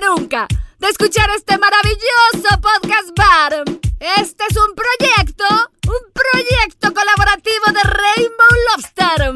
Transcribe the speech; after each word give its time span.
nunca 0.00 0.46
de 0.78 0.88
escuchar 0.88 1.28
este 1.36 1.58
maravilloso 1.58 2.48
podcast 2.60 3.10
bar. 3.16 3.64
Este 4.18 4.44
es 4.48 4.56
un 4.56 4.74
proyecto, 4.74 5.44
un 5.86 6.12
proyecto 6.12 6.92
colaborativo 6.94 7.66
de 7.66 7.82
Rainbow 7.82 8.48
Lobster. 8.68 9.34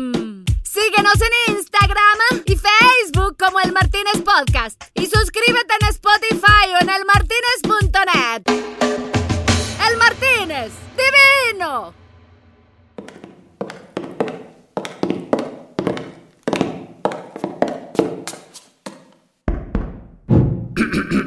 Síguenos 0.62 1.20
en 1.20 1.32
Instagram 1.54 2.18
y 2.46 2.56
Facebook 2.56 3.36
como 3.38 3.60
El 3.60 3.72
Martínez 3.72 4.22
Podcast 4.24 4.82
y 4.94 5.06
suscríbete 5.06 5.74
en 5.80 5.88
Spotify 5.88 6.72
o 6.74 6.78
en 6.80 6.88
elmartinez.net. 6.90 9.03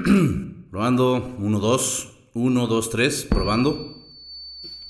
Probando, 0.71 1.35
1, 1.39 1.59
2, 1.59 2.07
1, 2.33 2.67
2, 2.67 2.89
3, 2.89 3.27
probando. 3.29 3.93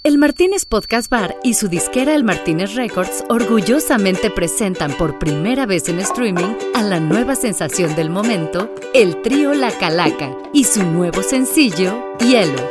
El 0.04 0.18
Martínez 0.18 0.66
Podcast 0.66 1.10
Bar 1.10 1.36
y 1.44 1.56
su 1.56 1.68
disquera 1.68 2.16
El 2.16 2.24
Martínez 2.24 2.76
Records 2.76 3.26
orgullosamente 3.30 4.30
presentan 4.30 4.92
por 4.94 5.20
primera 5.20 5.66
vez 5.66 5.90
en 5.90 6.00
streaming 6.00 6.56
a 6.76 6.82
la 6.84 7.00
nueva 7.00 7.36
sensación 7.36 7.96
del 7.96 8.10
momento, 8.10 8.74
el 8.94 9.22
trío 9.22 9.54
La 9.54 9.72
Calaca, 9.72 10.32
y 10.54 10.64
su 10.64 10.84
nuevo 10.84 11.24
sencillo, 11.24 12.16
Hielo. 12.20 12.62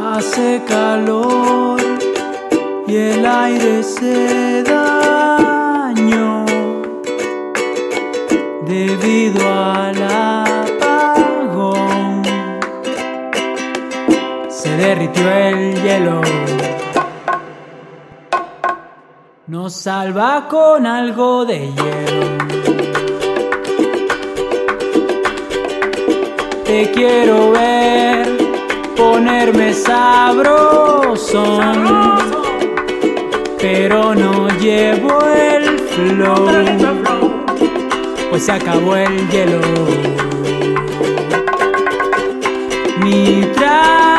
Hace 0.00 0.62
calor 0.66 1.80
y 2.86 2.94
el 2.94 3.26
aire 3.26 3.82
se 3.82 4.62
daño 4.62 6.44
debido 8.66 9.40
al 9.52 10.02
apagón. 10.02 10.51
Se 14.62 14.76
derritió 14.76 15.28
el 15.28 15.82
hielo. 15.82 16.20
Nos 19.48 19.72
salva 19.74 20.46
con 20.48 20.86
algo 20.86 21.44
de 21.44 21.72
hielo. 21.72 22.26
Te 26.64 26.92
quiero 26.92 27.50
ver 27.50 28.28
ponerme 28.96 29.74
sabroso, 29.74 31.58
pero 33.58 34.14
no 34.14 34.48
llevo 34.60 35.26
el 35.26 35.76
flow, 35.80 36.46
pues 38.30 38.44
se 38.44 38.52
acabó 38.52 38.94
el 38.94 39.28
hielo. 39.28 39.60
Mi 43.00 43.42
trago 43.56 44.11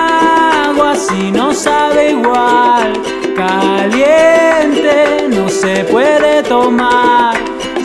así 0.93 1.31
no 1.31 1.53
sabe 1.53 2.11
igual, 2.11 2.93
caliente 3.35 5.27
no 5.29 5.49
se 5.49 5.83
puede 5.85 6.43
tomar. 6.43 7.35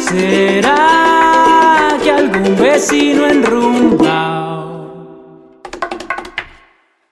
¿Será 0.08 1.96
que 2.02 2.10
algún 2.10 2.56
vecino 2.56 3.26
enrumba? 3.26 4.38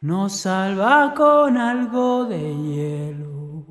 nos 0.07 0.33
salva 0.41 1.15
con 1.15 1.57
algo 1.57 2.27
de 2.27 2.55
hielo. 2.67 3.67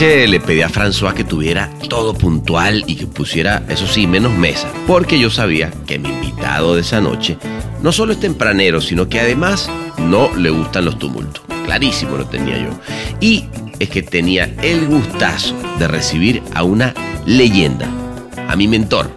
Le 0.00 0.40
pedí 0.40 0.60
a 0.60 0.68
François 0.68 1.14
que 1.14 1.22
tuviera 1.22 1.70
todo 1.88 2.14
puntual 2.14 2.82
y 2.88 2.96
que 2.96 3.06
pusiera, 3.06 3.62
eso 3.68 3.86
sí, 3.86 4.08
menos 4.08 4.32
mesa, 4.32 4.68
porque 4.88 5.20
yo 5.20 5.30
sabía 5.30 5.70
que 5.86 6.00
mi 6.00 6.08
invitado 6.08 6.74
de 6.74 6.80
esa 6.80 7.00
noche 7.00 7.38
no 7.80 7.92
solo 7.92 8.12
es 8.12 8.18
tempranero, 8.18 8.80
sino 8.80 9.08
que 9.08 9.20
además 9.20 9.70
no 9.98 10.34
le 10.34 10.50
gustan 10.50 10.86
los 10.86 10.98
tumultos. 10.98 11.44
Clarísimo 11.64 12.16
lo 12.16 12.26
tenía 12.26 12.58
yo. 12.58 12.70
Y 13.20 13.44
es 13.78 13.88
que 13.88 14.02
tenía 14.02 14.52
el 14.62 14.84
gustazo 14.86 15.54
de 15.78 15.86
recibir 15.86 16.42
a 16.54 16.64
una 16.64 16.92
leyenda, 17.24 17.86
a 18.48 18.56
mi 18.56 18.66
mentor, 18.66 19.08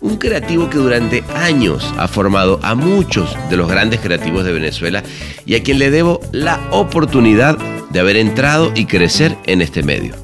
un 0.00 0.16
creativo 0.16 0.68
que 0.68 0.78
durante 0.78 1.22
años 1.36 1.94
ha 1.96 2.08
formado 2.08 2.58
a 2.64 2.74
muchos 2.74 3.36
de 3.50 3.56
los 3.56 3.68
grandes 3.68 4.00
creativos 4.00 4.44
de 4.44 4.52
Venezuela 4.52 5.04
y 5.46 5.54
a 5.54 5.62
quien 5.62 5.78
le 5.78 5.92
debo 5.92 6.20
la 6.32 6.60
oportunidad 6.72 7.56
de 7.94 8.00
haber 8.00 8.16
entrado 8.16 8.72
y 8.74 8.86
crecer 8.86 9.36
en 9.46 9.62
este 9.62 9.84
medio. 9.84 10.16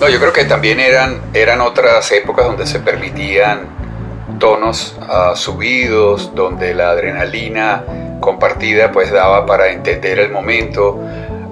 No, 0.00 0.08
yo 0.08 0.20
creo 0.20 0.32
que 0.32 0.44
también 0.44 0.78
eran, 0.78 1.20
eran 1.34 1.60
otras 1.60 2.10
épocas 2.12 2.46
donde 2.46 2.66
se 2.66 2.78
permitían 2.78 3.66
tonos 4.38 4.96
uh, 5.00 5.34
subidos, 5.34 6.34
donde 6.36 6.72
la 6.72 6.90
adrenalina 6.90 7.84
compartida 8.20 8.92
pues 8.92 9.10
daba 9.10 9.44
para 9.44 9.72
entender 9.72 10.20
el 10.20 10.30
momento. 10.30 11.00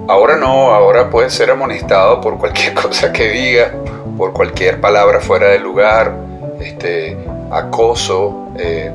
Ahora 0.07 0.37
no, 0.37 0.73
ahora 0.73 1.09
puede 1.09 1.29
ser 1.29 1.51
amonestado 1.51 2.21
por 2.21 2.37
cualquier 2.37 2.73
cosa 2.81 3.11
que 3.11 3.29
diga, 3.29 3.73
por 4.17 4.31
cualquier 4.31 4.79
palabra 4.79 5.19
fuera 5.19 5.49
de 5.49 5.59
lugar, 5.59 6.15
este, 6.61 7.17
acoso, 7.51 8.49
eh, 8.57 8.91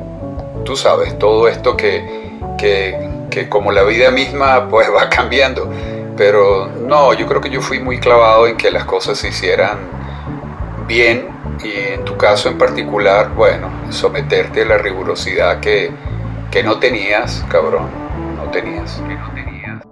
tú 0.64 0.76
sabes, 0.76 1.18
todo 1.18 1.46
esto 1.46 1.76
que, 1.76 2.38
que, 2.56 3.19
que, 3.30 3.48
como 3.48 3.72
la 3.72 3.82
vida 3.84 4.10
misma 4.10 4.68
pues 4.68 4.88
va 4.94 5.08
cambiando. 5.08 5.70
Pero 6.16 6.68
no, 6.86 7.14
yo 7.14 7.26
creo 7.26 7.40
que 7.40 7.50
yo 7.50 7.62
fui 7.62 7.78
muy 7.80 7.98
clavado 7.98 8.46
en 8.46 8.56
que 8.56 8.70
las 8.70 8.84
cosas 8.84 9.18
se 9.18 9.28
hicieran 9.28 9.78
bien 10.86 11.28
y 11.64 11.94
en 11.94 12.04
tu 12.04 12.16
caso 12.16 12.48
en 12.48 12.58
particular, 12.58 13.30
bueno, 13.34 13.70
someterte 13.90 14.62
a 14.62 14.64
la 14.66 14.78
rigurosidad 14.78 15.60
que, 15.60 15.90
que 16.50 16.62
no 16.62 16.78
tenías, 16.78 17.44
cabrón, 17.48 17.88
no 18.36 18.50
tenías. 18.50 19.00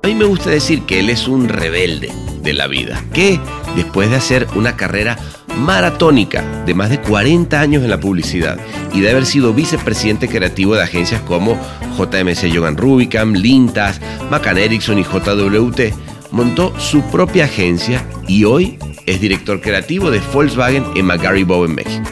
A 0.03 0.07
mí 0.07 0.15
me 0.15 0.25
gusta 0.25 0.51
decir 0.51 0.85
que 0.87 1.01
él 1.01 1.11
es 1.11 1.29
un 1.29 1.49
rebelde 1.49 2.13
de 2.43 2.53
la 2.53 2.67
vida, 2.67 3.03
que 3.13 3.41
después 3.77 4.11
de 4.11 4.17
hacer 4.17 4.47
una 4.55 4.77
carrera 4.77 5.19
maratónica 5.59 6.63
de 6.65 6.75
más 6.75 6.91
de 6.91 7.01
40 7.01 7.61
años 7.61 7.83
en 7.83 7.91
la 7.91 8.01
publicidad 8.01 8.59
y 8.93 9.01
de 9.01 9.11
haber 9.11 9.27
sido 9.27 9.53
vicepresidente 9.53 10.29
creativo 10.29 10.75
de 10.75 10.83
agencias 10.83 11.21
como 11.23 11.59
JMC 11.97 12.55
Jogan 12.55 12.77
Rubicam, 12.77 13.35
Lintas, 13.35 14.01
Macan 14.31 14.59
Erickson 14.59 14.99
y 14.99 15.05
JWT, 15.05 15.93
montó 16.31 16.79
su 16.79 17.03
propia 17.03 17.45
agencia 17.45 18.05
y 18.27 18.45
hoy 18.45 18.79
es 19.07 19.21
director 19.21 19.61
creativo 19.61 20.11
de 20.11 20.21
Volkswagen 20.33 20.85
en 20.95 21.07
McGarry 21.07 21.45
Bow 21.45 21.65
en 21.65 21.75
México. 21.75 22.09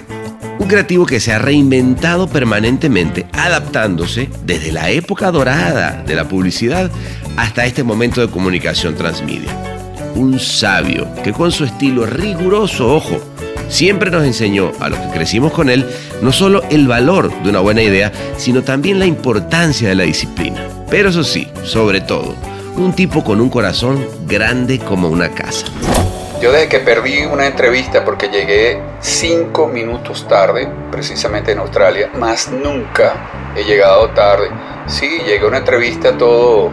Un 0.58 0.68
creativo 0.68 1.04
que 1.04 1.20
se 1.20 1.32
ha 1.32 1.38
reinventado 1.38 2.28
permanentemente, 2.28 3.26
adaptándose 3.32 4.30
desde 4.44 4.72
la 4.72 4.90
época 4.90 5.30
dorada 5.30 6.02
de 6.02 6.14
la 6.14 6.26
publicidad 6.28 6.90
hasta 7.36 7.66
este 7.66 7.84
momento 7.84 8.22
de 8.22 8.32
comunicación 8.32 8.94
transmedia 8.94 9.75
un 10.16 10.40
sabio 10.40 11.06
que 11.22 11.32
con 11.32 11.52
su 11.52 11.64
estilo 11.64 12.06
riguroso, 12.06 12.94
ojo, 12.94 13.18
siempre 13.68 14.10
nos 14.10 14.24
enseñó 14.24 14.72
a 14.80 14.88
los 14.88 14.98
que 14.98 15.10
crecimos 15.10 15.52
con 15.52 15.70
él 15.70 15.86
no 16.22 16.32
solo 16.32 16.62
el 16.70 16.88
valor 16.88 17.30
de 17.42 17.50
una 17.50 17.60
buena 17.60 17.82
idea, 17.82 18.10
sino 18.36 18.62
también 18.62 18.98
la 18.98 19.06
importancia 19.06 19.88
de 19.88 19.94
la 19.94 20.04
disciplina. 20.04 20.66
Pero 20.90 21.10
eso 21.10 21.24
sí, 21.24 21.48
sobre 21.64 22.00
todo, 22.00 22.34
un 22.76 22.92
tipo 22.94 23.22
con 23.22 23.40
un 23.40 23.50
corazón 23.50 24.06
grande 24.26 24.78
como 24.78 25.08
una 25.08 25.30
casa. 25.30 25.66
Yo 26.40 26.52
desde 26.52 26.68
que 26.68 26.80
perdí 26.80 27.24
una 27.24 27.46
entrevista 27.46 28.04
porque 28.04 28.28
llegué 28.28 28.80
cinco 29.00 29.66
minutos 29.66 30.28
tarde, 30.28 30.68
precisamente 30.90 31.52
en 31.52 31.58
Australia, 31.58 32.10
más 32.18 32.50
nunca 32.50 33.52
he 33.56 33.64
llegado 33.64 34.10
tarde. 34.10 34.48
Sí, 34.86 35.08
llegué 35.26 35.44
a 35.44 35.48
una 35.48 35.58
entrevista 35.58 36.16
todo 36.16 36.70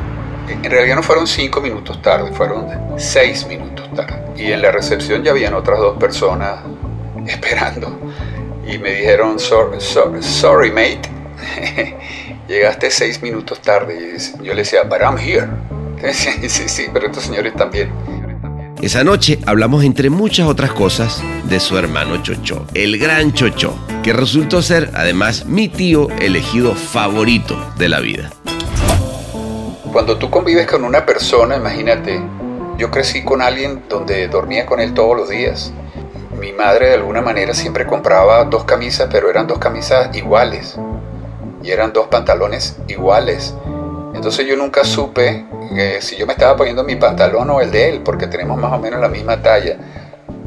en 0.48 0.63
realidad 0.63 0.95
no 0.98 1.04
fueron 1.04 1.28
cinco 1.28 1.62
minutos 1.62 2.01
tarde, 2.01 2.31
fueron 2.34 2.68
seis 2.98 3.45
minutos 3.48 3.90
tarde. 3.95 4.22
Y 4.36 4.51
en 4.51 4.62
la 4.62 4.72
recepción 4.72 5.24
ya 5.24 5.31
habían 5.31 5.54
otras 5.54 5.80
dos 5.80 5.98
personas 5.98 6.60
esperando. 7.28 8.00
Y 8.68 8.78
me 8.78 8.92
dijeron, 8.92 9.40
sorry, 9.40 9.80
sorry, 10.22 10.72
mate, 10.72 11.01
llegaste 12.48 12.90
seis 12.92 13.22
minutos 13.22 13.62
tarde. 13.62 14.18
Y 14.18 14.44
yo 14.44 14.54
le 14.54 14.62
decía, 14.62 14.84
but 14.84 15.00
I'm 15.01 15.18
here. 15.18 15.48
Sí, 16.13 16.50
sí, 16.50 16.63
sí, 16.68 16.86
pero 16.92 17.06
estos 17.07 17.24
señores 17.24 17.54
también. 17.54 17.90
Esa 18.81 19.06
noche 19.06 19.40
hablamos 19.45 19.86
entre 19.86 20.10
muchas 20.10 20.45
otras 20.45 20.74
cosas 20.74 21.24
de 21.45 21.62
su 21.62 21.78
hermano 21.78 22.22
Chocho, 22.22 22.68
el 22.74 22.98
gran 22.98 23.31
Chocho, 23.31 23.74
que 24.04 24.12
resultó 24.12 24.62
ser 24.62 24.92
además 24.94 25.45
mi 25.45 25.69
tío 25.69 26.10
elegido 26.19 26.75
favorito 26.75 27.57
de 27.78 27.88
la 27.88 28.01
vida. 28.01 28.30
Cuando 29.94 30.18
tú 30.18 30.31
convives 30.31 30.66
con 30.66 30.86
una 30.86 31.06
persona, 31.06 31.56
imagínate, 31.56 32.19
yo 32.80 32.90
crecí 32.90 33.24
con 33.24 33.44
alguien 33.44 33.84
donde 33.88 34.28
dormía 34.28 34.66
con 34.66 34.80
él 34.80 34.95
todos 34.95 35.16
los 35.16 35.30
días. 35.30 35.72
Mi 36.40 36.51
madre 36.51 36.88
de 36.88 36.94
alguna 36.95 37.22
manera 37.22 37.54
siempre 37.54 37.86
compraba 37.86 38.44
dos 38.45 38.63
camisas, 38.63 39.07
pero 39.12 39.30
eran 39.30 39.45
dos 39.45 39.60
camisas 39.60 40.16
iguales. 40.16 40.80
Y 41.62 41.69
eran 41.69 41.94
dos 41.94 42.07
pantalones 42.07 42.75
iguales. 42.88 43.54
Entonces 44.16 44.48
yo 44.48 44.57
nunca 44.57 44.84
supe 44.84 45.45
si 46.01 46.16
yo 46.16 46.25
me 46.25 46.34
estaba 46.34 46.57
poniendo 46.57 46.84
mi 46.84 46.95
pantalón 46.95 47.51
o 47.51 47.62
el 47.62 47.69
de 47.69 47.90
él, 47.90 48.01
porque 48.04 48.25
tenemos 48.25 48.57
más 48.57 48.74
o 48.74 48.80
menos 48.80 49.00
la 49.00 49.10
misma 49.10 49.44
talla. 49.44 49.78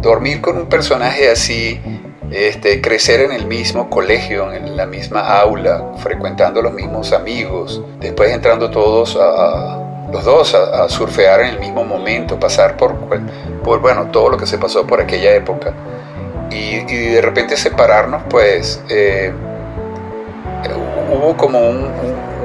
dormir 0.03 0.41
con 0.41 0.57
un 0.57 0.67
personaje 0.67 1.31
así, 1.31 1.81
este, 2.31 2.81
crecer 2.81 3.21
en 3.21 3.33
el 3.33 3.47
mismo 3.47 3.89
colegio, 3.89 4.53
en 4.53 4.77
la 4.77 4.87
misma 4.87 5.39
aula, 5.39 5.93
frecuentando 5.99 6.61
los 6.63 6.73
mismos 6.73 7.13
amigos, 7.13 7.83
después 8.01 8.31
entrando 8.33 8.71
todos 8.71 9.17
a, 9.21 10.09
los 10.13 10.25
dos 10.25 10.55
a, 10.55 10.89
surfear 10.89 11.41
en 11.41 11.49
el 11.49 11.61
mismo 11.61 11.85
momento, 11.85 12.39
pasar 12.39 12.77
por, 12.77 12.95
por, 13.63 13.81
bueno, 13.81 14.07
todo 14.11 14.31
lo 14.31 14.37
que 14.37 14.47
se 14.47 14.59
pasó 14.59 14.87
por 14.87 15.01
aquella 15.01 15.35
época. 15.35 15.73
Y, 16.51 16.85
de 17.13 17.21
repente 17.21 17.57
separarnos, 17.57 18.23
pues 18.31 18.83
eh, 18.89 19.33
hubo 21.13 21.37
como 21.37 21.59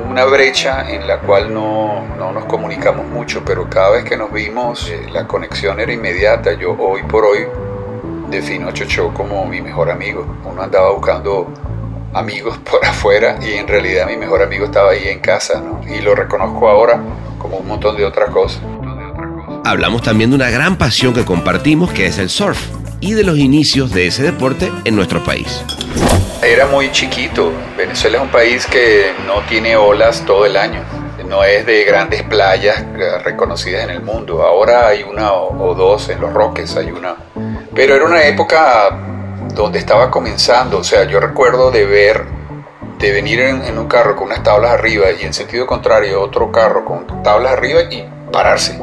una 0.10 0.26
brecha 0.26 0.90
en 0.90 1.08
la 1.08 1.20
cual 1.20 1.54
no, 1.54 2.04
no, 2.18 2.32
nos 2.34 2.46
comunicamos 2.46 3.06
mucho, 3.06 3.44
pero 3.46 3.70
cada 3.70 3.92
vez 3.92 4.04
que 4.04 4.18
nos 4.18 4.32
vimos 4.32 4.90
eh, 4.90 5.08
la 5.12 5.28
conexión 5.28 5.80
era 5.80 5.94
inmediata. 5.94 6.54
Yo 6.54 6.76
hoy 6.78 7.04
por 7.04 7.24
hoy 7.26 7.48
defino 8.32 8.70
a 8.70 8.74
Chocho 8.74 9.14
como 9.14 9.46
mi 9.46 9.62
mejor 9.62 9.92
amigo. 9.92 10.26
Uno 10.46 10.64
andaba 10.64 10.92
buscando 10.92 11.52
amigos 12.14 12.58
por 12.72 12.84
afuera 12.86 13.38
y 13.42 13.54
en 13.54 13.68
realidad 13.68 14.08
mi 14.08 14.18
mejor 14.18 14.42
amigo 14.42 14.66
estaba 14.66 14.92
ahí 14.92 15.08
en 15.08 15.20
casa, 15.20 15.62
¿no? 15.62 15.82
Y 15.88 16.02
lo 16.02 16.16
reconozco 16.16 16.70
ahora 16.70 17.00
como 17.38 17.58
un 17.58 17.68
montón 17.68 17.98
de 17.98 18.06
otras 18.06 18.30
cosas. 18.30 18.62
Hablamos 19.64 20.02
también 20.02 20.32
de 20.32 20.38
una 20.38 20.50
gran 20.50 20.78
pasión 20.78 21.14
que 21.14 21.24
compartimos, 21.24 21.92
que 21.92 22.08
es 22.08 22.18
el 22.18 22.30
surf, 22.30 22.60
y 23.00 23.14
de 23.14 23.24
los 23.24 23.38
inicios 23.38 23.92
de 23.92 24.08
ese 24.08 24.24
deporte 24.24 24.72
en 24.86 24.96
nuestro 24.96 25.24
país. 25.24 25.64
Era 26.42 26.66
muy 26.66 26.92
chiquito. 26.92 27.52
Venezuela 27.78 28.18
es 28.18 28.24
un 28.24 28.30
país 28.30 28.66
que 28.66 29.12
no 29.28 29.42
tiene 29.48 29.76
olas 29.76 30.24
todo 30.26 30.46
el 30.46 30.58
año. 30.58 30.82
No 31.28 31.44
es 31.44 31.66
de 31.66 31.84
grandes 31.84 32.24
playas 32.24 32.82
eh, 32.82 33.20
reconocidas 33.24 33.84
en 33.84 33.92
el 33.92 34.02
mundo. 34.02 34.42
Ahora 34.42 34.88
hay 34.88 35.04
una 35.04 35.32
o 35.34 35.76
dos 35.76 36.10
en 36.10 36.20
los 36.20 36.34
Roques, 36.34 36.76
hay 36.76 36.92
una. 36.92 37.16
Pero 37.74 37.96
era 37.96 38.06
una 38.06 38.24
época 38.24 38.90
donde 39.54 39.80
estaba 39.80 40.12
comenzando. 40.12 40.80
O 40.80 40.84
sea, 40.84 41.06
yo 41.06 41.20
recuerdo 41.20 41.72
de 41.72 41.86
ver 41.86 42.26
de 43.02 43.12
venir 43.12 43.40
en, 43.40 43.80
un 43.80 43.88
carro 43.88 44.16
con 44.16 44.28
unas 44.28 44.44
tablas 44.44 44.72
arriba 44.72 45.08
y 45.12 45.24
en 45.26 45.34
sentido 45.34 45.66
contrario 45.66 46.22
otro 46.22 46.52
carro 46.52 46.86
con 46.86 47.24
tablas 47.24 47.54
arriba 47.54 47.82
y 47.90 48.08
pararse. 48.32 48.80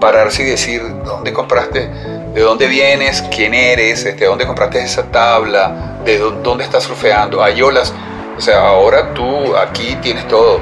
Pararse 0.00 0.42
y 0.42 0.46
decir, 0.46 0.82
¿dónde 1.04 1.32
compraste? 1.32 1.88
¿De 2.34 2.40
dónde 2.40 2.66
vienes? 2.66 3.22
¿Quién 3.30 3.54
eres? 3.54 4.04
Este, 4.04 4.24
¿Dónde 4.24 4.44
compraste 4.44 4.82
esa 4.82 5.04
tabla? 5.04 6.00
¿De 6.04 6.18
dónde 6.18 6.64
estás 6.64 6.82
surfeando? 6.82 7.42
Hay. 7.42 7.62
O 7.62 8.40
sea, 8.40 8.66
ahora 8.66 9.14
tú 9.14 9.56
aquí 9.56 9.96
tienes 10.02 10.26
todo. 10.26 10.58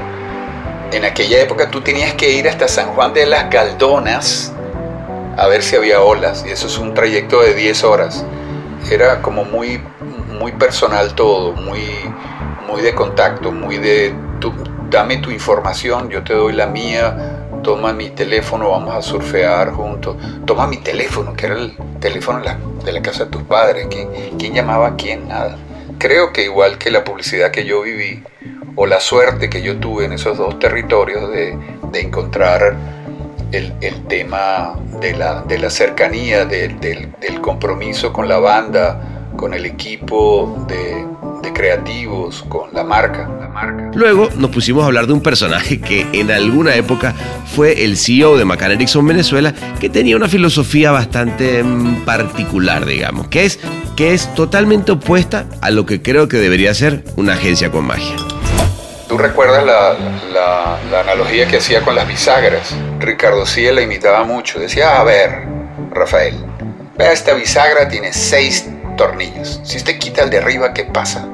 En 0.91 1.03
aquella 1.03 1.41
época 1.41 1.71
tú 1.71 1.81
tenías 1.81 2.13
que 2.13 2.29
ir 2.29 2.47
hasta 2.47 2.67
San 2.67 2.89
Juan 2.89 3.11
de 3.11 3.25
las 3.25 3.49
Galdonas 3.49 4.52
a 5.37 5.47
ver 5.47 5.63
si 5.63 5.75
había 5.75 6.01
olas. 6.01 6.45
Y 6.47 6.51
eso 6.51 6.67
es 6.67 6.77
un 6.77 6.93
trayecto 6.93 7.41
de 7.41 7.53
10 7.53 7.83
horas. 7.83 8.25
Era 8.91 9.21
como 9.21 9.45
muy, 9.45 9.81
muy 10.39 10.51
personal 10.53 11.15
todo, 11.15 11.53
muy, 11.53 11.81
muy 12.67 12.81
de 12.81 12.93
contacto, 12.93 13.51
muy 13.51 13.77
de 13.77 14.13
dame 14.93 15.17
tu 15.17 15.31
información, 15.31 16.09
yo 16.09 16.23
te 16.23 16.33
doy 16.33 16.53
la 16.53 16.67
mía, 16.67 17.47
toma 17.63 17.93
mi 17.93 18.11
teléfono, 18.11 18.69
vamos 18.69 18.93
a 18.93 19.01
surfear 19.01 19.71
juntos, 19.71 20.17
toma 20.45 20.67
mi 20.67 20.77
teléfono, 20.77 21.33
que 21.33 21.47
era 21.47 21.55
el 21.55 21.75
teléfono 21.99 22.39
de 22.85 22.91
la, 22.91 23.01
casa 23.01 23.25
de 23.25 23.31
tus 23.31 23.41
padres, 23.41 23.87
¿Quién, 23.89 24.09
¿quién, 24.37 24.53
llamaba 24.53 24.89
a 24.89 24.95
quién? 24.95 25.27
Nada. 25.29 25.57
Creo 25.97 26.31
que 26.31 26.43
igual 26.43 26.77
que 26.77 26.91
la 26.91 27.03
publicidad 27.03 27.49
que 27.49 27.65
yo 27.65 27.81
viví, 27.81 28.21
o 28.75 28.85
la 28.85 28.99
suerte 28.99 29.49
que 29.49 29.63
yo 29.63 29.77
tuve 29.77 30.05
en 30.05 30.13
esos 30.13 30.37
dos 30.37 30.59
territorios 30.59 31.29
de, 31.31 31.57
encontrar 31.93 32.75
el, 33.53 34.07
tema 34.07 34.75
de 34.99 35.15
la, 35.15 35.43
de 35.43 35.59
la 35.59 35.69
cercanía, 35.69 36.45
del, 36.45 37.11
compromiso 37.41 38.11
con 38.11 38.27
la 38.27 38.39
banda, 38.39 39.29
con 39.35 39.53
el 39.53 39.65
equipo 39.65 40.65
de, 40.67 41.05
creativos, 41.53 42.43
con 42.49 42.73
la 42.73 42.83
marca. 42.83 43.29
Luego 43.93 44.29
nos 44.37 44.49
pusimos 44.49 44.83
a 44.83 44.87
hablar 44.87 45.05
de 45.05 45.13
un 45.13 45.21
personaje 45.21 45.79
que 45.79 46.07
en 46.13 46.31
alguna 46.31 46.75
época 46.75 47.13
fue 47.45 47.83
el 47.83 47.95
CEO 47.95 48.37
de 48.37 48.45
McCann 48.45 48.71
Erickson 48.71 49.05
Venezuela, 49.05 49.53
que 49.79 49.87
tenía 49.87 50.15
una 50.15 50.27
filosofía 50.27 50.91
bastante 50.91 51.63
mm, 51.63 52.05
particular, 52.05 52.85
digamos, 52.85 53.27
que 53.27 53.45
es, 53.45 53.59
que 53.95 54.15
es 54.15 54.33
totalmente 54.33 54.93
opuesta 54.93 55.45
a 55.61 55.69
lo 55.69 55.85
que 55.85 56.01
creo 56.01 56.27
que 56.27 56.37
debería 56.37 56.73
ser 56.73 57.03
una 57.17 57.33
agencia 57.33 57.69
con 57.69 57.85
magia. 57.85 58.15
¿Tú 59.13 59.19
recuerdas 59.19 59.63
la, 59.63 59.95
la, 60.91 60.99
analogía 61.01 61.47
que 61.47 61.57
hacía 61.57 61.83
con 61.83 61.93
las 61.93 62.07
bisagras? 62.07 62.73
Ricardo 62.97 63.45
Cie 63.45 63.71
la 63.71 63.83
imitaba 63.83 64.23
mucho. 64.23 64.59
Decía, 64.59 64.99
a 64.99 65.03
ver, 65.03 65.43
Rafael, 65.91 66.43
vea 66.97 67.11
esta 67.11 67.35
bisagra 67.35 67.87
tiene 67.87 68.11
seis 68.11 68.67
tornillos. 68.97 69.61
Si 69.63 69.77
usted 69.77 69.99
quita 69.99 70.23
el 70.23 70.31
de 70.31 70.39
arriba, 70.39 70.73
¿qué 70.73 70.85
pasa? 70.85 71.27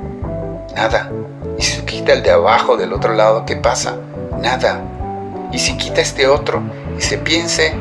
Nada. 0.75 1.09
Y 1.57 1.61
si 1.61 1.81
quita 1.83 2.11
el 2.11 2.21
de 2.21 2.31
abajo 2.31 2.75
del 2.75 2.91
otro 2.91 3.13
lado, 3.13 3.45
¿qué 3.45 3.55
pasa? 3.55 3.95
Nada. 4.41 4.81
Y 5.53 5.59
si 5.59 5.77
quita 5.77 6.01
este 6.01 6.27
otro 6.27 6.61
y 6.97 7.01
se 7.01 7.17
piense 7.17 7.73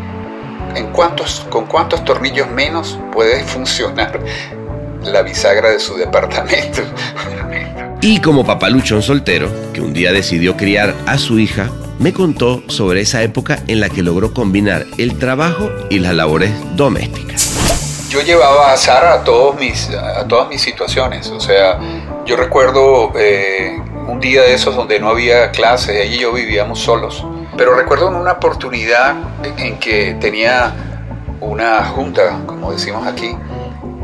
en 0.77 0.93
cuántos, 0.93 1.45
con 1.51 1.67
cuántos 1.67 2.05
tornillos 2.05 2.49
menos 2.49 3.01
puede 3.11 3.43
funcionar 3.43 4.21
la 5.05 5.23
bisagra 5.23 5.71
de 5.71 5.81
su 5.81 5.97
departamento. 5.97 6.83
Y 8.01 8.21
como 8.21 8.47
papaluchón 8.47 9.03
soltero, 9.03 9.51
que 9.73 9.81
un 9.81 9.93
día 9.93 10.13
decidió 10.13 10.57
criar 10.57 10.95
a 11.07 11.19
su 11.19 11.41
hija, 11.41 11.69
me 11.99 12.13
contó 12.13 12.63
sobre 12.69 13.01
esa 13.01 13.25
época 13.25 13.59
en 13.67 13.81
la 13.81 13.89
que 13.89 14.05
logró 14.05 14.33
combinar 14.33 14.87
el 14.99 15.19
trabajo 15.19 15.69
y 15.91 15.99
las 15.99 16.15
labores 16.15 16.53
domésticas 16.77 17.59
yo 18.09 18.23
llevaba 18.23 18.73
a 18.73 18.77
Sara 18.77 19.15
a, 19.15 19.25
todos 19.25 19.57
mis, 19.57 19.91
a 19.91 20.27
todas 20.27 20.49
mis 20.49 20.63
situaciones. 20.63 21.29
O 21.31 21.41
sea, 21.41 21.79
yo 22.25 22.37
recuerdo 22.37 23.13
eh, 23.17 23.81
un 24.07 24.19
día 24.19 24.43
de 24.43 24.55
esos 24.55 24.75
donde 24.75 24.99
no 24.99 25.11
había 25.11 25.51
clases, 25.51 25.97
ella 25.97 26.15
y 26.15 26.19
yo 26.19 26.33
vivíamos 26.33 26.81
solos. 26.81 27.25
Pero 27.57 27.75
recuerdo 27.75 28.09
una 28.09 28.33
oportunidad 28.33 29.15
en 29.59 29.79
que 29.79 30.17
tenía 30.21 30.73
una 31.41 31.85
junta, 31.85 32.41
como 32.47 32.73
decimos 32.73 33.07
aquí, 33.07 33.37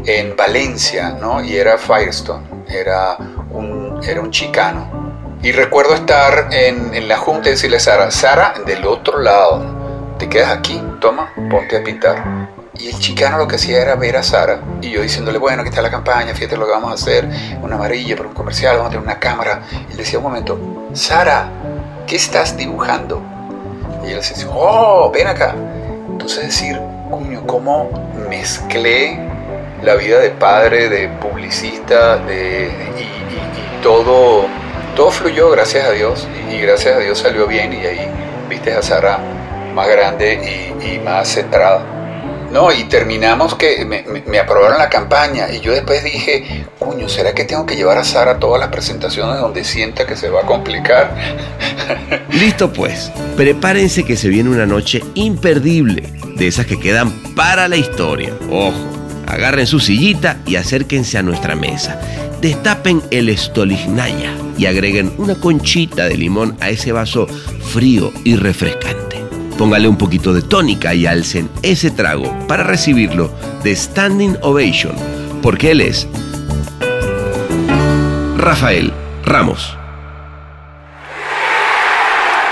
en 0.07 0.37
Valencia, 0.37 1.11
¿no? 1.11 1.43
Y 1.43 1.57
era 1.57 1.79
Firestone, 1.79 2.47
era 2.69 3.17
un, 3.51 4.01
era 4.07 4.21
un 4.21 4.31
chicano. 4.31 5.39
Y 5.43 5.53
recuerdo 5.53 5.95
estar 5.95 6.49
en, 6.53 6.95
en 6.95 7.09
la 7.09 7.19
junta 7.19 7.49
y 7.49 7.53
decirle 7.53 7.77
a 7.77 7.81
Sara, 7.81 8.11
Sara, 8.11 8.55
del 8.65 8.87
otro 8.87 9.21
lado, 9.21 9.63
te 10.19 10.29
quedas 10.29 10.57
aquí, 10.57 10.83
toma, 11.01 11.33
ponte 11.51 11.77
a 11.77 11.85
pintar. 11.85 12.49
Y 12.79 12.89
el 12.89 12.99
chicano 12.99 13.39
lo 13.39 13.47
que 13.47 13.57
hacía 13.57 13.81
era 13.81 13.95
ver 13.95 14.17
a 14.17 14.23
Sara 14.23 14.61
y 14.81 14.91
yo 14.91 15.03
diciéndole, 15.03 15.39
bueno, 15.39 15.61
aquí 15.61 15.69
está 15.69 15.81
la 15.81 15.91
campaña, 15.91 16.35
fíjate 16.35 16.57
lo 16.57 16.67
que 16.67 16.73
vamos 16.73 16.91
a 16.91 16.95
hacer, 16.95 17.29
una 17.63 17.77
amarilla 17.77 18.17
para 18.17 18.29
un 18.29 18.35
comercial, 18.35 18.77
vamos 18.77 18.89
a 18.89 18.91
tener 18.91 19.05
una 19.05 19.19
cámara. 19.19 19.63
Y 19.89 19.93
él 19.93 19.97
decía 19.99 20.19
un 20.19 20.25
momento, 20.25 20.59
Sara, 20.93 21.49
¿qué 22.07 22.17
estás 22.17 22.57
dibujando? 22.57 23.23
Y 24.05 24.11
él 24.11 24.17
decía, 24.17 24.47
oh, 24.51 25.11
ven 25.13 25.29
acá. 25.29 25.55
Entonces 26.09 26.47
decir, 26.47 26.81
cuño, 27.11 27.47
cómo 27.47 27.91
mezclé 28.29 29.34
la 29.85 29.95
vida 29.97 30.19
de 30.19 30.31
padre, 30.31 30.89
de 30.89 31.09
publicista, 31.09 32.17
de, 32.17 32.71
y, 32.99 33.83
todo, 33.83 34.47
todo 34.97 35.11
fluyó, 35.11 35.51
gracias 35.51 35.85
a 35.85 35.91
Dios, 35.91 36.27
y, 36.51 36.59
gracias 36.59 36.97
a 36.97 36.99
Dios 36.99 37.19
salió 37.19 37.47
bien 37.47 37.73
y 37.73 37.85
ahí 37.85 38.09
viste 38.49 38.73
a 38.73 38.83
Sara 38.83 39.19
más 39.75 39.89
grande 39.89 40.73
y, 40.81 40.99
más 40.99 41.29
centrada. 41.29 41.85
No, 42.51 42.73
y 42.73 42.85
terminamos 42.85 43.57
que 43.57 43.85
me, 43.85 44.39
aprobaron 44.39 44.79
la 44.79 44.89
campaña 44.89 45.51
y 45.51 45.61
yo 45.61 45.73
después 45.73 46.05
dije, 46.05 46.65
cuño, 46.79 47.09
¿será 47.09 47.35
que 47.35 47.45
tengo 47.45 47.67
que 47.67 47.75
llevar 47.75 47.99
a 47.99 48.05
Sara 48.05 48.39
todas 48.39 48.61
las 48.61 48.69
presentaciones 48.69 49.41
donde 49.41 49.65
sienta 49.65 50.07
que 50.07 50.15
se 50.15 50.31
va 50.31 50.43
a 50.43 50.47
complicar? 50.47 51.15
Listo 52.31 52.73
pues, 52.73 53.11
prepárense 53.37 54.05
que 54.05 54.17
se 54.17 54.29
viene 54.29 54.51
una 54.51 54.67
noche 54.67 55.03
imperdible, 55.15 56.05
de 56.37 56.47
esas 56.47 56.67
que 56.67 56.79
quedan 56.79 57.11
para 57.35 57.67
la 57.67 57.77
historia. 57.77 58.33
Ojo, 58.49 59.04
agarren 59.27 59.67
su 59.67 59.81
sillita 59.81 60.39
y 60.47 60.57
acérquense 60.57 61.19
a 61.19 61.23
nuestra 61.23 61.57
mesa. 61.57 62.01
Destapen 62.41 63.03
el 63.11 63.29
estolignaya 63.29 64.33
y 64.59 64.67
agreguen 64.67 65.13
una 65.19 65.35
conchita 65.35 66.05
de 66.05 66.17
limón 66.17 66.57
a 66.61 66.71
ese 66.71 66.93
vaso 66.93 67.27
frío 67.73 68.13
y 68.25 68.37
refrescante. 68.37 69.25
Póngale 69.59 69.89
un 69.89 69.97
poquito 69.97 70.33
de 70.33 70.43
tónica 70.43 70.95
y 70.95 71.07
alcen 71.07 71.49
ese 71.63 71.91
trago 71.91 72.33
para 72.49 72.65
recibirlo 72.65 73.33
de 73.63 73.75
Standing 73.75 74.37
Ovation, 74.43 74.95
porque 75.43 75.71
él 75.71 75.81
es 75.81 76.09
Rafael 78.37 78.93
Ramos. 79.25 79.77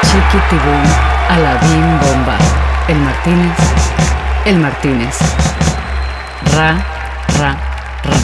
Chiquitibum, 0.03 0.83
Aladín 1.29 1.99
Bomba, 2.01 2.39
El 2.89 2.99
Martínez, 2.99 3.59
El 4.47 4.59
Martínez. 4.59 5.52
Ra, 6.53 6.87
ra, 7.39 7.53
ra. 8.05 8.17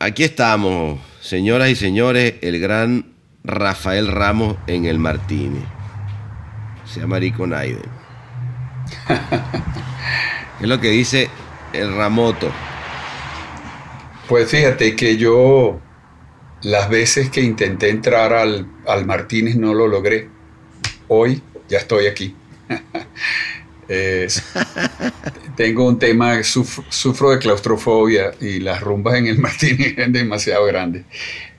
Aquí 0.00 0.24
estamos, 0.24 0.98
Señoras 1.24 1.70
y 1.70 1.74
señores, 1.76 2.34
el 2.42 2.60
gran 2.60 3.14
Rafael 3.44 4.08
Ramos 4.08 4.56
en 4.66 4.84
el 4.84 4.98
Martínez. 4.98 5.62
Sea 6.84 7.06
marico 7.06 7.46
Naiden. 7.46 7.80
es 10.60 10.68
lo 10.68 10.78
que 10.80 10.90
dice 10.90 11.30
el 11.72 11.96
Ramoto. 11.96 12.52
Pues 14.28 14.50
fíjate 14.50 14.94
que 14.94 15.16
yo 15.16 15.80
las 16.60 16.90
veces 16.90 17.30
que 17.30 17.40
intenté 17.40 17.88
entrar 17.88 18.34
al, 18.34 18.66
al 18.86 19.06
Martínez 19.06 19.56
no 19.56 19.72
lo 19.72 19.88
logré. 19.88 20.28
Hoy 21.08 21.42
ya 21.68 21.78
estoy 21.78 22.06
aquí. 22.06 22.34
Es- 23.88 24.42
tengo 25.56 25.86
un 25.86 25.98
tema, 25.98 26.38
suf- 26.42 26.84
sufro 26.88 27.30
de 27.30 27.38
claustrofobia 27.38 28.32
y 28.40 28.60
las 28.60 28.80
rumbas 28.80 29.14
en 29.16 29.26
el 29.26 29.38
Martínez 29.46 29.94
eran 29.96 30.12
demasiado 30.12 30.64
grandes. 30.66 31.04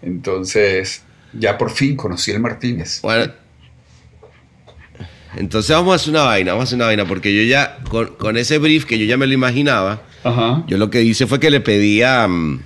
Entonces, 0.01 1.03
ya 1.33 1.57
por 1.57 1.71
fin 1.71 1.95
conocí 1.95 2.31
el 2.31 2.39
Martínez. 2.39 3.01
Bueno, 3.01 3.31
entonces 5.37 5.75
vamos 5.75 5.91
a 5.91 5.95
hacer 5.95 6.09
una 6.11 6.23
vaina, 6.23 6.51
vamos 6.53 6.63
a 6.63 6.67
hacer 6.67 6.75
una 6.77 6.85
vaina, 6.85 7.05
porque 7.05 7.35
yo 7.35 7.43
ya, 7.43 7.77
con, 7.89 8.15
con 8.15 8.37
ese 8.37 8.57
brief 8.57 8.85
que 8.85 8.97
yo 8.97 9.05
ya 9.05 9.17
me 9.17 9.27
lo 9.27 9.33
imaginaba, 9.33 10.01
Ajá, 10.23 10.63
yo 10.67 10.77
lo 10.77 10.89
que 10.89 11.01
hice 11.03 11.27
fue 11.27 11.39
que 11.41 11.51
le 11.51 11.59
pedí 11.59 12.01
a, 12.03 12.25
mm, 12.27 12.61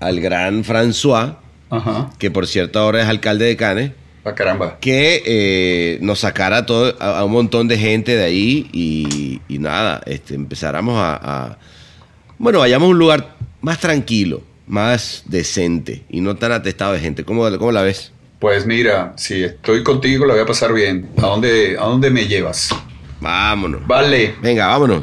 al 0.00 0.20
gran 0.20 0.64
François, 0.64 1.36
ajá. 1.68 2.10
que 2.18 2.30
por 2.30 2.46
cierto 2.46 2.78
ahora 2.78 3.02
es 3.02 3.08
alcalde 3.08 3.44
de 3.44 3.56
Cannes, 3.56 3.92
Ah, 4.24 4.34
caramba. 4.34 4.78
que 4.80 5.22
eh, 5.24 5.98
nos 6.02 6.20
sacara 6.20 6.66
todo, 6.66 6.94
a, 7.00 7.20
a 7.20 7.24
un 7.24 7.32
montón 7.32 7.68
de 7.68 7.78
gente 7.78 8.16
de 8.16 8.24
ahí 8.24 8.68
y, 8.72 9.40
y 9.48 9.58
nada, 9.58 10.02
este, 10.06 10.34
empezáramos 10.34 10.96
a, 10.98 11.14
a- 11.22 11.58
Bueno, 12.38 12.58
vayamos 12.58 12.86
a 12.86 12.90
un 12.90 12.98
lugar 12.98 13.34
más 13.62 13.78
tranquilo, 13.80 14.42
más 14.66 15.22
decente 15.26 16.02
y 16.10 16.20
no 16.20 16.36
tan 16.36 16.52
atestado 16.52 16.92
de 16.92 17.00
gente. 17.00 17.24
¿Cómo, 17.24 17.48
cómo 17.58 17.72
la 17.72 17.82
ves? 17.82 18.12
Pues 18.38 18.66
mira, 18.66 19.12
si 19.16 19.42
estoy 19.42 19.82
contigo 19.82 20.24
la 20.26 20.34
voy 20.34 20.42
a 20.42 20.46
pasar 20.46 20.72
bien. 20.72 21.08
¿A 21.18 21.22
dónde, 21.26 21.76
a 21.78 21.84
dónde 21.84 22.10
me 22.10 22.26
llevas? 22.26 22.70
Vámonos. 23.20 23.86
Vale. 23.86 24.34
Venga, 24.42 24.66
vámonos. 24.68 25.02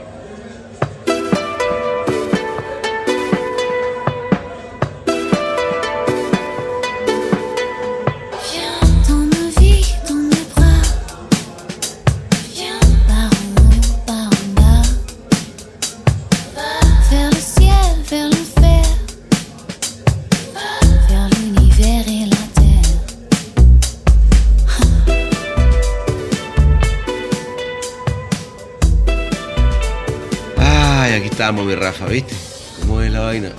¿Viste? 32.11 32.33
¿Cómo 32.81 33.01
es 33.01 33.11
la 33.11 33.21
vaina? 33.21 33.49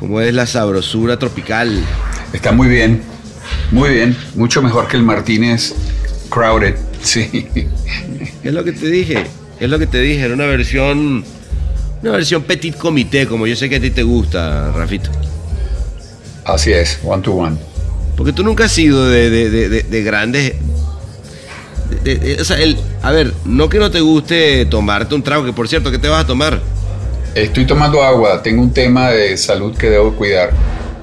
¿Cómo 0.00 0.20
es 0.20 0.34
la 0.34 0.46
sabrosura 0.46 1.18
tropical? 1.18 1.82
Está 2.32 2.52
muy 2.52 2.68
bien. 2.68 3.02
Muy 3.70 3.90
bien. 3.90 4.16
Mucho 4.34 4.60
mejor 4.62 4.88
que 4.88 4.96
el 4.96 5.02
Martínez 5.02 5.74
Crowded. 6.30 6.74
Sí. 7.04 7.28
¿Qué 7.54 8.48
es 8.48 8.54
lo 8.54 8.64
que 8.64 8.72
te 8.72 8.86
dije? 8.86 9.26
¿Qué 9.58 9.66
es 9.66 9.70
lo 9.70 9.78
que 9.78 9.86
te 9.86 10.00
dije? 10.00 10.22
Era 10.22 10.32
una 10.32 10.46
versión. 10.46 11.22
Una 12.00 12.12
versión 12.12 12.44
petit 12.44 12.74
comité, 12.78 13.26
como 13.26 13.46
yo 13.46 13.54
sé 13.56 13.68
que 13.68 13.76
a 13.76 13.80
ti 13.80 13.90
te 13.90 14.02
gusta, 14.02 14.72
Rafito. 14.72 15.10
Así 16.46 16.72
es, 16.72 16.98
one 17.04 17.22
to 17.22 17.32
one. 17.32 17.58
Porque 18.16 18.32
tú 18.32 18.42
nunca 18.42 18.64
has 18.64 18.72
sido 18.72 19.06
de, 19.06 19.28
de- 19.28 19.50
de- 19.50 19.68
de- 19.68 19.82
de 19.82 20.02
grandes. 20.02 20.54
o 22.40 22.44
sea, 22.44 22.58
el, 22.58 22.78
a 23.02 23.10
ver, 23.12 23.34
no 23.44 23.68
que 23.68 23.78
no 23.78 23.90
te 23.90 24.00
guste 24.00 24.64
tomarte 24.66 25.14
un 25.14 25.22
trago, 25.22 25.44
que 25.44 25.52
por 25.52 25.68
cierto, 25.68 25.90
¿qué 25.90 25.98
te 25.98 26.08
vas 26.08 26.24
a 26.24 26.26
tomar? 26.26 26.60
Estoy 27.34 27.66
tomando 27.66 28.02
agua. 28.02 28.42
Tengo 28.42 28.62
un 28.62 28.72
tema 28.72 29.10
de 29.10 29.36
salud 29.36 29.76
que 29.76 29.90
debo 29.90 30.14
cuidar. 30.14 30.50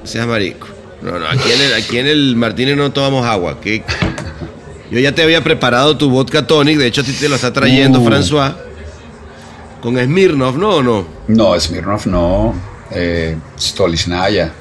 Seas 0.04 0.26
marico. 0.26 0.68
No, 1.02 1.18
no, 1.18 1.26
aquí 1.26 1.50
en 1.52 1.60
el, 1.60 1.74
aquí 1.74 1.98
en 1.98 2.06
el 2.06 2.36
Martínez 2.36 2.76
no 2.76 2.92
tomamos 2.92 3.26
agua. 3.26 3.58
¿qué? 3.60 3.82
Yo 4.90 4.98
ya 5.00 5.12
te 5.12 5.22
había 5.22 5.42
preparado 5.42 5.96
tu 5.96 6.08
vodka 6.10 6.46
tonic, 6.46 6.78
de 6.78 6.86
hecho 6.86 7.00
a 7.00 7.04
ti 7.04 7.12
te 7.12 7.28
lo 7.28 7.34
está 7.36 7.52
trayendo 7.52 8.00
Uh. 8.00 8.06
François. 8.08 8.52
Con 9.80 9.98
Smirnoff, 9.98 10.56
¿no 10.56 10.76
o 10.76 10.82
no? 10.82 11.06
No, 11.28 11.58
Smirnoff 11.58 12.06
no. 12.06 12.54
Eh, 12.92 13.36
Stolichnaya. 13.58 14.52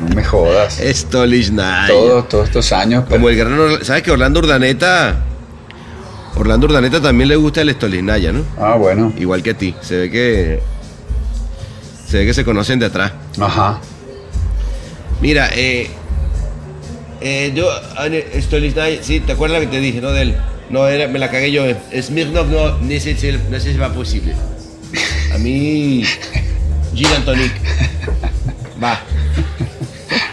No 0.00 0.14
me 0.14 0.24
jodas. 0.24 0.78
Stolichnaya. 0.80 1.88
Todo- 1.88 2.24
todos 2.24 2.46
estos 2.48 2.72
años. 2.72 3.04
Como 3.08 3.28
el 3.28 3.36
gran 3.36 3.84
¿Sabes 3.84 4.02
que 4.04 4.10
Orlando 4.12 4.40
Urdaneta? 4.40 5.16
Orlando 6.36 6.66
Urdaneta 6.66 7.00
también 7.00 7.28
le 7.28 7.36
gusta 7.36 7.60
el 7.60 7.70
Stolichnaya, 7.70 8.32
¿no? 8.32 8.44
Ah, 8.58 8.76
bueno. 8.76 9.12
Igual 9.18 9.42
que 9.42 9.50
a 9.50 9.54
ti. 9.54 9.74
Se 9.80 9.96
ve 9.96 10.10
que. 10.10 10.60
Se 12.06 12.18
ve 12.18 12.26
que 12.26 12.34
se 12.34 12.44
conocen 12.44 12.78
de 12.78 12.86
atrás. 12.86 13.12
Ajá. 13.40 13.80
Mira, 15.20 15.50
eh. 15.54 15.88
eh, 17.20 17.52
yo. 17.54 17.68
Sí, 19.02 19.20
¿te 19.20 19.32
acuerdas 19.32 19.62
lo 19.62 19.70
que 19.70 19.76
te 19.76 19.80
dije, 19.80 20.00
no? 20.00 20.10
De 20.10 20.22
él. 20.22 20.36
No, 20.70 20.86
era, 20.88 21.06
me 21.06 21.18
la 21.18 21.30
cagué 21.30 21.52
yo. 21.52 21.64
Smirnoff 22.00 22.48
no, 22.48 22.78
no 22.78 23.00
sé 23.00 23.14
si 23.16 23.32
no 23.50 23.60
sé 23.60 23.72
si 23.72 23.78
va 23.78 23.92
posible. 23.92 24.34
A 25.34 25.38
mí. 25.38 26.04
Gin 26.94 27.06
and 27.06 27.24
tonic. 27.24 27.52
Va. 28.82 29.00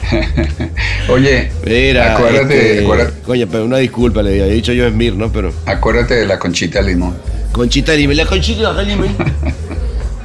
Oye, 1.10 1.52
Mira. 1.66 2.14
acuérdate, 2.14 2.80
este, 2.80 2.84
acuérdate, 2.84 3.48
pero 3.52 3.66
una 3.66 3.78
disculpa, 3.78 4.22
le 4.22 4.32
había 4.32 4.46
dicho 4.46 4.74
yo 4.74 4.90
Smirnoff, 4.90 5.32
pero. 5.34 5.54
acuérdate 5.66 6.16
de 6.16 6.26
la 6.26 6.40
conchita 6.40 6.82
de 6.82 6.90
limón. 6.90 7.16
Conchita 7.52 7.92
de 7.94 8.00
limón. 8.00 8.18
La 8.18 8.26
conchita 8.26 8.74
de 8.74 8.86
limón. 8.86 9.16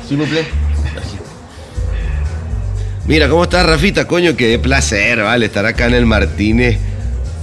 Plaît. 0.09 0.47
Gracias. 0.95 1.23
Mira, 3.07 3.29
¿cómo 3.29 3.45
estás, 3.45 3.67
Rafita? 3.67 4.07
Coño, 4.07 4.37
qué 4.37 4.59
placer, 4.59 5.23
vale, 5.23 5.47
estar 5.47 5.67
acá 5.67 5.87
en 5.87 5.95
el 5.95 6.07
Martínez 6.07 6.79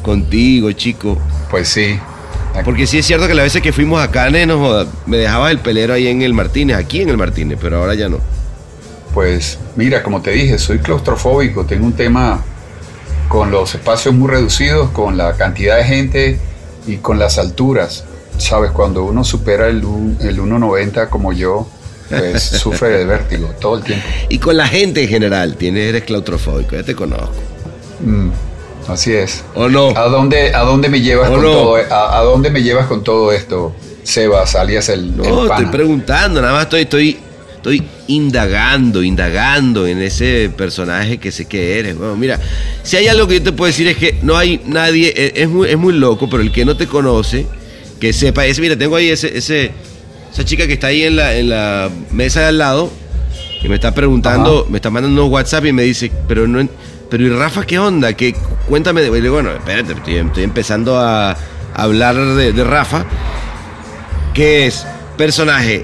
contigo, 0.01 0.71
chico. 0.71 1.17
Pues 1.50 1.67
sí. 1.67 2.00
Porque 2.65 2.86
sí 2.86 3.00
es 3.00 3.05
cierto 3.05 3.27
que 3.27 3.33
las 3.33 3.45
veces 3.45 3.62
que 3.62 3.71
fuimos 3.71 4.01
a 4.01 4.12
Canes, 4.12 4.45
no 4.45 4.86
me 5.05 5.17
dejabas 5.17 5.51
el 5.51 5.60
pelero 5.60 5.93
ahí 5.93 6.07
en 6.07 6.21
el 6.21 6.33
Martínez, 6.33 6.75
aquí 6.77 7.01
en 7.01 7.10
el 7.10 7.17
Martínez, 7.17 7.57
pero 7.62 7.77
ahora 7.77 7.95
ya 7.95 8.10
no. 8.10 8.19
Pues 9.13 9.60
mira, 9.75 10.03
como 10.03 10.22
te 10.22 10.32
dije, 10.32 10.58
soy 10.58 10.80
claustrofóbico, 10.80 11.65
tengo 11.65 11.86
un 11.86 11.94
tema 11.94 12.41
con 13.27 13.51
los 13.51 13.75
espacios 13.75 14.13
muy 14.15 14.30
reducidos, 14.30 14.89
con 14.91 15.18
la 15.18 15.34
cantidad 15.34 15.77
de 15.77 15.84
gente 15.84 16.39
y 16.88 16.98
con 16.98 17.20
las 17.20 17.38
alturas. 17.38 18.03
Sabes, 18.38 18.72
cuando 18.72 19.03
uno 19.03 19.24
supera 19.24 19.68
el, 19.68 19.77
el 19.77 20.39
1,90 20.39 21.10
como 21.10 21.34
yo, 21.34 21.68
pues 22.10 22.41
sufre 22.62 22.89
de 22.89 23.06
vértigo 23.06 23.50
todo 23.60 23.77
el 23.77 23.84
tiempo. 23.84 24.06
Y 24.30 24.39
con 24.39 24.58
la 24.58 24.68
gente 24.68 25.03
en 25.03 25.10
general, 25.10 25.56
tienes, 25.58 25.89
eres 25.89 26.03
claustrofóbico, 26.03 26.75
ya 26.75 26.84
te 26.84 26.96
conozco. 26.96 27.34
Mm, 28.00 28.30
así 28.88 29.13
es. 29.13 29.44
¿O 29.56 29.70
no? 29.70 29.89
¿A 29.89 30.06
dónde, 30.08 30.53
a 30.56 30.62
dónde 30.62 30.89
me 30.89 31.01
llevas 31.01 31.30
¿O 31.30 31.34
con 31.34 31.41
no? 31.44 31.51
todo? 31.51 31.77
e- 31.77 31.86
A, 31.91 32.18
a 32.18 32.22
dónde 32.24 32.50
me 32.50 32.63
llevas 32.63 32.88
con 32.88 33.03
todo 33.03 33.32
esto, 33.32 33.74
Sebas, 34.03 34.56
alias 34.56 34.89
el, 34.89 35.15
No, 35.15 35.46
el 35.46 35.51
estoy 35.51 35.65
preguntando, 35.68 36.41
nada 36.41 36.53
más 36.53 36.63
estoy, 36.63 36.82
estoy, 36.82 37.20
estoy 37.62 37.84
indagando, 38.08 39.03
indagando 39.03 39.86
en 39.86 40.01
ese 40.01 40.50
personaje 40.58 41.20
que 41.20 41.32
sé 41.32 41.46
que 41.46 41.77
eres. 41.77 41.96
Bueno, 41.96 42.15
mira, 42.15 42.39
si 42.82 42.98
hay 42.98 43.08
algo 43.08 43.27
que 43.27 43.36
yo 43.36 43.44
te 43.44 43.51
puedo 43.51 43.68
decir 43.68 43.88
es 43.88 43.98
que 43.98 44.18
no 44.24 44.36
hay 44.36 44.60
nadie, 44.65 45.13
e- 45.15 45.34
es 45.44 45.48
muy, 45.48 45.70
es 45.70 45.77
muy 45.77 45.94
loco, 45.94 46.27
pero 46.27 46.41
el 46.41 46.51
que 46.51 46.65
no 46.65 46.75
te 46.75 46.88
conoce, 46.88 47.46
que 48.00 48.13
sepa, 48.13 48.48
ese, 48.48 48.62
mira, 48.62 48.75
tengo 48.75 48.96
ahí 48.96 49.10
ese, 49.10 49.38
ese, 49.38 49.72
esa 50.34 50.44
chica 50.44 50.65
que 50.65 50.74
está 50.74 50.88
ahí 50.88 51.03
en 51.03 51.15
la, 51.15 51.36
en 51.36 51.50
la 51.50 51.91
mesa 52.10 52.39
de 52.41 52.46
al 52.48 52.58
lado, 52.58 52.91
que 53.62 53.70
me 53.70 53.75
está 53.75 53.94
preguntando, 53.94 54.65
me 54.68 54.80
está 54.80 54.89
mandando 54.89 55.24
un 55.24 55.32
WhatsApp 55.32 55.68
y 55.68 55.72
me 55.72 55.84
dice, 55.84 56.12
pero 56.27 56.48
no, 56.48 56.68
pero 57.12 57.24
¿y 57.24 57.30
Rafa 57.30 57.63
qué 57.63 57.77
onda? 57.77 58.13
¿Qué, 58.13 58.34
cuéntame, 58.68 59.01
de, 59.01 59.10
y 59.10 59.12
le 59.12 59.22
digo, 59.22 59.36
bueno, 59.36 59.51
espérate, 59.51 59.94
estoy, 59.94 60.15
estoy 60.15 60.44
empezando 60.44 60.98
a, 60.98 61.30
a 61.32 61.38
hablar 61.75 62.15
de, 62.15 62.53
de 62.53 62.63
Rafa, 62.63 63.06
que 64.34 64.65
es 64.65 64.84
personaje 65.15 65.84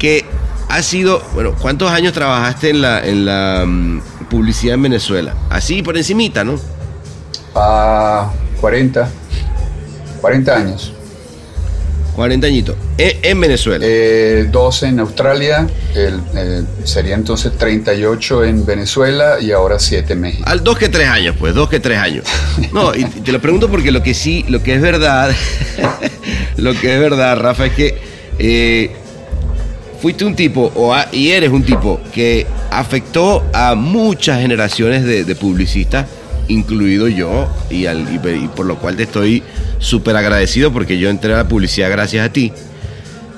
que 0.00 0.24
ha 0.72 0.82
sido, 0.82 1.22
bueno, 1.34 1.54
¿cuántos 1.60 1.90
años 1.90 2.14
trabajaste 2.14 2.70
en 2.70 2.80
la, 2.80 3.06
en 3.06 3.26
la 3.26 3.64
mm, 3.66 4.00
publicidad 4.30 4.74
en 4.76 4.82
Venezuela? 4.82 5.34
Así 5.50 5.82
por 5.82 5.98
encimita, 5.98 6.44
¿no? 6.44 6.58
A 7.54 8.32
40, 8.58 9.06
40 10.22 10.56
años. 10.56 10.94
40 12.16 12.46
añitos. 12.46 12.76
En, 12.96 13.18
en 13.22 13.40
Venezuela. 13.40 13.84
Eh, 13.86 14.48
12 14.50 14.86
en 14.86 15.00
Australia, 15.00 15.66
el, 15.94 16.22
eh, 16.34 16.62
sería 16.84 17.16
entonces 17.16 17.52
38 17.58 18.44
en 18.44 18.64
Venezuela 18.64 19.40
y 19.40 19.52
ahora 19.52 19.78
7 19.78 20.10
en 20.14 20.20
México. 20.22 20.44
Al 20.46 20.64
dos 20.64 20.78
que 20.78 20.88
tres 20.88 21.08
años, 21.08 21.36
pues, 21.38 21.54
dos 21.54 21.68
que 21.68 21.80
tres 21.80 21.98
años. 21.98 22.24
No, 22.72 22.94
y 22.94 23.04
te 23.04 23.30
lo 23.30 23.42
pregunto 23.42 23.68
porque 23.70 23.90
lo 23.92 24.02
que 24.02 24.14
sí, 24.14 24.46
lo 24.48 24.62
que 24.62 24.74
es 24.74 24.80
verdad, 24.80 25.30
lo 26.56 26.72
que 26.72 26.94
es 26.94 27.00
verdad, 27.00 27.36
Rafa, 27.36 27.66
es 27.66 27.74
que 27.74 27.98
eh, 28.38 28.96
fuiste 30.02 30.24
un 30.24 30.34
tipo, 30.34 30.72
y 31.12 31.30
eres 31.30 31.50
un 31.50 31.62
tipo, 31.62 32.00
que 32.12 32.44
afectó 32.70 33.44
a 33.54 33.76
muchas 33.76 34.40
generaciones 34.40 35.04
de, 35.04 35.34
publicistas, 35.36 36.08
incluido 36.48 37.06
yo, 37.06 37.48
y, 37.70 37.86
al- 37.86 38.08
y- 38.12 38.48
por 38.48 38.66
lo 38.66 38.76
cual 38.78 38.96
te 38.96 39.04
estoy 39.04 39.44
súper 39.78 40.16
agradecido 40.16 40.72
porque 40.72 40.98
yo 40.98 41.08
entré 41.08 41.32
a 41.32 41.36
la 41.36 41.48
publicidad 41.48 41.88
gracias 41.88 42.26
a 42.28 42.32
ti. 42.32 42.52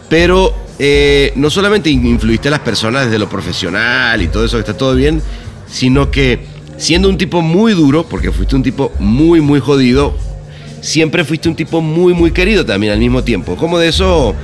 Pero 0.09 0.55
eh, 0.79 1.33
no 1.37 1.51
solamente 1.51 1.91
influiste 1.91 2.49
a 2.49 2.53
las 2.53 2.61
personas 2.61 3.05
desde 3.05 3.19
lo 3.19 3.29
profesional 3.29 4.21
y 4.23 4.29
todo 4.29 4.45
eso, 4.47 4.57
que 4.57 4.61
está 4.61 4.77
todo 4.77 4.95
bien, 4.95 5.21
sino 5.71 6.11
que 6.11 6.41
siendo 6.79 7.09
un 7.11 7.19
tipo 7.19 7.43
muy 7.43 7.75
duro, 7.75 8.07
porque 8.09 8.33
fuiste 8.33 8.57
un 8.57 8.63
tipo 8.63 8.91
muy, 8.99 9.41
muy 9.43 9.61
jodido, 9.61 10.17
siempre 10.81 11.25
fuiste 11.25 11.49
un 11.49 11.57
tipo 11.57 11.81
muy, 11.83 12.15
muy 12.15 12.31
querido 12.33 12.65
también 12.65 12.93
al 12.95 12.99
mismo 12.99 13.23
tiempo. 13.23 13.55
Como 13.57 13.79
de 13.79 13.89
esos, 13.89 14.35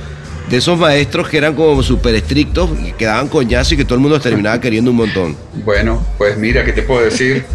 de 0.51 0.57
esos 0.57 0.77
maestros 0.77 1.29
que 1.29 1.37
eran 1.37 1.55
como 1.55 1.81
súper 1.81 2.13
estrictos, 2.13 2.69
y 2.85 2.91
que 2.91 3.05
daban 3.05 3.29
coñazo 3.29 3.73
y 3.73 3.77
que 3.77 3.85
todo 3.85 3.95
el 3.95 4.01
mundo 4.01 4.17
los 4.17 4.23
terminaba 4.23 4.59
queriendo 4.61 4.91
un 4.91 4.97
montón. 4.97 5.35
Bueno, 5.65 6.05
pues 6.17 6.37
mira, 6.37 6.63
¿qué 6.63 6.73
te 6.73 6.83
puedo 6.83 7.01
decir? 7.03 7.45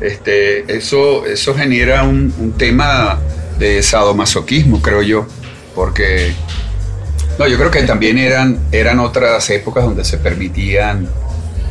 Este, 0.00 0.74
eso, 0.74 1.24
eso 1.26 1.54
genera 1.54 2.02
un, 2.02 2.34
un 2.38 2.52
tema 2.52 3.20
de 3.58 3.82
sadomasoquismo, 3.82 4.82
creo 4.82 5.02
yo, 5.02 5.26
porque 5.74 6.32
no, 7.38 7.46
yo 7.46 7.58
creo 7.58 7.70
que 7.70 7.82
también 7.82 8.16
eran, 8.16 8.58
eran 8.72 8.98
otras 8.98 9.48
épocas 9.50 9.84
donde 9.84 10.04
se 10.04 10.16
permitían 10.16 11.08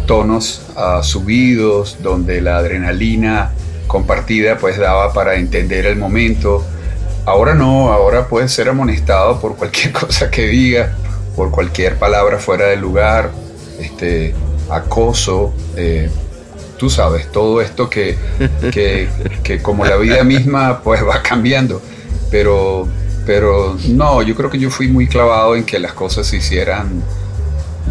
tonos 0.06 0.62
ah, 0.76 1.02
subidos, 1.04 1.98
donde 2.04 2.40
la 2.42 2.58
adrenalina 2.58 3.52
compartida 3.88 4.58
pues 4.58 4.78
daba 4.78 5.12
para 5.14 5.36
entender 5.36 5.88
el 5.88 5.98
momento. 5.98 6.64
Ahora 7.26 7.56
no, 7.56 7.92
ahora 7.92 8.28
puedes 8.28 8.52
ser 8.52 8.70
amonestado 8.70 9.40
por 9.40 9.56
cualquier 9.56 9.92
cosa 10.00 10.30
que 10.30 10.44
diga, 10.48 10.96
por 11.36 11.52
cualquier 11.52 11.98
palabra 11.98 12.38
fuera 12.40 12.68
de 12.68 12.78
lugar, 12.78 13.32
este, 13.80 14.34
acoso, 14.70 15.54
eh, 15.76 16.10
tú 16.78 16.90
sabes, 16.90 17.32
todo 17.32 17.62
esto 17.62 17.90
que, 17.90 18.18
que, 18.72 19.08
que 19.44 19.62
como 19.62 19.86
la 19.86 19.98
vida 19.98 20.24
misma 20.24 20.82
pues 20.82 21.06
va 21.06 21.22
cambiando. 21.22 21.82
Pero, 22.30 22.88
pero 23.26 23.78
no, 23.88 24.22
yo 24.22 24.36
creo 24.36 24.50
que 24.50 24.60
yo 24.60 24.70
fui 24.70 24.88
muy 24.88 25.08
clavado 25.08 25.56
en 25.56 25.64
que 25.64 25.80
las 25.80 25.94
cosas 25.94 26.28
se 26.28 26.38
hicieran 26.38 27.02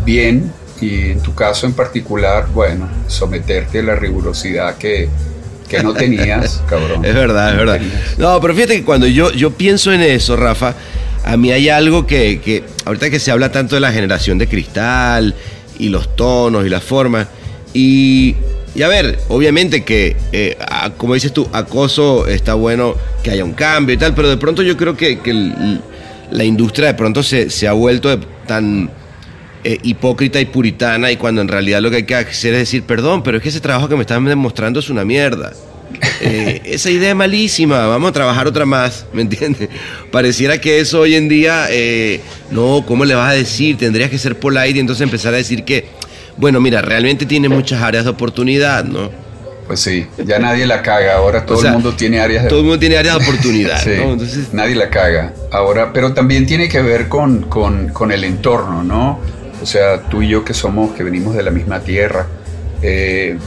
bien 0.05 0.53
y 0.81 1.11
en 1.11 1.21
tu 1.21 1.35
caso 1.35 1.67
en 1.67 1.73
particular, 1.73 2.49
bueno, 2.53 2.89
someterte 3.07 3.79
a 3.79 3.83
la 3.83 3.97
rigurosidad 3.97 4.77
que, 4.77 5.09
que 5.77 5.83
no 5.83 5.93
tenías, 5.95 6.63
cabrón. 6.69 7.05
Es 7.05 7.15
verdad, 7.15 7.51
es 7.53 7.57
verdad. 7.57 7.81
No, 8.19 8.41
pero 8.41 8.55
fíjate 8.55 8.77
que 8.77 8.85
cuando 8.85 9.07
yo, 9.07 9.31
yo 9.33 9.51
pienso 9.53 9.93
en 9.93 10.01
eso, 10.03 10.37
Rafa, 10.37 10.75
a 11.25 11.37
mí 11.37 11.51
hay 11.53 11.69
algo 11.69 12.07
que, 12.07 12.41
que 12.45 12.65
ahorita 12.85 13.11
que 13.11 13.19
se 13.19 13.31
habla 13.31 13.51
tanto 13.51 13.75
de 13.77 13.81
la 13.81 13.93
generación 13.93 14.39
de 14.39 14.47
cristal 14.47 15.35
y 15.79 15.89
los 15.89 16.15
tonos 16.17 16.67
y 16.67 16.69
las 16.69 16.83
formas, 16.85 17.27
y, 17.73 18.35
y 18.75 18.83
a 18.83 18.89
ver, 18.89 19.19
obviamente 19.29 19.85
que, 19.85 20.17
eh, 20.33 20.57
a- 20.61 20.91
como 20.91 21.15
dices 21.15 21.33
tú, 21.33 21.49
acoso 21.53 22.27
está 22.27 22.55
bueno 22.55 22.95
que 23.23 23.31
haya 23.31 23.45
un 23.45 23.53
cambio 23.55 23.95
y 23.95 23.99
tal, 23.99 24.15
pero 24.15 24.29
de 24.29 24.37
pronto 24.37 24.63
yo 24.63 24.77
creo 24.77 24.97
que, 24.97 25.19
que 25.21 25.31
el- 25.31 25.81
la 26.31 26.45
industria 26.45 26.89
de 26.89 26.95
pronto 26.95 27.23
se, 27.23 27.51
se 27.51 27.67
ha 27.69 27.73
vuelto 27.73 28.09
de- 28.17 28.25
tan 28.47 28.91
eh, 29.65 29.79
hipócrita 29.83 30.41
y 30.41 30.45
puritana 30.45 31.11
y 31.11 31.17
cuando 31.17 31.41
en 31.41 31.49
realidad 31.49 31.81
lo 31.81 31.91
que 31.91 31.97
hay 31.97 32.03
que 32.05 32.15
hacer 32.15 32.53
es 32.55 32.61
decir, 32.61 32.83
perdón, 32.85 33.23
pero 33.23 33.39
es 33.39 33.43
que 33.43 33.49
ese 33.49 33.61
trabajo 33.61 33.89
que 33.89 33.97
me 33.97 34.03
están 34.03 34.25
demostrando 34.25 34.79
es 34.81 34.91
una 34.91 35.05
mierda. 35.05 35.53
Eh, 36.21 36.61
esa 36.65 36.91
idea 36.91 37.11
es 37.11 37.17
malísima, 37.17 37.87
vamos 37.87 38.11
a 38.11 38.13
trabajar 38.13 38.47
otra 38.47 38.67
más, 38.67 39.07
¿me 39.13 39.23
entiendes? 39.23 39.69
Pareciera 40.11 40.61
que 40.61 40.81
eso 40.81 41.01
hoy 41.01 41.15
en 41.15 41.29
día, 41.29 41.67
eh, 41.71 42.21
no, 42.51 42.85
¿cómo 42.87 43.05
le 43.05 43.15
vas 43.15 43.31
a 43.31 43.35
decir? 43.35 43.77
Tendrías 43.79 44.11
que 44.11 44.19
ser 44.19 44.39
polite 44.39 44.71
y 44.77 44.81
entonces 44.81 45.03
empezar 45.03 45.35
a 45.35 45.37
decir 45.37 45.65
que, 45.65 45.87
bueno, 46.37 46.61
mira, 46.61 46.83
realmente 46.83 47.27
tiene 47.27 47.49
muchas 47.49 47.81
áreas 47.83 48.05
de 48.05 48.11
oportunidad, 48.11 48.85
¿no? 48.85 49.11
Pues 49.67 49.81
sí, 49.81 50.07
ya 50.27 50.39
nadie 50.39 50.67
la 50.67 50.83
caga, 50.83 51.15
ahora 51.15 51.47
todo 51.47 51.57
O 51.57 51.61
sea, 51.61 51.71
el 51.71 51.75
mundo 51.77 51.95
tiene 51.95 52.21
áreas 52.21 52.43
de 52.43 52.49
Todo 52.51 52.59
el 52.59 52.65
mundo 52.67 52.79
tiene 52.79 52.99
áreas 52.99 53.17
de 53.19 53.25
oportunidad, 53.25 53.81
Sí, 53.85 53.91
¿no? 53.97 54.13
Entonces, 54.13 54.53
nadie 54.53 54.75
la 54.75 54.91
caga. 54.91 55.33
Ahora, 55.51 55.93
pero 55.93 56.13
también 56.13 56.45
tiene 56.45 56.69
que 56.69 56.83
ver 56.83 57.09
con, 57.09 57.43
con- 57.45 57.89
con 57.89 58.13
el 58.13 58.25
entorno, 58.25 58.83
¿no? 58.83 59.21
O 59.65 59.67
sea, 59.67 59.99
tú 59.99 60.21
y 60.21 60.29
yo 60.29 60.45
que 60.45 60.53
somos, 60.53 60.93
que 60.93 61.03
venimos 61.03 61.35
de 61.35 61.43
la 61.43 61.51
misma 61.51 61.81
tierra, 61.81 62.27
eh, 62.83 63.39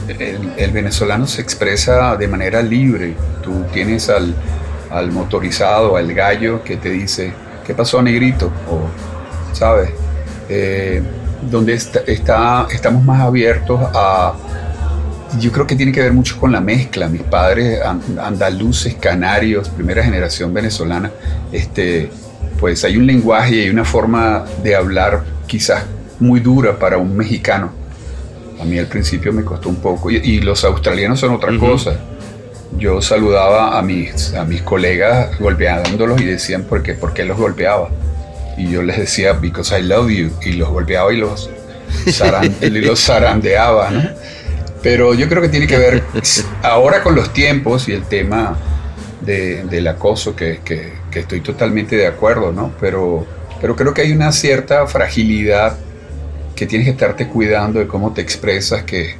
el, 0.56 0.70
venezolano 0.72 1.28
se 1.28 1.40
expresa 1.40 2.16
de 2.16 2.26
manera 2.26 2.60
libre. 2.60 3.14
Tú 3.40 3.62
tienes 3.72 4.10
al, 4.10 4.34
motorizado, 5.12 5.96
al 5.96 6.12
gallo 6.12 6.64
que 6.64 6.76
te 6.76 6.90
dice, 6.90 7.32
¿qué 7.64 7.72
pasó, 7.72 8.02
negrito? 8.02 8.46
O, 8.68 8.88
¿sabes? 9.54 9.90
Eh, 10.48 11.00
donde 11.48 11.74
está, 11.74 12.66
estamos 12.68 13.04
más 13.04 13.20
abiertos 13.20 13.80
a, 13.94 14.34
yo 15.38 15.52
creo 15.52 15.68
que 15.68 15.76
tiene 15.76 15.92
que 15.92 16.00
ver 16.02 16.12
mucho 16.12 16.36
con 16.40 16.50
la 16.50 16.60
mezcla. 16.60 17.08
Mis 17.08 17.22
padres, 17.22 17.80
an- 17.80 18.02
andaluces, 18.20 18.96
canarios, 18.96 19.68
primera 19.68 20.02
generación 20.02 20.52
venezolana, 20.52 21.12
este, 21.52 22.10
pues 22.58 22.82
hay 22.82 22.96
un 22.96 23.06
lenguaje 23.06 23.66
y 23.66 23.70
una 23.70 23.84
forma 23.84 24.44
de 24.64 24.74
hablar 24.74 25.22
quizás 25.46 25.84
muy 26.20 26.40
dura 26.40 26.78
para 26.78 26.98
un 26.98 27.16
mexicano. 27.16 27.70
A 28.60 28.64
mí 28.64 28.78
al 28.78 28.86
principio 28.86 29.32
me 29.32 29.44
costó 29.44 29.68
un 29.68 29.76
poco. 29.76 30.10
Y, 30.10 30.16
y 30.16 30.40
los 30.40 30.64
australianos 30.64 31.20
son 31.20 31.32
otra 31.34 31.56
cosa. 31.58 31.98
Yo 32.76 33.00
saludaba 33.00 33.78
a 33.78 33.82
mis, 33.82 34.34
a 34.34 34.44
mis 34.44 34.62
colegas 34.62 35.38
golpeándolos 35.38 36.20
y 36.20 36.24
decían 36.24 36.64
por 36.64 36.82
qué, 36.82 36.94
por 36.94 37.14
qué 37.14 37.24
los 37.24 37.38
golpeaba. 37.38 37.88
Y 38.56 38.70
yo 38.70 38.82
les 38.82 38.98
decía, 38.98 39.32
because 39.34 39.78
I 39.78 39.82
love 39.82 40.10
you. 40.10 40.30
Y 40.42 40.52
los 40.54 40.68
golpeaba 40.68 41.12
y 41.12 41.16
los, 41.18 41.48
y 42.60 42.70
los 42.70 43.00
zarandeaba, 43.04 43.90
¿no? 43.90 44.02
Pero 44.82 45.14
yo 45.14 45.28
creo 45.28 45.40
que 45.42 45.48
tiene 45.48 45.66
que 45.66 45.78
ver 45.78 46.02
ahora 46.62 47.02
con 47.02 47.14
los 47.14 47.32
tiempos 47.32 47.88
y 47.88 47.92
el 47.92 48.02
tema 48.04 48.56
de- 49.22 49.64
del 49.64 49.86
acoso, 49.88 50.34
que, 50.36 50.60
que- 50.64 50.92
que 51.10 51.20
estoy 51.20 51.40
totalmente 51.40 51.96
de 51.96 52.06
acuerdo, 52.06 52.52
¿no? 52.52 52.72
Pero, 52.80 53.26
pero 53.60 53.74
creo 53.76 53.94
que 53.94 54.02
hay 54.02 54.12
una 54.12 54.30
cierta 54.30 54.86
fragilidad 54.86 55.76
que 56.58 56.66
tienes 56.66 56.86
que 56.86 56.90
estarte 56.90 57.28
cuidando 57.28 57.78
de 57.78 57.86
cómo 57.86 58.12
te 58.12 58.20
expresas, 58.20 58.82
que, 58.82 59.14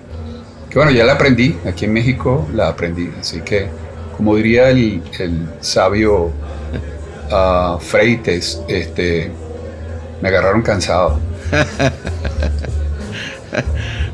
bueno, 0.74 0.90
ya 0.90 1.04
la 1.04 1.12
aprendí, 1.12 1.56
aquí 1.64 1.84
en 1.84 1.92
México 1.92 2.48
la 2.52 2.66
aprendí, 2.66 3.08
así 3.20 3.42
que 3.42 3.68
como 4.16 4.34
diría 4.34 4.70
el, 4.70 5.00
el 5.20 5.46
sabio 5.60 6.32
ah, 7.30 7.78
Freites, 7.80 8.60
este, 8.66 9.30
me 10.20 10.28
agarraron 10.28 10.62
cansado. 10.62 11.20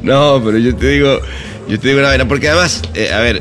No, 0.02 0.38
pero 0.44 0.58
yo 0.58 0.76
te 0.76 0.86
digo, 0.86 1.18
yo 1.66 1.80
te 1.80 1.88
digo 1.88 2.00
una 2.00 2.08
vaina, 2.08 2.28
porque 2.28 2.50
además, 2.50 2.82
eh, 2.92 3.10
a 3.10 3.20
ver, 3.20 3.40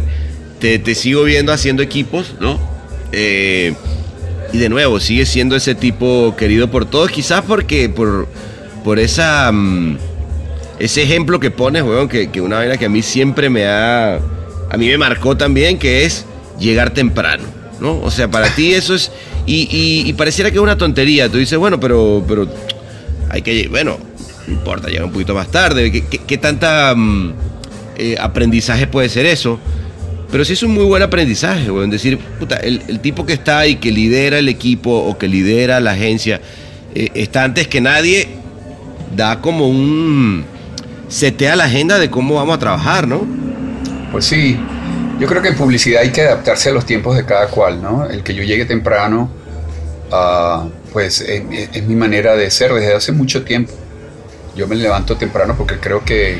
te, 0.60 0.80
te 0.80 0.96
sigo 0.96 1.26
viendo 1.26 1.52
haciendo 1.52 1.84
equipos, 1.84 2.36
¿no? 2.39 2.58
Eh, 3.12 3.74
y 4.54 4.58
de 4.60 4.69
nuevo, 4.69 5.02
sigue 5.02 5.26
siendo 5.26 5.58
ese 5.58 5.76
tipo 5.76 6.34
querido 6.38 6.72
por 6.72 6.86
todos, 6.86 7.12
quizás 7.12 7.41
porque 7.41 7.89
por, 7.89 8.30
por 8.84 9.00
esa 9.00 9.52
mm, 9.52 9.98
ese 10.80 11.04
ejemplo 11.04 11.39
que 11.39 11.52
pones, 11.52 11.84
weón, 11.84 12.10
que, 12.10 12.30
que 12.30 12.41
una 12.41 12.58
vaina 12.58 12.78
que 12.78 12.86
a 12.86 12.89
mí 12.89 13.02
siempre 13.02 13.50
me 13.50 13.65
ha, 13.65 14.15
a 14.15 14.78
mí 14.78 14.88
me 14.88 14.98
marcó 14.98 15.38
también, 15.38 15.78
que 15.78 16.06
es 16.06 16.26
llegar 16.60 16.91
temprano, 16.93 17.43
¿no? 17.80 18.00
O 18.02 18.12
sea, 18.12 18.28
para 18.30 18.54
ti 18.54 18.74
eso 18.74 18.96
es, 18.96 19.12
y, 19.46 19.67
y- 20.08 20.13
pareciera 20.13 20.50
que 20.52 20.58
es 20.58 20.63
una 20.63 20.78
tontería, 20.78 21.30
tú 21.30 21.38
dices, 21.38 21.58
bueno, 21.58 21.80
pero, 21.80 22.24
pero 22.28 22.48
hay 23.30 23.41
que, 23.41 23.67
bueno, 23.69 23.98
no 24.48 24.54
importa, 24.54 24.89
llega 24.89 25.06
un 25.06 25.12
poquito 25.12 25.34
más 25.34 25.50
tarde. 25.50 25.91
¿Qué, 25.91 26.04
qué- 26.26 26.38
tanta 26.38 26.93
mm, 26.96 27.34
eh, 27.98 28.15
aprendizaje 28.19 28.88
puede 28.88 29.10
ser 29.10 29.26
eso? 29.26 29.60
Pero 30.32 30.43
sí 30.43 30.54
es 30.54 30.63
un 30.63 30.72
muy 30.72 30.86
buen 30.86 31.04
aprendizaje, 31.04 31.69
weón. 31.69 31.89
Decir, 31.89 32.17
puta, 32.17 32.58
el, 32.58 32.82
el 32.88 33.00
tipo 33.00 33.26
que 33.26 33.34
está 33.34 33.60
ahí, 33.60 33.76
que 33.76 33.91
lidera 33.91 34.39
el 34.39 34.50
equipo 34.50 34.91
o 34.91 35.17
que 35.17 35.28
lidera 35.28 35.80
la 35.80 35.91
agencia, 35.91 36.41
eh, 36.96 37.10
está 37.13 37.43
antes 37.43 37.67
que 37.67 37.82
nadie, 37.82 38.28
da 39.15 39.39
como 39.41 39.67
un. 39.67 40.45
setea 41.08 41.56
la 41.56 41.65
agenda 41.65 41.99
de 41.99 42.10
cómo 42.10 42.36
vamos 42.36 42.56
a 42.56 42.60
trabajar, 42.60 43.08
¿no? 43.08 43.21
Pues 44.12 44.26
sí, 44.26 44.58
yo 45.19 45.28
creo 45.28 45.41
que 45.41 45.49
en 45.49 45.56
publicidad 45.56 46.02
hay 46.02 46.12
que 46.12 46.21
adaptarse 46.21 46.69
a 46.69 46.73
los 46.73 46.86
tiempos 46.86 47.15
de 47.15 47.26
cada 47.26 47.47
cual, 47.47 47.82
¿no? 47.82 48.06
El 48.10 48.23
que 48.23 48.34
yo 48.34 48.43
llegue 48.43 48.65
temprano, 48.65 49.30
ah, 50.12 50.65
pues 50.91 51.21
es, 51.21 51.43
es- 51.73 51.84
mi 51.86 51.95
manera 51.95 52.36
de 52.36 52.49
ser 52.52 52.73
desde 52.73 52.93
hace 52.95 53.12
mucho 53.12 53.43
tiempo. 53.43 53.73
Yo 54.56 54.67
me 54.67 54.76
levanto 54.76 55.15
temprano 55.17 55.56
porque 55.58 55.80
creo 55.80 56.04
que, 56.04 56.38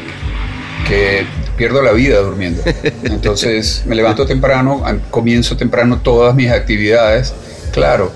que 0.88 1.25
pierdo 1.57 1.81
la 1.81 1.91
vida 1.91 2.19
durmiendo. 2.19 2.62
Entonces 3.03 3.83
me 3.88 3.95
levanto 3.95 4.25
temprano, 4.27 4.83
comienzo 5.09 5.57
temprano 5.57 5.97
todas 6.03 6.36
mis 6.36 6.51
actividades, 6.51 7.33
claro. 7.71 8.12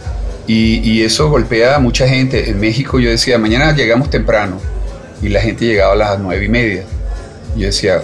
Y, 0.47 0.79
y 0.89 1.03
eso 1.03 1.29
golpea 1.29 1.75
a 1.75 1.79
mucha 1.79 2.07
gente. 2.07 2.49
En 2.49 2.59
México 2.59 2.99
yo 2.99 3.09
decía, 3.09 3.37
mañana 3.37 3.75
llegamos 3.75 4.09
temprano. 4.09 4.59
Y 5.21 5.29
la 5.29 5.41
gente 5.41 5.65
llegaba 5.65 5.93
a 5.93 5.95
las 5.95 6.19
nueve 6.19 6.45
y 6.45 6.49
media. 6.49 6.83
Yo 7.55 7.65
decía, 7.65 8.01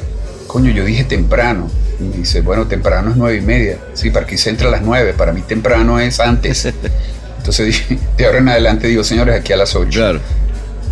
coño, 0.48 0.72
yo 0.72 0.84
dije 0.84 1.04
temprano. 1.04 1.70
Y 2.00 2.04
me 2.04 2.18
dice, 2.18 2.42
bueno, 2.42 2.68
temprano 2.68 3.12
es 3.12 3.18
nueve 3.18 3.38
y 3.38 3.42
media. 3.42 3.78
Sí, 3.94 4.10
para 4.10 4.26
aquí 4.26 4.38
se 4.38 4.50
entra 4.50 4.68
a 4.68 4.72
las 4.72 4.82
nueve. 4.82 5.14
Para 5.14 5.32
mí 5.32 5.42
temprano 5.42 6.00
es 6.00 6.20
antes. 6.20 6.66
Entonces 7.38 7.68
dije, 7.68 8.00
de 8.18 8.26
ahora 8.26 8.40
en 8.40 8.50
adelante 8.50 8.88
digo, 8.88 9.04
señores, 9.04 9.40
aquí 9.40 9.54
a 9.54 9.58
las 9.58 9.76
8. 9.76 9.90
Claro. 9.90 10.20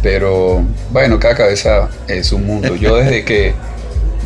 Pero 0.02 0.64
bueno, 0.92 1.20
cada 1.20 1.36
cabeza 1.36 1.90
es 2.08 2.32
un 2.32 2.46
mundo. 2.46 2.76
Yo 2.76 2.96
desde 2.96 3.24
que 3.24 3.54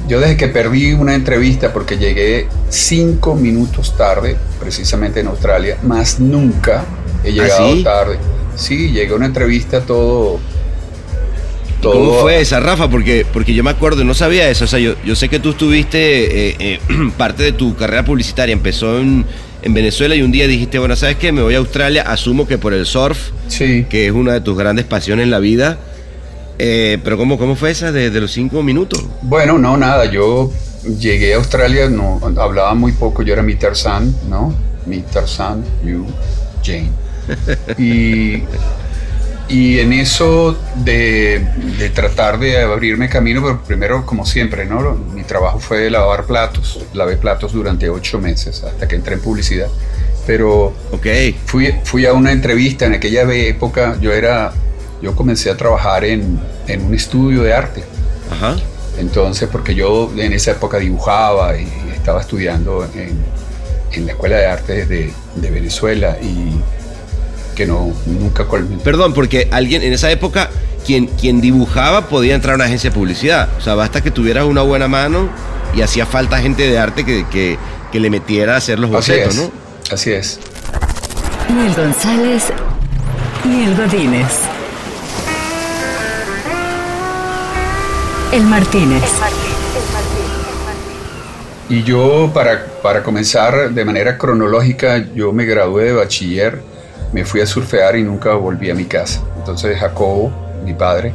yo 0.07 0.19
desde 0.19 0.37
que 0.37 0.47
perdí 0.47 0.93
una 0.93 1.15
entrevista 1.15 1.73
porque 1.73 1.97
llegué 1.97 2.47
cinco 2.69 3.35
minutos 3.35 3.97
tarde, 3.97 4.37
precisamente 4.59 5.19
en 5.19 5.27
Australia, 5.27 5.77
más 5.81 6.19
nunca 6.19 6.85
he 7.25 7.31
llegado 7.33 7.73
sí? 7.75 7.83
tarde. 7.83 8.17
Sí, 8.55 8.91
llegué 8.91 9.11
a 9.13 9.15
una 9.15 9.25
entrevista 9.25 9.81
todo. 9.81 10.39
¿Cómo 11.81 12.13
fue 12.21 12.41
esa, 12.41 12.59
Rafa? 12.59 12.89
Porque, 12.89 13.25
porque 13.31 13.53
yo 13.53 13.63
me 13.63 13.69
acuerdo, 13.69 14.03
no 14.03 14.13
sabía 14.15 14.49
eso. 14.49 14.65
O 14.65 14.67
sea, 14.67 14.79
yo, 14.79 14.95
yo 15.05 15.15
sé 15.15 15.29
que 15.29 15.39
tú 15.39 15.51
estuviste, 15.51 16.49
eh, 16.49 16.55
eh, 16.59 16.79
parte 17.17 17.43
de 17.43 17.51
tu 17.51 17.75
carrera 17.75 18.03
publicitaria 18.03 18.53
empezó 18.53 18.97
en, 18.99 19.23
en 19.61 19.73
Venezuela 19.73 20.15
y 20.15 20.23
un 20.23 20.31
día 20.31 20.47
dijiste, 20.47 20.79
bueno, 20.79 20.95
¿sabes 20.95 21.17
qué? 21.17 21.31
Me 21.31 21.41
voy 21.43 21.53
a 21.53 21.59
Australia, 21.59 22.01
asumo 22.03 22.47
que 22.47 22.57
por 22.57 22.73
el 22.73 22.85
surf, 22.87 23.29
Sí. 23.47 23.85
que 23.87 24.07
es 24.07 24.13
una 24.13 24.33
de 24.33 24.41
tus 24.41 24.57
grandes 24.57 24.85
pasiones 24.85 25.23
en 25.25 25.31
la 25.31 25.39
vida. 25.39 25.77
Eh, 26.57 26.97
pero 27.03 27.17
¿cómo, 27.17 27.37
¿cómo 27.37 27.55
fue 27.55 27.69
esa 27.71 27.91
de, 27.91 28.09
de 28.09 28.21
los 28.21 28.31
cinco 28.31 28.63
minutos? 28.63 29.03
Bueno, 29.21 29.59
no, 29.59 29.77
nada. 29.77 30.05
Yo 30.05 30.51
llegué 30.99 31.33
a 31.33 31.37
Australia, 31.37 31.89
no 31.89 32.19
hablaba 32.37 32.73
muy 32.73 32.93
poco. 32.93 33.21
Yo 33.21 33.33
era 33.33 33.43
mi 33.43 33.55
Tarzán, 33.55 34.15
¿no? 34.29 34.55
Mi 34.87 35.01
Tarzán, 35.01 35.63
you, 35.83 36.05
Jane. 36.63 36.89
Y, 37.77 38.43
y 39.47 39.79
en 39.79 39.93
eso 39.93 40.57
de, 40.75 41.45
de 41.77 41.89
tratar 41.89 42.39
de 42.39 42.61
abrirme 42.61 43.09
camino, 43.09 43.41
pero 43.43 43.61
primero, 43.63 44.05
como 44.05 44.25
siempre, 44.25 44.65
¿no? 44.65 44.95
Mi 45.13 45.23
trabajo 45.23 45.59
fue 45.59 45.89
lavar 45.89 46.25
platos. 46.25 46.79
Lavé 46.93 47.17
platos 47.17 47.53
durante 47.53 47.89
ocho 47.89 48.19
meses 48.19 48.63
hasta 48.63 48.87
que 48.87 48.95
entré 48.95 49.15
en 49.15 49.21
publicidad. 49.21 49.67
Pero 50.25 50.73
Ok. 50.91 51.05
fui, 51.45 51.73
fui 51.83 52.05
a 52.07 52.13
una 52.13 52.31
entrevista 52.31 52.85
en 52.85 52.93
aquella 52.93 53.21
época. 53.31 53.97
Yo 54.01 54.11
era, 54.13 54.51
yo 55.01 55.15
comencé 55.15 55.51
a 55.51 55.57
trabajar 55.57 56.03
en, 56.05 56.39
en 56.67 56.81
un 56.83 56.95
estudio 56.95 57.43
de 57.43 57.53
arte. 57.53 57.83
Ajá. 58.31 58.55
Entonces, 58.97 59.47
porque 59.51 59.75
yo 59.75 60.11
en 60.17 60.33
esa 60.33 60.51
época 60.51 60.79
dibujaba 60.79 61.55
y 61.59 61.67
estaba 61.93 62.21
estudiando 62.21 62.87
en, 62.95 63.11
en 63.91 64.05
la 64.07 64.13
Escuela 64.13 64.37
de 64.37 64.45
Artes 64.47 64.89
de, 64.89 65.11
de 65.35 65.51
Venezuela 65.51 66.17
y 66.19 66.55
que 67.55 67.65
no, 67.65 67.91
nunca 68.05 68.45
colmé. 68.45 68.77
Perdón, 68.83 69.13
porque 69.13 69.47
alguien 69.51 69.81
en 69.81 69.93
esa 69.93 70.11
época, 70.11 70.49
quien, 70.85 71.07
quien 71.07 71.41
dibujaba 71.41 72.07
podía 72.07 72.35
entrar 72.35 72.53
a 72.53 72.55
una 72.57 72.65
agencia 72.65 72.89
de 72.91 72.93
publicidad. 72.95 73.49
O 73.57 73.61
sea, 73.61 73.73
basta 73.75 74.01
que 74.01 74.11
tuvieras 74.11 74.45
una 74.45 74.61
buena 74.61 74.87
mano 74.87 75.29
y 75.73 75.81
hacía 75.81 76.05
falta 76.05 76.37
gente 76.39 76.69
de 76.69 76.77
arte 76.77 77.03
que, 77.05 77.25
que, 77.29 77.57
que 77.91 77.99
le 77.99 78.09
metiera 78.09 78.53
a 78.53 78.57
hacer 78.57 78.77
los 78.77 78.89
Así 78.93 79.11
bocetos, 79.13 79.35
es, 79.35 79.41
¿no? 79.41 79.51
así 79.91 80.11
es. 80.11 80.39
Neil 81.49 81.73
González 81.73 82.43
y 83.45 83.63
el 83.63 83.75
Godínez. 83.75 84.27
El 88.31 88.43
Martínez. 88.43 89.03
Y 91.69 91.83
yo, 91.83 92.29
para, 92.33 92.65
para 92.83 93.01
comenzar 93.01 93.71
de 93.71 93.85
manera 93.85 94.17
cronológica, 94.17 95.03
yo 95.15 95.31
me 95.33 95.45
gradué 95.45 95.85
de 95.85 95.93
bachiller, 95.93 96.61
me 97.13 97.25
fui 97.25 97.41
a 97.41 97.45
surfear 97.45 97.95
y 97.95 98.03
nunca 98.03 98.33
volví 98.33 98.69
a 98.69 98.75
mi 98.75 98.85
casa. 98.85 99.21
Entonces 99.37 99.77
Jacobo, 99.77 100.31
mi 100.63 100.73
padre, 100.73 101.13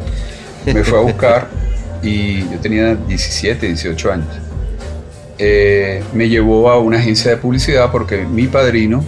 me 0.66 0.84
fue 0.84 0.98
a 0.98 1.02
buscar 1.02 1.48
y 2.02 2.48
yo 2.50 2.58
tenía 2.60 2.94
17, 2.94 3.66
18 3.66 4.12
años. 4.12 4.28
Eh, 5.38 6.02
me 6.12 6.28
llevó 6.28 6.70
a 6.70 6.78
una 6.78 6.98
agencia 6.98 7.30
de 7.30 7.36
publicidad 7.38 7.90
porque 7.90 8.18
mi 8.18 8.46
padrino 8.46 9.02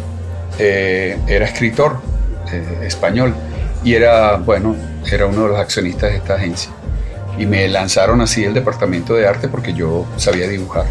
eh, 0.59 1.19
era 1.27 1.45
escritor 1.45 2.01
eh, 2.51 2.87
español 2.87 3.35
y 3.85 3.95
era, 3.95 4.37
bueno, 4.37 4.75
era 5.11 5.27
uno 5.27 5.43
de 5.43 5.49
los 5.49 5.59
accionistas 5.59 6.11
de 6.11 6.17
esta 6.17 6.35
agencia. 6.35 6.71
Y 7.39 7.47
me 7.47 7.67
lanzaron 7.69 8.21
así 8.21 8.45
el 8.45 8.55
departamento 8.55 9.15
de 9.15 9.27
arte 9.27 9.49
porque 9.49 9.73
yo 9.73 10.07
sabía 10.17 10.49
dibujar. 10.49 10.87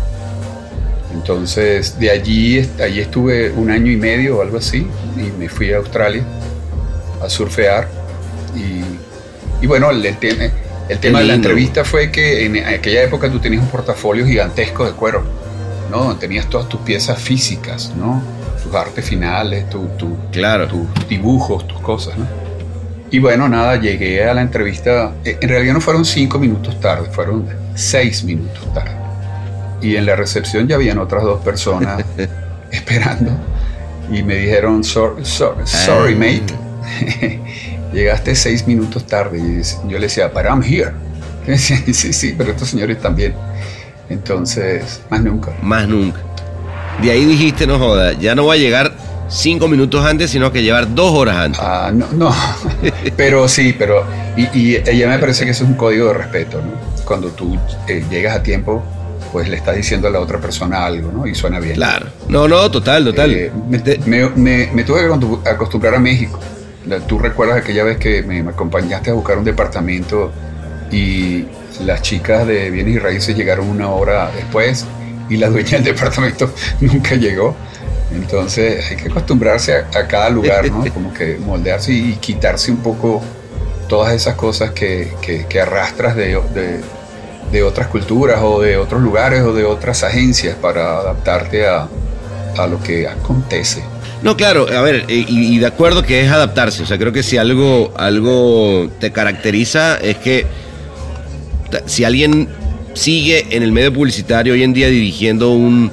Entonces, 1.14 2.00
de 2.00 2.10
allí, 2.10 2.68
allí 2.82 3.00
estuve 3.02 3.52
un 3.52 3.70
año 3.70 3.92
y 3.92 3.98
medio 3.98 4.38
o 4.38 4.42
algo 4.42 4.58
así, 4.58 4.88
y 5.18 5.40
me 5.40 5.50
fui 5.50 5.72
a 5.74 5.78
Australia 5.78 6.24
a 7.22 7.30
surfear. 7.30 7.88
Y, 8.56 9.64
y 9.64 9.68
bueno, 9.68 9.92
el, 9.92 10.06
el 10.06 10.18
tema, 10.18 10.46
el 10.90 10.98
tema 11.00 11.20
de 11.20 11.26
la 11.26 11.34
entrevista 11.36 11.84
fue 11.86 12.12
que 12.12 12.46
en 12.46 12.58
aquella 12.66 13.04
época 13.04 13.30
tú 13.30 13.40
tenías 13.40 13.62
un 13.64 13.70
portafolio 13.70 14.26
gigantesco 14.26 14.86
de 14.86 14.92
cuero, 14.92 15.24
¿no? 15.92 16.16
Tenías 16.18 16.50
todas 16.50 16.68
tus 16.70 16.80
piezas 16.82 17.22
físicas, 17.22 17.92
¿no? 17.96 18.22
Tus 18.64 18.74
artes 18.76 19.04
finales, 19.06 19.70
tu, 19.70 19.88
tu- 19.98 20.18
Claro. 20.32 20.68
tus 20.68 21.08
dibujos, 21.10 21.68
tus 21.68 21.80
cosas, 21.82 22.18
¿no? 22.18 22.26
Y 23.12 23.20
bueno, 23.20 23.50
nada, 23.50 23.76
llegué 23.76 24.24
a 24.24 24.34
la 24.34 24.42
entrevista, 24.42 25.12
eh, 25.26 25.38
en 25.42 25.50
realidad 25.50 25.74
no 25.74 25.82
fueron 25.82 26.06
cinco 26.06 26.40
minutos 26.40 26.80
tarde, 26.80 27.10
fueron 27.12 27.46
seis 27.76 28.24
minutos 28.24 28.74
tarde. 28.74 28.96
Y 29.82 29.96
en 29.96 30.06
la 30.06 30.16
recepción 30.16 30.68
ya 30.68 30.76
habían 30.76 30.98
otras 31.00 31.24
dos 31.24 31.42
personas 31.42 32.04
esperando 32.72 33.32
y 34.12 34.22
me 34.24 34.36
dijeron, 34.36 34.84
"Sor- 34.84 35.26
sor- 35.26 35.58
sorry, 35.66 36.14
Ah. 36.14 36.18
mate, 36.18 37.40
llegaste 37.94 38.36
seis 38.36 38.68
minutos 38.68 39.06
tarde. 39.08 39.40
Y 39.40 39.62
yo 39.90 39.98
le 39.98 40.02
decía, 40.08 40.28
but 40.30 40.44
I'm 40.46 40.62
here. 40.64 40.92
Decía, 41.48 41.78
sí, 41.92 42.14
sí, 42.14 42.36
pero 42.38 42.52
estos 42.52 42.70
señores 42.70 43.00
también. 43.02 43.34
Entonces, 44.10 45.02
más 45.10 45.22
nunca. 45.24 45.52
Más 45.62 45.88
nunca. 45.88 46.20
De 47.02 47.10
ahí 47.12 47.26
dijiste, 47.26 47.66
no 47.66 47.80
joda, 47.80 48.14
ya 48.14 48.36
no 48.36 48.44
voy 48.44 48.58
a 48.58 48.60
llegar 48.60 48.92
cinco 49.30 49.68
minutos 49.68 50.06
antes, 50.06 50.30
sino 50.30 50.52
que 50.52 50.62
llevar 50.62 50.94
dos 50.94 51.12
horas 51.14 51.38
antes. 51.38 51.60
Ah, 51.64 51.92
no, 51.94 52.06
no. 52.14 52.36
pero 53.18 53.48
sí, 53.48 53.74
pero. 53.78 54.04
Y, 54.38 54.44
y 54.58 54.76
ella 54.86 55.08
me 55.08 55.18
parece 55.18 55.46
que 55.46 55.52
eso 55.52 55.64
es 55.64 55.70
un 55.70 55.76
código 55.76 56.08
de 56.10 56.14
respeto, 56.14 56.58
¿no? 56.62 57.04
Cuando 57.06 57.30
tú 57.30 57.58
eh, 57.88 58.04
llegas 58.10 58.36
a 58.38 58.44
tiempo, 58.44 58.84
pues 59.32 59.48
le 59.50 59.58
estás 59.58 59.76
diciendo 59.76 60.08
a 60.08 60.12
la 60.12 60.20
otra 60.20 60.40
persona 60.40 60.86
algo, 60.86 61.12
¿no? 61.12 61.26
Y 61.28 61.34
suena 61.36 61.60
bien. 61.60 61.76
Claro. 61.76 62.08
No, 62.28 62.48
no, 62.48 62.70
total, 62.70 63.06
total. 63.06 63.32
Eh, 63.34 63.52
me, 63.70 63.80
me- 64.06 64.30
me- 64.36 64.70
me 64.74 64.84
tuve 64.84 65.02
que 65.02 65.08
acostum- 65.08 65.48
acostumbrar 65.48 65.96
a 65.96 66.00
México. 66.00 66.40
Tú 67.08 67.20
recuerdas 67.20 67.58
aquella 67.58 67.84
vez 67.84 67.98
que 67.98 68.24
me, 68.24 68.40
acompañaste 68.42 69.12
a 69.12 69.14
buscar 69.14 69.38
un 69.38 69.44
departamento 69.44 70.32
y 70.92 71.46
las 71.86 72.02
chicas 72.02 72.46
de 72.48 72.70
bienes 72.72 72.96
y 72.96 73.00
raíces 73.00 73.36
llegaron 73.38 73.70
una 73.70 73.90
hora 73.90 74.32
después 74.36 74.86
y 75.30 75.38
la 75.38 75.50
dueña 75.50 75.72
del 75.78 75.84
departamento 75.86 76.52
nunca 76.82 77.16
llegó. 77.16 77.56
Entonces 78.14 78.90
hay 78.90 78.98
que 78.98 79.08
acostumbrarse 79.10 79.74
a, 79.76 79.88
a 79.98 80.08
cada 80.08 80.30
lugar, 80.30 80.70
¿no? 80.70 80.84
Como 80.94 81.14
que 81.14 81.38
moldearse 81.38 81.94
y, 81.94 82.14
quitarse 82.16 82.72
un 82.72 82.78
poco 82.78 83.22
todas 83.88 84.14
esas 84.14 84.36
cosas 84.36 84.72
que, 84.72 85.14
que- 85.22 85.46
que 85.48 85.62
arrastras 85.62 86.16
de, 86.16 86.30
de- 86.54 86.82
de 87.52 87.64
otras 87.64 87.88
culturas 87.88 88.40
o 88.42 88.62
de 88.62 88.78
otros 88.78 89.02
lugares 89.02 89.42
o 89.42 89.54
de 89.54 89.66
otras 89.66 90.04
agencias 90.04 90.56
para 90.56 90.98
adaptarte 90.98 91.68
a, 91.68 91.88
a 92.58 92.68
lo 92.68 92.82
que 92.82 93.08
acontece. 93.08 93.84
No, 94.22 94.38
claro, 94.38 94.68
a 94.72 94.82
ver, 94.82 95.06
eh, 95.08 95.26
y, 95.28 95.58
de 95.58 95.66
acuerdo 95.66 96.04
que 96.04 96.22
es 96.22 96.32
adaptarse. 96.32 96.84
O 96.84 96.86
sea, 96.86 96.98
creo 96.98 97.12
que 97.12 97.24
si 97.24 97.38
algo, 97.38 97.92
algo 97.98 98.90
te 99.00 99.12
caracteriza 99.12 99.98
es 99.98 100.18
que 100.18 100.46
si 101.86 102.04
alguien 102.04 102.48
sigue 102.94 103.48
en 103.56 103.64
el 103.64 103.72
medio 103.72 103.92
publicitario 103.94 104.54
hoy 104.54 104.64
en 104.64 104.74
día 104.74 104.90
dirigiendo 104.90 105.52
un, 105.52 105.92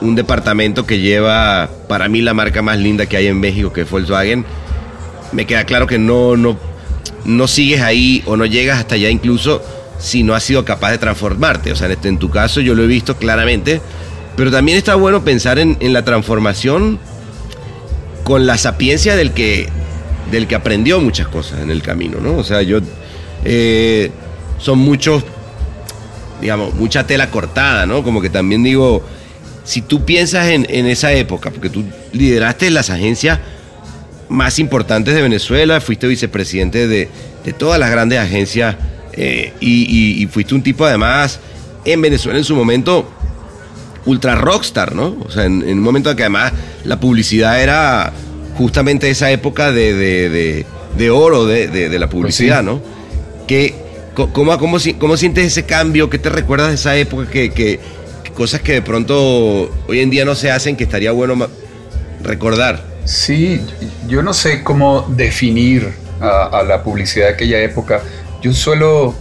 un 0.00 0.14
departamento 0.16 0.86
que 0.86 0.98
lleva 0.98 1.70
para 1.86 2.08
mí 2.08 2.20
la 2.20 2.34
marca 2.34 2.62
más 2.62 2.78
linda 2.78 3.06
que 3.06 3.16
hay 3.16 3.28
en 3.28 3.38
México, 3.38 3.72
que 3.72 3.82
es 3.82 3.90
Volkswagen, 3.90 4.44
me 5.32 5.46
queda 5.46 5.64
claro 5.64 5.86
que 5.86 5.98
no, 5.98 6.36
no, 6.36 6.58
no 7.24 7.46
sigues 7.46 7.80
ahí 7.80 8.24
o 8.26 8.36
no 8.36 8.46
llegas 8.46 8.78
hasta 8.78 8.96
allá 8.96 9.08
incluso 9.10 9.62
si 9.98 10.22
no 10.22 10.34
has 10.34 10.42
sido 10.44 10.64
capaz 10.64 10.90
de 10.92 10.98
transformarte. 10.98 11.72
O 11.72 11.76
sea, 11.76 11.86
en, 11.86 11.92
este- 11.92 12.08
en 12.08 12.18
tu 12.18 12.30
caso 12.30 12.60
yo 12.60 12.74
lo 12.74 12.82
he 12.84 12.86
visto 12.86 13.16
claramente, 13.16 13.80
pero 14.36 14.50
también 14.50 14.76
está 14.78 14.94
bueno 14.94 15.24
pensar 15.24 15.58
en, 15.58 15.76
en 15.80 15.92
la 15.92 16.04
transformación 16.04 16.98
con 18.24 18.46
la 18.46 18.58
sapiencia 18.58 19.16
del 19.16 19.32
que, 19.32 19.68
del 20.30 20.46
que 20.46 20.54
aprendió 20.54 21.00
muchas 21.00 21.28
cosas 21.28 21.60
en 21.60 21.70
el 21.70 21.82
camino, 21.82 22.18
¿no? 22.20 22.36
O 22.36 22.44
sea, 22.44 22.62
yo... 22.62 22.80
eh, 23.44 24.10
son 24.58 24.78
muchos, 24.78 25.22
digamos, 26.40 26.74
mucha 26.74 27.06
tela 27.06 27.30
cortada, 27.30 27.86
¿no? 27.86 28.02
Como 28.02 28.20
que 28.20 28.30
también 28.30 28.62
digo, 28.62 29.04
si 29.64 29.82
tú 29.82 30.04
piensas 30.04 30.46
en, 30.48 30.66
en 30.70 30.86
esa 30.86 31.12
época, 31.12 31.50
porque 31.50 31.68
tú 31.70 31.84
lideraste 32.12 32.70
las 32.70 32.90
agencias 32.90 33.38
más 34.28 34.58
importantes 34.58 35.14
de 35.14 35.22
Venezuela, 35.22 35.80
fuiste 35.80 36.06
vicepresidente 36.08 36.88
de, 36.88 37.08
de 37.44 37.52
todas 37.52 37.78
las 37.78 37.90
grandes 37.90 38.18
agencias 38.18 38.76
eh, 39.16 39.52
y, 39.60 39.84
y- 40.18 40.22
y 40.22 40.26
fuiste 40.26 40.54
un 40.54 40.62
tipo 40.62 40.84
además 40.84 41.40
en 41.84 42.00
Venezuela 42.02 42.38
en 42.38 42.44
su 42.44 42.54
momento 42.54 43.10
ultra 44.04 44.34
rockstar, 44.36 44.94
¿no? 44.94 45.16
O 45.26 45.30
sea, 45.30 45.44
en, 45.44 45.62
en 45.62 45.78
un 45.78 45.84
momento 45.84 46.10
en 46.10 46.16
que 46.16 46.22
además 46.22 46.52
la 46.84 46.98
publicidad 47.00 47.60
era 47.62 48.12
justamente 48.56 49.10
esa 49.10 49.30
época 49.30 49.72
de, 49.72 49.94
de- 49.94 50.28
de- 50.28 50.66
de 50.96 51.10
oro 51.10 51.44
de, 51.44 51.98
la 51.98 52.08
publicidad, 52.08 52.62
¿no? 52.62 52.80
Que, 53.46 53.74
¿cómo, 54.14 54.56
cómo, 54.58 54.78
cómo 54.98 55.16
sientes 55.16 55.44
ese 55.46 55.64
cambio? 55.64 56.08
¿Qué 56.08 56.18
te 56.18 56.30
recuerdas 56.30 56.68
de 56.68 56.74
esa 56.76 56.96
época? 56.96 57.28
Que, 57.28 57.50
que- 57.50 57.80
que 58.24 58.30
cosas 58.32 58.60
que 58.62 58.72
de 58.72 58.82
pronto 58.82 59.70
hoy 59.88 60.00
en 60.00 60.08
día 60.10 60.24
no 60.24 60.34
se 60.34 60.50
hacen 60.50 60.74
que 60.76 60.84
estaría 60.84 61.12
bueno 61.12 61.48
recordar. 62.22 62.82
Sí, 63.04 63.60
yo 64.08 64.22
no 64.22 64.32
sé 64.34 64.62
cómo 64.62 65.06
definir 65.16 65.92
a, 66.20 66.44
a 66.60 66.62
la 66.62 66.82
publicidad 66.82 67.26
de 67.26 67.32
aquella 67.34 67.60
época. 67.62 68.00
Yo 68.42 68.52
suelo 68.52 69.14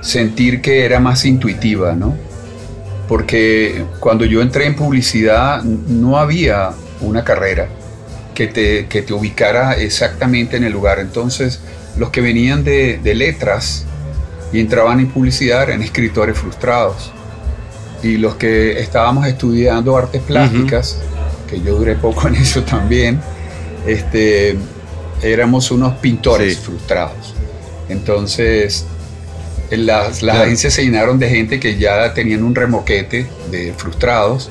sentir 0.00 0.60
que 0.60 0.84
era 0.84 1.00
más 1.00 1.24
intuitiva, 1.24 1.94
¿no? 1.94 2.16
Porque 3.08 3.84
cuando 4.00 4.24
yo 4.24 4.42
entré 4.42 4.66
en 4.66 4.74
publicidad 4.74 5.62
no 5.62 6.18
había 6.18 6.70
una 7.00 7.22
carrera 7.24 7.68
que 8.34 8.48
te, 8.48 8.86
que 8.86 9.02
te 9.02 9.12
ubicara 9.12 9.74
exactamente 9.74 10.56
en 10.56 10.64
el 10.64 10.72
lugar. 10.72 10.98
Entonces, 10.98 11.60
los 11.96 12.10
que 12.10 12.20
venían 12.20 12.64
de, 12.64 12.98
de 12.98 13.14
letras 13.14 13.84
y 14.52 14.60
entraban 14.60 15.00
en 15.00 15.08
publicidad 15.08 15.62
eran 15.62 15.82
escritores 15.82 16.36
frustrados. 16.36 17.12
Y 18.02 18.16
los 18.18 18.34
que 18.36 18.80
estábamos 18.80 19.26
estudiando 19.26 19.96
artes 19.96 20.20
plásticas, 20.22 20.98
que 21.48 21.60
yo 21.60 21.76
duré 21.76 21.94
poco 21.94 22.28
en 22.28 22.34
eso 22.34 22.62
también, 22.62 23.20
este, 23.86 24.56
éramos 25.22 25.70
unos 25.70 25.94
pintores 25.98 26.56
Sí. 26.56 26.62
frustrados. 26.62 27.34
Entonces, 27.88 28.86
las, 29.70 30.22
las 30.22 30.36
agencias 30.36 30.74
se 30.74 30.84
llenaron 30.84 31.18
de 31.18 31.28
gente 31.28 31.60
que 31.60 31.76
ya 31.78 32.14
tenían 32.14 32.42
un 32.42 32.54
remoquete 32.54 33.26
de 33.50 33.72
frustrados 33.76 34.50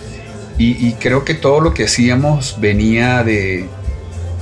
y, 0.58 0.88
y 0.88 0.94
creo 0.94 1.26
que 1.26 1.34
todo 1.34 1.62
lo 1.62 1.74
que 1.74 1.86
hacíamos 1.86 2.58
venía 2.60 3.24
de, 3.24 3.66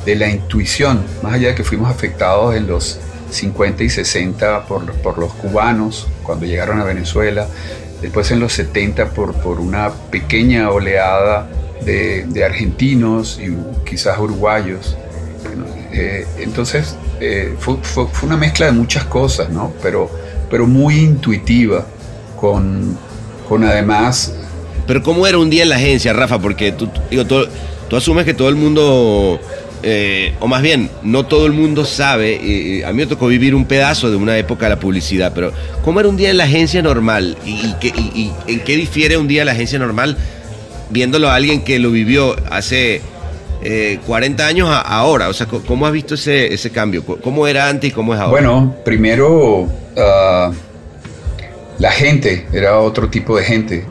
de 0.06 0.16
la 0.16 0.30
intuición, 0.30 1.04
más 1.22 1.34
allá 1.34 1.50
de 1.50 1.56
que 1.56 1.64
fuimos 1.64 1.90
afectados 1.90 2.56
en 2.56 2.68
los 2.68 3.00
50 3.32 3.84
y 3.84 3.90
60 3.90 4.66
por, 4.66 4.92
por 4.94 5.18
los 5.18 5.34
cubanos 5.34 6.08
cuando 6.24 6.46
llegaron 6.46 6.80
a 6.80 6.84
Venezuela, 6.84 7.48
después 8.02 8.30
en 8.32 8.40
los 8.40 8.54
70 8.54 9.10
por, 9.12 9.34
por 9.34 9.60
una 9.60 9.92
pequeña 10.12 10.70
oleada 10.70 11.50
de, 11.86 12.26
de 12.28 12.46
argentinos 12.46 13.40
y 13.42 13.56
quizás 13.90 14.20
uruguayos. 14.20 14.98
Eh, 15.92 16.26
entonces 16.40 16.96
eh, 17.20 17.54
fue, 17.60 17.78
fue- 17.82 18.08
fue 18.12 18.28
una 18.28 18.38
mezcla 18.38 18.66
de 18.68 18.72
muchas 18.72 19.06
cosas, 19.06 19.50
¿no? 19.50 19.74
Pero, 19.82 20.10
pero 20.50 20.68
muy 20.68 20.96
intuitiva, 21.00 21.86
con, 22.40 22.98
con 23.48 23.64
además 23.64 24.34
Pero 24.88 25.02
¿cómo 25.04 25.26
era 25.28 25.38
un 25.38 25.50
día 25.50 25.64
en 25.64 25.70
la 25.70 25.76
agencia, 25.76 26.14
Rafa? 26.14 26.40
Porque 26.40 26.72
tú, 26.72 26.90
digo, 27.10 27.26
tú, 27.26 27.48
tú 27.90 27.96
asumes 27.96 28.26
que 28.26 28.34
todo 28.34 28.50
el 28.50 28.56
mundo, 28.56 29.40
eh, 29.82 30.34
o 30.42 30.48
más 30.48 30.62
bien, 30.62 30.90
no 31.04 31.26
todo 31.26 31.46
el 31.46 31.54
mundo 31.54 31.86
sabe, 31.86 32.84
a 32.86 32.92
mí 32.92 32.98
me 32.98 33.06
tocó 33.08 33.28
vivir 33.28 33.56
un 33.56 33.66
pedazo 33.66 34.10
de 34.12 34.18
una 34.18 34.38
época 34.38 34.66
de 34.66 34.72
la 34.72 34.80
publicidad, 34.80 35.32
pero 35.34 35.54
¿cómo 35.84 36.00
era 36.02 36.10
un 36.10 36.18
día 36.18 36.30
en 36.32 36.38
la 36.38 36.44
agencia 36.44 36.82
normal? 36.82 37.38
¿Y, 37.46 37.52
y 37.52 37.76
qué- 37.80 37.94
y- 37.98 38.32
en 38.48 38.60
qué 38.62 38.76
difiere 38.76 39.16
un 39.18 39.28
día 39.28 39.46
la 39.46 39.54
agencia 39.54 39.80
normal 39.80 40.18
viéndolo 40.90 41.30
a 41.30 41.36
alguien 41.36 41.64
que 41.64 41.80
lo 41.80 41.90
vivió 41.92 42.36
hace 42.52 43.02
eh, 43.64 44.00
40 44.06 44.46
años 44.46 44.70
ahora? 44.72 45.30
O 45.30 45.34
sea, 45.34 45.48
¿cómo 45.48 45.86
has 45.86 45.92
visto 45.92 46.16
ese, 46.16 46.54
ese 46.54 46.70
cambio? 46.70 47.04
¿Cómo 47.06 47.48
era 47.48 47.68
antes 47.70 47.90
y 47.90 47.94
cómo 47.94 48.14
es 48.14 48.20
ahora? 48.20 48.32
Bueno, 48.32 48.76
primero 48.84 49.68
ah, 49.98 50.52
la 51.80 51.92
gente 51.92 52.46
era 52.54 52.80
otro 52.80 53.10
tipo 53.10 53.38
de 53.38 53.44
gente, 53.44 53.86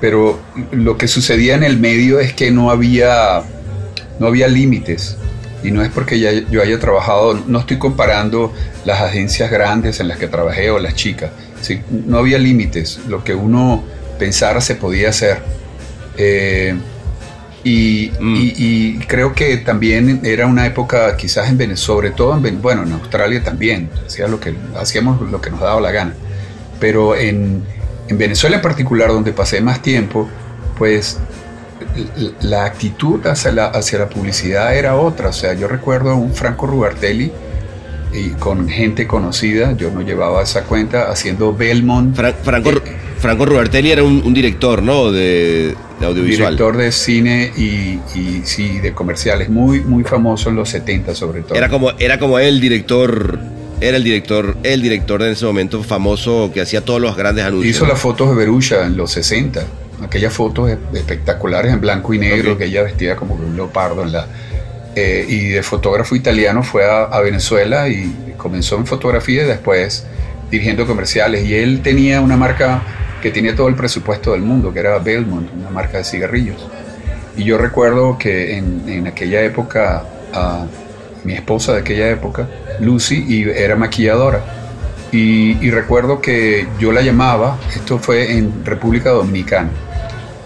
pero 0.00 0.38
lo 0.72 0.98
que 0.98 1.08
sucedía 1.08 1.54
en 1.54 1.62
el 1.62 1.78
medio 1.78 2.20
es 2.20 2.32
que 2.32 2.50
no 2.50 2.70
había, 2.70 3.42
no 4.18 4.26
había 4.26 4.48
límites. 4.48 5.16
Y 5.62 5.70
no 5.70 5.82
es 5.82 5.90
porque 5.90 6.44
yo 6.50 6.60
haya 6.60 6.78
trabajado, 6.78 7.40
no 7.46 7.58
estoy 7.58 7.78
comparando 7.78 8.52
las 8.84 9.00
agencias 9.00 9.50
grandes 9.50 9.98
en 9.98 10.08
las 10.08 10.18
que 10.18 10.28
trabajé 10.28 10.70
o 10.70 10.78
las 10.78 10.94
chicas. 10.94 11.30
Sí, 11.62 11.80
no 11.90 12.18
había 12.18 12.38
límites. 12.38 13.00
Lo 13.08 13.24
que 13.24 13.34
uno 13.34 13.82
pensara 14.18 14.60
se 14.60 14.74
podía 14.74 15.08
hacer. 15.08 15.38
Eh, 16.18 16.74
y, 17.64 18.10
Mm. 18.20 18.36
y- 18.36 18.54
y 18.58 18.98
creo 19.06 19.32
que 19.34 19.56
también 19.56 20.20
era 20.22 20.46
una 20.46 20.66
época, 20.66 21.16
quizás 21.16 21.48
en 21.48 21.56
Venezuela, 21.58 21.86
sobre 21.86 22.10
todo 22.10 22.36
en, 22.46 22.60
bueno, 22.62 22.82
en 22.82 22.92
Australia 22.92 23.42
también, 23.42 23.88
hacía 24.06 24.28
lo 24.28 24.38
que, 24.38 24.54
hacíamos 24.78 25.20
lo 25.30 25.40
que 25.40 25.50
nos 25.50 25.60
daba 25.60 25.80
la 25.80 25.90
gana. 25.90 26.14
Pero 26.78 27.16
en, 27.16 27.62
en 28.08 28.18
Venezuela 28.18 28.56
en 28.56 28.62
particular, 28.62 29.08
donde 29.08 29.32
pasé 29.32 29.60
más 29.62 29.80
tiempo, 29.80 30.28
pues 30.76 31.18
la 32.42 32.64
actitud 32.64 33.24
hacia 33.26 33.52
la, 33.52 33.66
hacia 33.66 33.98
la 33.98 34.08
publicidad 34.08 34.76
era 34.76 34.96
otra. 34.96 35.28
O 35.28 35.32
sea, 35.32 35.54
yo 35.54 35.68
recuerdo 35.68 36.10
a 36.10 36.14
un 36.14 36.32
Franco 36.34 36.66
Rubartelli 36.66 37.32
y 38.12 38.28
con 38.30 38.68
gente 38.68 39.06
conocida, 39.06 39.72
yo 39.76 39.90
no 39.90 40.02
llevaba 40.02 40.42
esa 40.42 40.62
cuenta, 40.64 41.10
haciendo 41.10 41.54
Belmont, 41.54 42.16
Fran- 42.16 42.34
Franco, 42.42 42.70
eh, 42.70 42.82
Franco 43.18 43.44
Rubertelli 43.46 43.90
era 43.90 44.02
un, 44.02 44.22
un 44.24 44.34
director, 44.34 44.82
¿no? 44.82 45.10
De, 45.10 45.74
de 46.00 46.06
audiovisual. 46.06 46.56
director 46.56 46.76
de 46.76 46.92
cine 46.92 47.52
y, 47.56 48.00
y 48.14 48.42
sí, 48.44 48.80
de 48.80 48.92
comerciales, 48.92 49.48
muy, 49.48 49.80
muy 49.80 50.04
famoso 50.04 50.48
en 50.50 50.56
los 50.56 50.68
70 50.70 51.14
sobre 51.14 51.42
todo. 51.42 51.54
Era 51.56 51.68
como, 51.68 51.92
era 51.98 52.18
como 52.18 52.38
el 52.38 52.60
director, 52.60 53.38
era 53.80 53.96
el 53.96 54.04
director, 54.04 54.56
el 54.62 54.82
director 54.82 55.22
de 55.22 55.32
ese 55.32 55.44
momento 55.44 55.82
famoso 55.82 56.50
que 56.52 56.60
hacía 56.60 56.80
todos 56.84 57.00
los 57.00 57.16
grandes 57.16 57.44
anuncios. 57.44 57.76
Hizo 57.76 57.86
las 57.86 57.98
fotos 58.00 58.30
de 58.30 58.34
Berucha 58.36 58.84
en 58.86 58.96
los 58.96 59.12
60, 59.12 59.64
aquellas 60.02 60.32
fotos 60.32 60.70
espectaculares 60.92 61.72
en 61.72 61.80
blanco 61.80 62.12
y 62.12 62.18
negro, 62.18 62.58
que 62.58 62.64
ella 62.66 62.82
vestía 62.82 63.16
como 63.16 63.34
un 63.34 63.54
leopardo 63.56 64.02
en 64.02 64.12
la... 64.12 64.26
eh, 64.96 65.24
y 65.28 65.48
de 65.50 65.62
fotógrafo 65.62 66.16
italiano 66.16 66.62
fue 66.62 66.84
a, 66.84 67.04
a 67.04 67.20
Venezuela 67.20 67.88
y 67.88 68.12
comenzó 68.36 68.76
en 68.76 68.86
fotografía 68.86 69.44
y 69.44 69.46
después 69.46 70.06
dirigiendo 70.50 70.86
comerciales. 70.86 71.44
Y 71.46 71.54
él 71.54 71.80
tenía 71.82 72.20
una 72.20 72.36
marca 72.36 72.82
que 73.24 73.30
tenía 73.30 73.56
todo 73.56 73.68
el 73.68 73.74
presupuesto 73.74 74.32
del 74.32 74.42
mundo, 74.42 74.70
que 74.70 74.80
era 74.80 74.98
Belmont, 74.98 75.48
una 75.56 75.70
marca 75.70 75.96
de 75.96 76.04
cigarrillos. 76.04 76.58
Y 77.38 77.44
yo 77.44 77.56
recuerdo 77.56 78.18
que 78.18 78.58
en, 78.58 78.86
en 78.86 79.06
aquella 79.06 79.40
época, 79.40 80.04
a 80.34 80.66
mi 81.24 81.32
esposa 81.32 81.72
de 81.72 81.78
aquella 81.78 82.10
época, 82.10 82.46
Lucy, 82.80 83.24
y 83.26 83.48
era 83.48 83.76
maquilladora. 83.76 84.44
Y, 85.10 85.52
y 85.66 85.70
recuerdo 85.70 86.20
que 86.20 86.68
yo 86.78 86.92
la 86.92 87.00
llamaba, 87.00 87.58
esto 87.74 87.98
fue 87.98 88.36
en 88.36 88.62
República 88.62 89.08
Dominicana, 89.08 89.70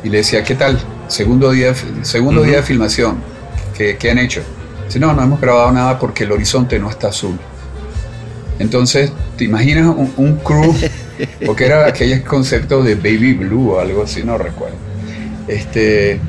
y 0.05 0.09
le 0.09 0.19
decía, 0.19 0.45
¿qué 0.45 0.55
tal? 0.55 0.79
Segundo 1.09 1.51
día, 1.51 1.75
segundo 2.03 2.45
día 2.45 2.59
de 2.59 2.63
filmación, 2.63 3.19
¿qué, 3.77 3.97
qué 3.97 4.13
han 4.13 4.19
hecho? 4.19 4.43
Dice, 4.87 5.01
no, 5.01 5.13
no 5.15 5.25
hemos 5.25 5.41
grabado 5.41 5.73
nada 5.73 5.99
porque 5.99 6.23
el 6.23 6.31
horizonte 6.31 6.79
no 6.79 6.89
está 6.91 7.09
azul. 7.09 7.41
Entonces, 8.61 9.13
¿te 9.37 9.43
imaginas 9.43 9.89
un, 9.89 10.13
un 10.17 10.37
crew? 10.37 10.73
Porque 11.47 11.67
era 11.67 11.87
aquel 11.87 12.23
concepto 12.25 12.83
de 12.83 12.95
baby 12.95 13.35
blue 13.35 13.73
o 13.73 13.81
algo 13.81 14.03
así, 14.05 14.23
no 14.23 14.39
recuerdo. 14.39 14.77
Este, 15.47 16.21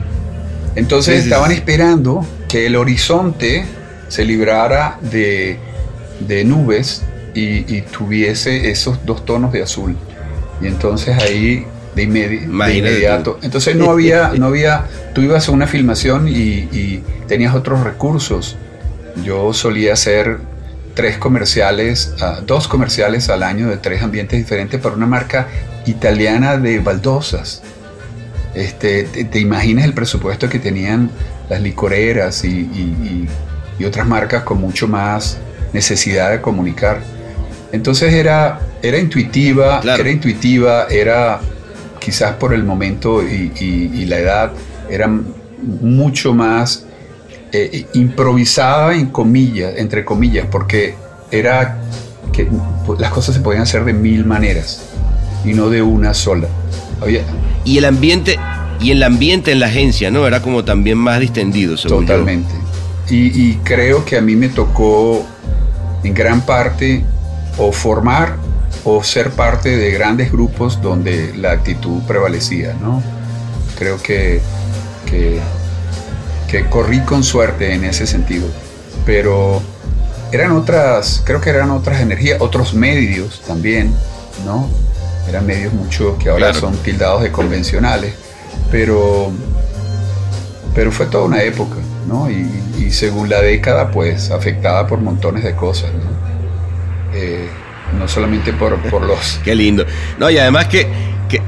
entonces 0.76 1.16
Sí, 1.16 1.22
sí, 1.22 1.28
estaban 1.30 1.52
esperando 1.52 2.26
que 2.48 2.66
el 2.68 2.76
horizonte 2.76 3.66
se 4.08 4.26
librara 4.26 4.98
de, 5.02 5.58
de 6.20 6.44
nubes 6.44 7.04
y, 7.34 7.76
y 7.76 7.82
tuviese 7.82 8.72
esos 8.72 9.06
dos 9.06 9.26
tonos 9.26 9.52
de 9.52 9.62
azul. 9.64 9.96
Y 10.62 10.68
entonces 10.68 11.18
ahí 11.18 11.66
de, 11.96 12.04
inmedi- 12.08 12.46
de 12.68 12.78
inmediato. 12.78 13.40
Entonces 13.42 13.76
no 13.76 13.92
había, 13.92 14.34
no 14.38 14.48
había, 14.48 14.86
tú 15.14 15.22
ibas 15.22 15.48
a 15.48 15.52
una 15.52 15.68
filmación 15.68 16.28
y, 16.28 16.32
y 16.72 17.04
tenías 17.28 17.54
otros 17.56 17.84
recursos. 17.84 18.58
Yo 19.24 19.54
solía 19.54 19.94
hacer 19.94 20.40
tres 21.00 21.18
comerciales, 21.18 22.14
ah, 22.20 22.42
dos 22.46 22.68
comerciales 22.68 23.30
al 23.30 23.42
año 23.44 23.70
de 23.70 23.78
tres 23.78 24.02
ambientes 24.04 24.38
diferentes 24.38 24.82
para 24.82 24.96
una 24.96 25.06
marca 25.08 25.48
italiana 25.86 26.58
de 26.58 26.80
baldosas. 26.80 27.62
Este, 28.54 29.04
te, 29.06 29.24
te 29.24 29.40
imaginas 29.40 29.86
el 29.86 29.94
presupuesto 29.94 30.50
que 30.50 30.60
tenían 30.60 31.10
las 31.50 31.62
licoreras 31.62 32.44
y, 32.44 32.50
y- 32.50 32.98
y- 33.04 33.30
y 33.82 33.86
otras 33.86 34.06
marcas 34.06 34.44
con 34.44 34.60
mucho 34.60 34.90
más 34.90 35.38
necesidad 35.72 36.32
de 36.32 36.42
comunicar. 36.42 37.00
Entonces 37.72 38.14
era, 38.14 38.60
era 38.82 38.98
intuitiva, 38.98 39.80
Claro. 39.80 40.02
era 40.02 40.12
intuitiva, 40.12 40.88
era 40.90 41.40
quizás 42.02 42.34
por 42.36 42.54
el 42.54 42.66
momento 42.66 43.24
y 43.24 44.04
la 44.06 44.18
edad, 44.18 44.52
era 44.90 45.08
mucho 45.82 46.34
más 46.34 46.84
eh, 47.52 47.86
improvisada 47.94 48.96
en 48.96 49.08
comillas, 49.08 49.74
entre 49.78 50.06
comillas, 50.06 50.48
porque 50.50 50.96
era 51.32 51.80
que 52.32 52.48
las 52.98 53.12
cosas 53.12 53.36
se 53.36 53.42
podían 53.42 53.64
hacer 53.64 53.84
de 53.86 53.94
mil 53.94 54.26
maneras 54.26 54.84
y 55.46 55.54
no 55.54 55.70
de 55.70 55.82
una 55.82 56.14
sola. 56.14 56.48
Había, 57.02 57.22
Y 57.66 57.78
el 57.78 57.86
ambiente, 57.86 58.38
y 58.80 58.92
el 58.92 59.04
ambiente 59.04 59.52
en 59.52 59.60
la 59.60 59.68
agencia, 59.68 60.12
¿no? 60.12 60.28
Era 60.28 60.42
como 60.42 60.64
también 60.64 60.98
más 60.98 61.20
distendido, 61.20 61.78
según 61.78 62.02
yo. 62.02 62.14
Totalmente. 62.14 62.54
Y, 63.10 63.50
y 63.50 63.56
creo 63.64 64.06
que 64.06 64.18
a 64.18 64.22
mí 64.22 64.36
me 64.36 64.50
tocó 64.50 65.26
en 66.04 66.14
gran 66.14 66.42
parte 66.42 67.04
o 67.58 67.72
formar 67.72 68.38
o 68.84 69.04
ser 69.04 69.32
parte 69.32 69.76
de 69.76 69.92
grandes 69.92 70.32
grupos 70.32 70.82
donde 70.82 71.34
la 71.36 71.52
actitud 71.52 72.02
prevalecía, 72.08 72.76
¿no? 72.82 73.02
Creo 73.78 74.02
que, 74.02 74.42
que, 75.10 75.40
que 76.50 76.66
corrí 76.66 77.02
con 77.02 77.24
suerte 77.24 77.74
en 77.74 77.84
ese 77.84 78.08
sentido, 78.08 78.48
pero 79.06 79.62
eran 80.32 80.52
otras, 80.52 81.22
creo 81.26 81.42
que 81.42 81.50
eran 81.50 81.72
otras 81.72 82.02
energías, 82.02 82.42
otros 82.42 82.74
medios 82.74 83.42
también, 83.48 83.94
¿no? 84.46 84.68
Eran 85.28 85.46
medios 85.46 85.74
mucho 85.74 86.18
que 86.18 86.30
ahora 86.30 86.48
Claro. 86.52 86.60
son 86.60 86.78
tildados 86.78 87.22
de 87.24 87.32
convencionales, 87.32 88.14
pero 88.72 89.32
pero 90.74 90.92
fue 90.92 91.08
toda 91.08 91.26
una 91.26 91.42
época, 91.44 91.76
¿no? 92.08 92.30
Y, 92.30 92.48
y 92.80 92.92
según 92.92 93.30
la 93.30 93.42
década, 93.42 93.92
pues 93.92 94.32
afectada 94.32 94.88
por 94.88 95.00
montones 95.00 95.44
de 95.44 95.56
cosas, 95.56 95.92
¿no? 95.94 97.18
Eh, 97.18 97.50
no 97.98 98.08
solamente 98.08 98.54
por, 98.54 98.78
por 98.90 99.02
los... 99.02 99.40
Qué 99.44 99.56
lindo. 99.56 99.86
No, 100.20 100.30
y 100.30 100.38
además 100.38 100.68
que, 100.68 100.88
que 101.28 101.42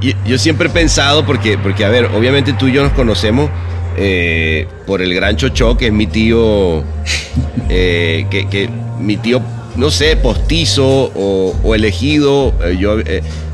yo, 0.00 0.12
yo 0.24 0.38
siempre 0.38 0.68
he 0.68 0.70
pensado, 0.70 1.26
porque, 1.26 1.58
porque, 1.58 1.84
a 1.84 1.88
ver, 1.88 2.06
obviamente 2.06 2.52
tú 2.52 2.68
y 2.68 2.72
yo 2.72 2.82
nos 2.84 2.92
conocemos 2.92 3.50
eh, 3.96 4.66
por 4.86 5.02
el 5.02 5.14
gran 5.14 5.36
Chocho, 5.36 5.76
que 5.76 5.86
es 5.86 5.92
mi 5.92 6.06
tío, 6.06 6.82
eh, 7.68 8.26
que, 8.30 8.68
mi 9.00 9.16
tío, 9.16 9.40
no 9.76 9.90
sé, 9.90 10.16
postizo 10.16 11.12
o, 11.14 11.74
elegido. 11.74 12.54
eh, 12.64 12.76
yo, 12.78 12.98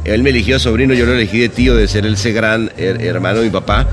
él 0.04 0.22
me 0.22 0.30
eligió 0.30 0.58
sobrino, 0.58 0.94
yo 0.94 1.06
lo 1.06 1.12
elegí 1.14 1.38
de 1.38 1.48
tío, 1.48 1.76
de 1.76 1.86
ser 1.88 2.06
ese 2.06 2.32
gran 2.32 2.70
her- 2.76 3.00
hermano 3.00 3.38
de 3.40 3.46
mi 3.46 3.50
papá. 3.50 3.86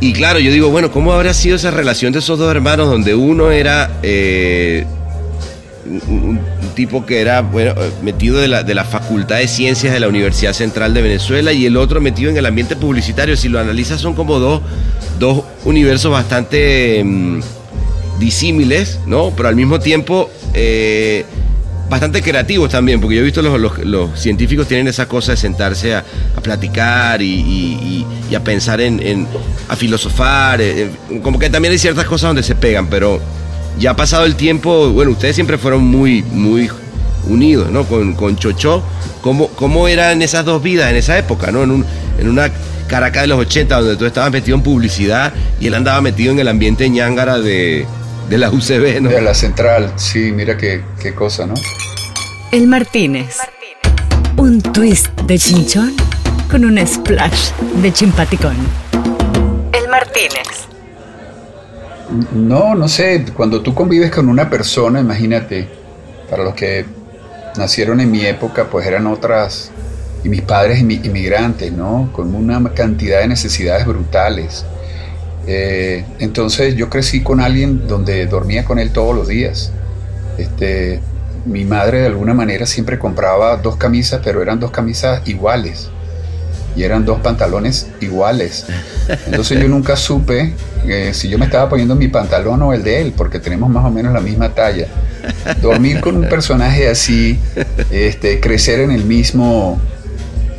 Y 0.00 0.12
claro, 0.12 0.38
yo 0.38 0.52
digo, 0.52 0.70
bueno, 0.70 0.90
¿cómo 0.92 1.12
habrá 1.12 1.34
sido 1.34 1.56
esa 1.56 1.70
relación 1.70 2.12
de 2.12 2.20
esos 2.20 2.38
dos 2.38 2.50
hermanos 2.50 2.88
donde 2.88 3.14
uno 3.14 3.50
era 3.50 3.90
un, 6.08 6.40
tipo 6.74 7.04
que 7.04 7.20
era 7.20 7.40
bueno, 7.40 7.74
metido 8.02 8.38
de 8.38 8.46
la, 8.48 8.62
de 8.62 8.74
la 8.74 8.84
Facultad 8.84 9.38
de 9.38 9.48
Ciencias 9.48 9.92
de 9.92 9.98
la 10.00 10.08
Universidad 10.08 10.52
Central 10.52 10.94
de 10.94 11.02
Venezuela 11.02 11.52
y 11.52 11.66
el 11.66 11.76
otro 11.76 12.00
metido 12.00 12.30
en 12.30 12.36
el 12.36 12.46
ambiente 12.46 12.76
publicitario? 12.76 13.36
Si 13.36 13.48
lo 13.48 13.58
analizas 13.58 14.00
son 14.00 14.14
como 14.14 14.38
dos, 14.38 14.62
dos 15.18 15.42
universos 15.64 16.10
bastante 16.12 17.02
mm, 17.04 17.40
disímiles, 18.18 18.98
¿no? 19.06 19.32
Pero 19.36 19.48
al 19.48 19.56
mismo 19.56 19.78
tiempo 19.78 20.30
eh, 20.54 21.24
bastante 21.88 22.20
creativos 22.22 22.70
también, 22.70 23.00
porque 23.00 23.16
yo 23.16 23.22
he 23.22 23.24
visto 23.24 23.40
los, 23.42 23.58
los- 23.60 23.78
los 23.78 24.18
científicos 24.20 24.66
tienen 24.66 24.88
esa 24.88 25.06
cosa 25.06 25.32
de 25.32 25.36
sentarse 25.38 25.94
a, 25.94 26.04
a 26.36 26.40
platicar 26.40 27.22
y, 27.22 27.26
y- 27.26 27.78
y- 27.82 28.06
y 28.30 28.34
a 28.34 28.44
pensar 28.44 28.80
en, 28.80 29.00
en- 29.00 29.26
a 29.68 29.76
filosofar, 29.76 30.60
eh, 30.60 30.90
eh, 31.10 31.20
como 31.22 31.38
que 31.38 31.48
también 31.48 31.72
hay 31.72 31.78
ciertas 31.78 32.04
cosas 32.06 32.28
donde 32.30 32.42
se 32.42 32.54
pegan, 32.54 32.88
pero 32.88 33.20
ya 33.78 33.92
ha 33.92 33.96
pasado 33.96 34.24
el 34.26 34.34
tiempo, 34.34 34.90
bueno, 34.90 35.12
ustedes 35.12 35.34
siempre 35.34 35.56
fueron 35.56 35.84
muy, 35.84 36.22
muy 36.22 36.68
unidos, 37.28 37.70
¿no? 37.70 37.84
Con, 37.84 38.14
con 38.14 38.36
Chocho, 38.36 38.82
¿cómo, 39.22 39.48
¿cómo 39.48 39.86
eran 39.88 40.20
esas 40.22 40.44
dos 40.44 40.62
vidas 40.62 40.90
en 40.90 40.96
esa 40.96 41.16
época, 41.16 41.52
¿no? 41.52 41.62
En, 41.62 41.70
un- 41.70 41.86
en 42.18 42.28
una 42.28 42.50
Caracas 42.88 43.22
de 43.22 43.28
los 43.28 43.38
80 43.38 43.80
donde 43.80 43.96
tú 43.96 44.06
estabas 44.06 44.32
metido 44.32 44.56
en 44.56 44.62
publicidad 44.62 45.32
y 45.60 45.66
él 45.68 45.74
andaba 45.74 46.00
metido 46.00 46.32
en 46.32 46.40
el 46.40 46.48
ambiente 46.48 46.88
ñángara 46.88 47.38
de, 47.38 47.86
de 48.28 48.38
la 48.38 48.50
UCB, 48.50 49.00
¿no? 49.02 49.10
De 49.10 49.20
la 49.20 49.34
central, 49.34 49.92
sí, 49.96 50.32
mira 50.32 50.56
qué, 50.56 50.82
qué 51.00 51.14
cosa, 51.14 51.46
¿no? 51.46 51.54
El 52.50 52.66
Martínez. 52.66 53.36
Un 54.36 54.62
twist 54.62 55.08
de 55.22 55.38
chinchón 55.38 55.94
con 56.50 56.64
un 56.64 56.84
splash 56.86 57.50
de 57.82 57.92
chimpaticón. 57.92 58.56
El 59.72 59.88
Martínez. 59.88 60.48
No, 62.32 62.74
no 62.74 62.88
sé, 62.88 63.26
cuando 63.34 63.60
tú 63.60 63.74
convives 63.74 64.10
con 64.10 64.28
una 64.28 64.48
persona, 64.48 65.00
imagínate, 65.00 65.68
para 66.30 66.42
los 66.42 66.54
que 66.54 66.86
nacieron 67.56 68.00
en 68.00 68.10
mi 68.10 68.24
época, 68.24 68.64
pues 68.70 68.86
eran 68.86 69.06
otras, 69.06 69.70
y 70.24 70.28
mis 70.28 70.42
padres 70.42 70.82
inmi- 70.82 71.04
inmigrantes, 71.04 71.72
¿no? 71.72 72.10
Con 72.12 72.34
una 72.34 72.62
cantidad 72.74 73.20
de 73.20 73.28
necesidades 73.28 73.86
brutales. 73.86 74.64
Eh, 75.46 76.04
entonces 76.18 76.74
yo 76.76 76.90
crecí 76.90 77.22
con 77.22 77.40
alguien 77.40 77.86
donde 77.88 78.26
dormía 78.26 78.64
con 78.64 78.78
él 78.78 78.90
todos 78.90 79.14
los 79.14 79.28
días. 79.28 79.72
Este, 80.36 81.00
mi 81.46 81.64
madre 81.64 82.00
de 82.00 82.06
alguna 82.06 82.34
manera 82.34 82.66
siempre 82.66 82.98
compraba 82.98 83.56
dos 83.56 83.76
camisas, 83.76 84.20
pero 84.22 84.42
eran 84.42 84.60
dos 84.60 84.70
camisas 84.70 85.26
iguales. 85.26 85.88
Y 86.76 86.84
eran 86.84 87.04
dos 87.04 87.20
pantalones 87.20 87.88
iguales. 88.00 88.66
Entonces 89.26 89.58
yo 89.60 89.68
nunca 89.68 89.96
supe 89.96 90.52
eh, 90.86 91.10
si 91.12 91.28
yo 91.28 91.38
me 91.38 91.46
estaba 91.46 91.68
poniendo 91.68 91.96
mi 91.96 92.08
pantalón 92.08 92.62
o 92.62 92.72
el 92.72 92.84
de 92.84 93.00
él, 93.00 93.14
porque 93.16 93.40
tenemos 93.40 93.68
más 93.70 93.84
o 93.84 93.90
menos 93.90 94.12
la 94.12 94.20
misma 94.20 94.54
talla. 94.54 94.86
Dormir 95.60 96.00
con 96.00 96.16
un 96.16 96.28
personaje 96.28 96.88
así, 96.88 97.38
este, 97.90 98.38
crecer 98.38 98.80
en 98.80 98.92
el 98.92 99.04
mismo, 99.04 99.80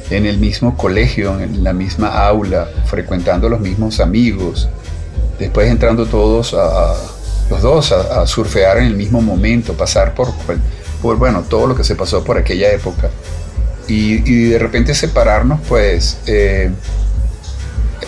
en 0.09 0.25
el 0.25 0.37
mismo 0.39 0.75
colegio, 0.77 1.39
en 1.39 1.63
la 1.63 1.73
misma 1.73 2.25
aula, 2.27 2.67
frecuentando 2.85 3.47
los 3.49 3.59
mismos 3.59 3.99
amigos, 3.99 4.67
después 5.39 5.69
entrando 5.69 6.05
todos 6.05 6.53
a, 6.53 6.65
a- 6.91 6.95
los 7.49 7.61
dos 7.63 7.91
a, 7.91 8.21
a 8.21 8.27
surfear 8.27 8.77
en 8.77 8.85
el 8.85 8.95
mismo 8.95 9.21
momento, 9.21 9.73
pasar 9.73 10.13
por, 10.13 10.29
por 11.01 11.17
bueno, 11.17 11.43
todo 11.49 11.65
lo 11.67 11.75
que 11.75 11.83
se 11.83 11.95
pasó 11.95 12.23
por 12.23 12.37
aquella 12.37 12.71
época. 12.71 13.09
Y, 13.87 14.21
y 14.31 14.49
de 14.49 14.59
repente 14.59 14.93
separarnos, 14.93 15.59
pues 15.67 16.19
eh, 16.27 16.69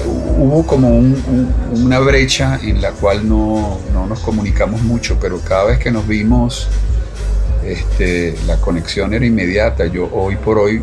hubo 0.06 0.66
como 0.66 0.90
un- 0.90 1.24
un- 1.28 1.84
una 1.86 2.00
brecha 2.00 2.60
en 2.62 2.82
la 2.82 2.92
cual 2.92 3.28
no, 3.28 3.80
no 3.94 4.06
nos 4.08 4.20
comunicamos 4.20 4.82
mucho, 4.84 5.18
pero 5.20 5.40
cada 5.40 5.66
vez 5.66 5.80
que 5.80 5.90
nos 5.92 6.08
vimos, 6.08 6.68
este, 7.66 8.36
la 8.48 8.58
conexión 8.58 9.14
era 9.14 9.26
inmediata. 9.26 9.86
Yo 9.88 10.10
hoy 10.14 10.36
por 10.36 10.58
hoy 10.60 10.82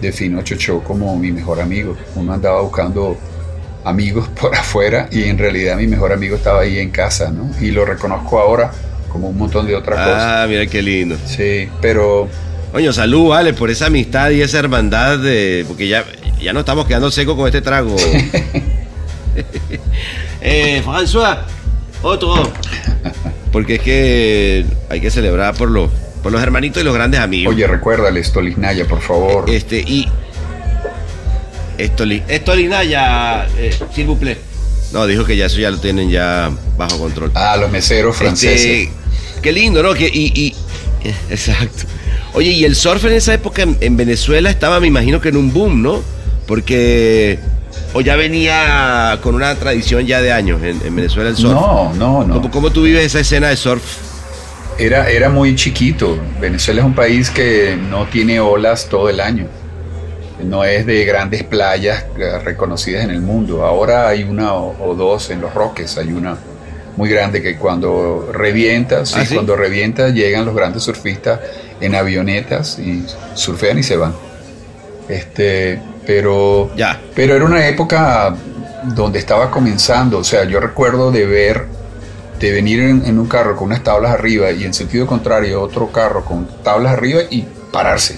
defino 0.00 0.40
a 0.40 0.44
Chocho 0.44 0.82
como 0.82 1.16
mi 1.16 1.32
mejor 1.32 1.60
amigo. 1.60 1.96
Uno 2.14 2.32
andaba 2.32 2.60
buscando 2.60 3.16
amigos 3.84 4.28
por 4.40 4.54
afuera 4.54 5.08
y 5.10 5.24
en 5.24 5.38
realidad 5.38 5.76
mi 5.76 5.86
mejor 5.86 6.12
amigo 6.12 6.36
estaba 6.36 6.60
ahí 6.60 6.78
en 6.78 6.90
casa, 6.90 7.30
¿no? 7.30 7.50
Y 7.60 7.70
lo 7.70 7.84
reconozco 7.84 8.38
ahora 8.38 8.70
como 9.10 9.28
un 9.28 9.38
montón 9.38 9.66
de 9.66 9.74
otras 9.74 9.98
cosas. 9.98 10.22
Ah, 10.22 10.46
mira 10.48 10.66
qué 10.66 10.82
lindo. 10.82 11.16
Sí, 11.26 11.68
pero 11.80 12.28
Coño, 12.72 12.92
salud, 12.92 13.30
vale, 13.30 13.54
por 13.54 13.70
esa 13.70 13.86
amistad 13.86 14.30
y 14.30 14.42
esa 14.42 14.58
hermandad, 14.58 15.18
de, 15.18 15.64
porque 15.66 15.88
ya, 15.88 16.04
ya 16.38 16.52
no 16.52 16.60
estamos 16.60 16.86
quedando 16.86 17.10
secos 17.10 17.34
con 17.34 17.46
este 17.46 17.62
trago. 17.62 17.96
eh, 20.42 20.82
François, 20.84 21.38
otro. 22.02 22.34
Porque 23.52 23.76
es 23.76 23.80
que 23.80 24.66
hay 24.90 25.00
que 25.00 25.10
celebrar 25.10 25.54
por 25.54 25.70
los, 25.70 25.90
por 26.28 26.32
los 26.34 26.42
hermanitos 26.42 26.82
y 26.82 26.84
los 26.84 26.92
grandes 26.94 27.20
amigos. 27.20 27.54
oye, 27.54 27.66
recuérdale, 27.66 28.22
Stolichnaya, 28.22 28.84
por 28.86 29.00
favor. 29.00 29.48
Este, 29.48 29.78
y. 29.80 30.06
Estoli, 31.78 32.22
Estolinaya, 32.28 33.46
eh, 33.56 33.70
s'il 33.94 34.06
vous 34.06 34.18
plaît. 34.18 34.36
No, 34.92 35.06
dijo 35.06 35.24
que 35.24 35.36
ya 35.38 35.46
eso 35.46 35.58
ya 35.58 35.70
lo 35.70 35.78
tienen 35.78 36.10
ya 36.10 36.50
bajo 36.76 36.98
control. 36.98 37.30
Ah, 37.34 37.56
los 37.56 37.70
meseros 37.70 38.14
franceses. 38.16 38.60
Este, 38.88 38.92
qué 39.40 39.52
lindo, 39.52 39.82
¿no? 39.82 39.94
Que, 39.94 40.06
y, 40.06 40.32
y- 40.34 40.54
exacto. 41.30 41.84
Oye, 42.34 42.50
y 42.50 42.64
el 42.64 42.76
surf 42.76 43.04
en 43.06 43.12
esa 43.12 43.32
época 43.32 43.62
en, 43.62 43.78
en 43.80 43.96
Venezuela 43.96 44.50
estaba, 44.50 44.80
me 44.80 44.86
imagino 44.86 45.20
que 45.22 45.30
en 45.30 45.36
un 45.38 45.50
boom, 45.52 45.82
¿no? 45.82 46.02
Porque. 46.46 47.38
O 47.94 48.02
ya 48.02 48.16
venía 48.16 49.18
con 49.22 49.34
una 49.34 49.54
tradición 49.54 50.06
ya 50.06 50.20
de 50.20 50.30
años 50.30 50.62
en, 50.62 50.78
en 50.84 50.94
Venezuela 50.94 51.30
el 51.30 51.36
surf. 51.36 51.54
No, 51.54 51.94
no, 51.94 52.22
no. 52.24 52.34
¿Cómo, 52.34 52.50
cómo 52.50 52.70
tú 52.70 52.82
vives 52.82 53.06
esa 53.06 53.20
escena 53.20 53.48
de 53.48 53.56
surf? 53.56 53.82
Era, 54.78 55.10
era 55.10 55.28
muy 55.28 55.54
chiquito. 55.56 56.18
Venezuela 56.40 56.80
es 56.82 56.86
un 56.86 56.94
país 56.94 57.30
que 57.30 57.76
no 57.90 58.06
tiene 58.06 58.38
olas 58.40 58.86
todo 58.88 59.08
el 59.08 59.20
año. 59.20 59.46
No 60.44 60.62
es 60.64 60.86
de 60.86 61.04
grandes 61.04 61.42
playas 61.42 62.04
eh, 62.16 62.38
reconocidas 62.44 63.02
en 63.04 63.10
el 63.10 63.20
mundo. 63.20 63.64
Ahora 63.64 64.08
hay 64.08 64.22
una 64.22 64.54
o, 64.54 64.76
o 64.80 64.94
dos 64.94 65.30
en 65.30 65.40
los 65.40 65.52
Roques. 65.52 65.98
Hay 65.98 66.12
una 66.12 66.36
muy 66.96 67.08
grande 67.10 67.42
que 67.42 67.56
cuando 67.56 68.30
revienta, 68.32 69.04
sí, 69.04 69.14
¿Ah, 69.18 69.24
sí? 69.26 69.34
cuando 69.34 69.56
revienta 69.56 70.10
llegan 70.10 70.44
los 70.44 70.54
grandes 70.54 70.84
surfistas 70.84 71.40
en 71.80 71.94
avionetas 71.96 72.78
y 72.78 73.04
surfean 73.34 73.78
y 73.78 73.82
se 73.82 73.96
van. 73.96 74.14
Este, 75.08 75.80
pero 76.06 76.70
Ya. 76.76 77.00
pero 77.14 77.34
era 77.34 77.44
una 77.44 77.66
época 77.66 78.34
donde 78.94 79.18
estaba 79.18 79.50
comenzando, 79.50 80.18
o 80.18 80.24
sea, 80.24 80.44
yo 80.44 80.60
recuerdo 80.60 81.10
de 81.10 81.24
ver, 81.26 81.66
de 82.38 82.52
venir 82.52 82.80
en, 82.80 83.04
en 83.04 83.18
un 83.18 83.26
carro 83.26 83.56
con 83.56 83.66
unas 83.68 83.82
tablas 83.82 84.12
arriba 84.12 84.50
y 84.52 84.64
en 84.64 84.72
sentido 84.74 85.06
contrario 85.06 85.60
otro 85.60 85.90
carro 85.90 86.24
con 86.24 86.46
tablas 86.62 86.92
arriba 86.92 87.20
y 87.30 87.44
pararse. 87.72 88.16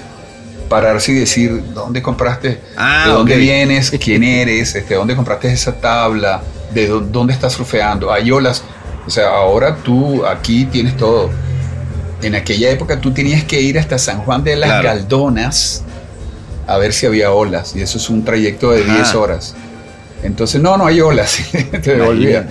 Pararse 0.69 1.13
y 1.13 1.15
decir, 1.17 1.63
¿dónde 1.75 2.01
compraste? 2.03 2.61
Ah, 2.77 3.05
¿De 3.07 3.13
dónde 3.13 3.37
vienes? 3.37 3.91
¿Quién 4.03 4.23
eres? 4.23 4.75
Este, 4.75 4.95
¿Dónde 4.95 5.17
compraste 5.17 5.53
esa 5.53 5.73
tabla? 5.81 6.43
¿De 6.73 6.87
dó- 6.89 7.01
dónde 7.01 7.33
estás 7.33 7.55
surfeando? 7.55 8.13
Hay 8.13 8.31
olas. 8.31 8.63
O 9.07 9.11
sea, 9.11 9.31
ahora 9.31 9.77
tú 9.77 10.25
aquí 10.27 10.67
tienes 10.67 10.97
todo. 10.97 11.31
En 12.23 12.35
aquella 12.35 12.71
época 12.71 13.01
tú 13.01 13.13
tenías 13.13 13.43
que 13.45 13.61
ir 13.61 13.79
hasta 13.79 13.99
San 13.99 14.19
Juan 14.21 14.45
de 14.45 14.55
las 14.55 14.69
Claro. 14.69 14.85
Galdonas 14.89 15.83
a 16.67 16.77
ver 16.77 16.93
si 16.93 17.07
había 17.07 17.33
olas. 17.33 17.75
Y 17.75 17.81
eso 17.83 17.99
es 17.99 18.09
un 18.11 18.25
trayecto 18.25 18.71
de 18.71 18.85
Ajá. 18.85 18.95
10 18.97 19.15
horas. 19.15 19.55
Entonces, 20.23 20.61
no, 20.61 20.77
no 20.77 20.87
hay 20.87 21.01
olas. 21.01 21.39
Te 21.83 21.97
devolvía. 21.97 22.47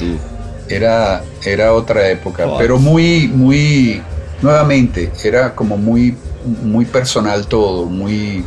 Era, 0.69 1.23
era 1.43 1.73
otra 1.73 2.09
época, 2.09 2.47
pero 2.57 2.77
muy, 2.77 3.27
muy, 3.27 4.01
nuevamente, 4.41 5.11
era 5.23 5.55
como 5.55 5.77
muy, 5.77 6.15
muy 6.63 6.85
personal 6.85 7.47
todo, 7.47 7.85
muy, 7.85 8.43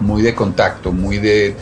muy 0.00 0.22
de 0.22 0.34
contacto, 0.34 0.92
muy 0.92 1.18
de, 1.18 1.54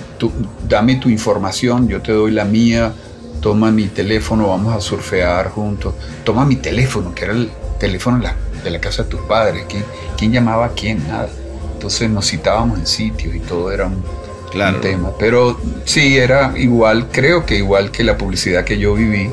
dame 0.69 0.97
tu 0.97 1.09
información, 1.09 1.89
yo 1.89 2.01
te 2.01 2.13
doy 2.13 2.31
la 2.31 2.45
mía, 2.45 2.93
toma 3.41 3.71
mi 3.71 3.89
teléfono, 3.89 4.49
vamos 4.49 4.75
a 4.75 4.81
surfear 4.81 5.51
juntos, 5.51 5.95
toma 6.25 6.45
mi 6.45 6.57
teléfono, 6.57 7.15
que 7.15 7.25
era 7.25 7.35
el 7.35 7.51
teléfono 7.79 8.19
de 8.19 8.23
la, 8.25 8.37
de 8.63 8.71
la 8.71 8.81
casa 8.81 9.03
de 9.03 9.11
tus 9.11 9.21
padres, 9.23 9.65
¿quién, 9.69 9.85
quién 10.17 10.33
llamaba 10.33 10.67
a 10.67 10.71
quién? 10.71 11.07
Nada. 11.09 11.29
Entonces 11.75 12.09
nos 12.09 12.31
citábamos 12.31 12.79
en 12.79 12.87
sitios 12.87 13.35
y 13.35 13.41
todo 13.41 13.71
era 13.73 13.87
un, 13.87 14.03
Claro. 14.51 14.77
un 14.77 14.83
tema. 14.83 15.11
Pero 15.19 15.59
sí, 15.85 16.17
era 16.17 16.53
igual, 16.57 17.09
creo 17.11 17.45
que 17.45 17.57
igual 17.57 17.91
que 17.91 18.05
la 18.05 18.17
publicidad 18.17 18.65
que 18.65 18.79
yo 18.79 18.95
viví, 18.95 19.29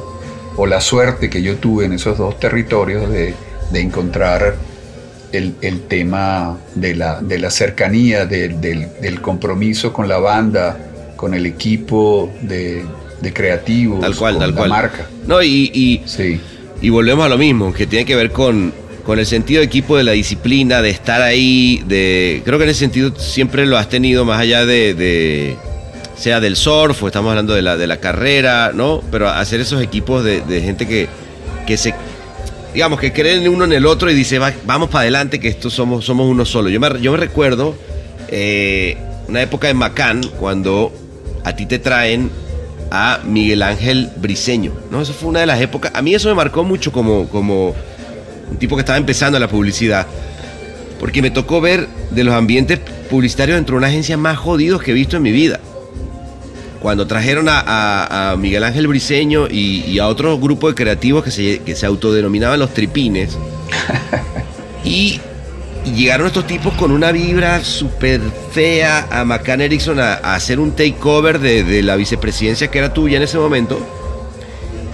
o 0.57 0.65
la 0.67 0.81
suerte 0.81 1.29
que 1.29 1.41
yo 1.41 1.55
tuve 1.57 1.85
en 1.85 1.93
esos 1.93 2.17
dos 2.17 2.39
territorios 2.39 3.09
de, 3.09 3.33
de 3.71 3.79
encontrar 3.79 4.55
el, 5.31 5.53
el 5.61 5.81
tema 5.81 6.57
de 6.75 6.95
la, 6.95 7.21
de 7.21 7.39
la 7.39 7.49
cercanía, 7.49 8.25
de- 8.25 8.49
del, 8.49 8.87
del 9.01 9.21
compromiso 9.21 9.93
con 9.93 10.07
la 10.09 10.17
banda, 10.17 10.77
con 11.15 11.33
el 11.33 11.45
equipo 11.45 12.31
de, 12.41 12.83
de 13.21 13.33
creativos, 13.33 14.01
Tal 14.01 14.15
cual, 14.15 14.33
con 14.33 14.41
tal 14.41 14.51
la 14.51 14.57
cual. 14.57 14.69
marca. 14.69 15.05
No, 15.27 15.41
y, 15.41 15.71
y, 15.73 16.01
Sí, 16.05 16.39
y 16.81 16.89
volvemos 16.89 17.25
a 17.25 17.29
lo 17.29 17.37
mismo, 17.37 17.71
que 17.73 17.87
tiene 17.87 18.03
que 18.05 18.15
ver 18.15 18.31
con, 18.31 18.73
con 19.05 19.19
el 19.19 19.25
sentido 19.25 19.59
de 19.61 19.67
equipo, 19.67 19.95
de 19.95 20.03
la 20.03 20.11
disciplina, 20.11 20.81
de 20.81 20.89
estar 20.89 21.21
ahí, 21.21 21.81
de 21.87 22.41
creo 22.43 22.57
que 22.57 22.65
en 22.65 22.71
ese 22.71 22.79
sentido 22.81 23.15
siempre 23.17 23.65
lo 23.65 23.77
has 23.77 23.87
tenido 23.87 24.25
más 24.25 24.39
allá 24.41 24.65
de, 24.65 24.93
de- 24.95 25.55
sea 26.21 26.39
del 26.39 26.55
surf 26.55 27.01
o 27.01 27.07
estamos 27.07 27.29
hablando 27.31 27.55
de 27.55 27.63
la, 27.63 27.77
de 27.77 27.87
la 27.87 27.97
carrera, 27.97 28.71
¿no? 28.73 29.01
Pero 29.11 29.27
hacer 29.27 29.59
esos 29.59 29.81
equipos 29.81 30.23
de, 30.23 30.41
de 30.41 30.61
gente 30.61 30.87
que, 30.87 31.07
que 31.65 31.77
se, 31.77 31.95
digamos, 32.75 32.99
que 32.99 33.11
creen 33.11 33.47
uno 33.49 33.65
en 33.65 33.73
el 33.73 33.87
otro 33.87 34.11
y 34.11 34.13
dice, 34.13 34.37
"Va- 34.37 34.53
vamos 34.65 34.89
para 34.89 35.01
adelante, 35.01 35.39
que 35.39 35.47
estos 35.47 35.73
somos, 35.73 36.05
somos 36.05 36.27
uno 36.29 36.45
solo. 36.45 36.69
Yo 36.69 36.79
me, 36.79 36.89
yo 37.01 37.11
me 37.11 37.17
recuerdo 37.17 37.73
eh, 38.27 38.97
una 39.27 39.41
época 39.41 39.69
en 39.69 39.77
Macán, 39.77 40.21
cuando 40.39 40.93
a 41.43 41.55
ti 41.55 41.65
te 41.65 41.79
traen 41.79 42.29
a 42.91 43.19
Miguel 43.25 43.63
Ángel 43.63 44.09
Briseño, 44.17 44.73
¿no? 44.91 45.01
Eso 45.01 45.13
fue 45.13 45.29
una 45.29 45.39
de 45.39 45.47
las 45.47 45.59
épocas, 45.59 45.91
a 45.95 46.01
mí 46.03 46.13
eso 46.13 46.29
me 46.29 46.35
marcó 46.35 46.63
mucho 46.63 46.91
como, 46.91 47.27
como 47.29 47.73
un 48.51 48.57
tipo 48.59 48.75
que 48.75 48.81
estaba 48.81 48.97
empezando 48.99 49.39
la 49.39 49.47
publicidad, 49.47 50.05
porque 50.99 51.21
me 51.23 51.31
tocó 51.31 51.61
ver 51.61 51.87
de 52.11 52.23
los 52.23 52.35
ambientes 52.35 52.79
publicitarios 53.09 53.55
dentro 53.55 53.73
de 53.73 53.77
una 53.79 53.87
agencia 53.87 54.17
más 54.17 54.37
jodidos 54.37 54.83
que 54.83 54.91
he 54.91 54.93
visto 54.93 55.17
en 55.17 55.23
mi 55.23 55.31
vida. 55.31 55.59
Cuando 56.81 57.05
trajeron 57.05 57.47
a, 57.47 57.59
a- 57.59 58.31
a 58.31 58.37
Miguel 58.37 58.63
Ángel 58.63 58.87
Briseño 58.87 59.47
y, 59.47 59.83
y 59.85 59.99
a 59.99 60.07
otro 60.07 60.37
grupo 60.39 60.67
de 60.67 60.75
creativos 60.75 61.23
que 61.23 61.29
se, 61.31 61.59
que 61.59 61.75
se 61.75 61.85
autodenominaban 61.85 62.59
los 62.59 62.73
tripines, 62.73 63.37
y, 64.83 65.19
y 65.85 65.91
llegaron 65.93 66.25
estos 66.27 66.47
tipos 66.47 66.73
con 66.73 66.91
una 66.91 67.11
vibra 67.11 67.63
súper 67.63 68.19
fea 68.51 69.07
a 69.11 69.23
McCann 69.25 69.61
Erickson 69.61 69.99
a, 69.99 70.13
a 70.15 70.35
hacer 70.35 70.59
un 70.59 70.71
takeover 70.75 71.39
de, 71.39 71.63
de 71.63 71.83
la 71.83 71.95
vicepresidencia 71.95 72.69
que 72.69 72.79
era 72.79 72.93
tuya 72.93 73.17
en 73.17 73.23
ese 73.23 73.37
momento. 73.37 73.79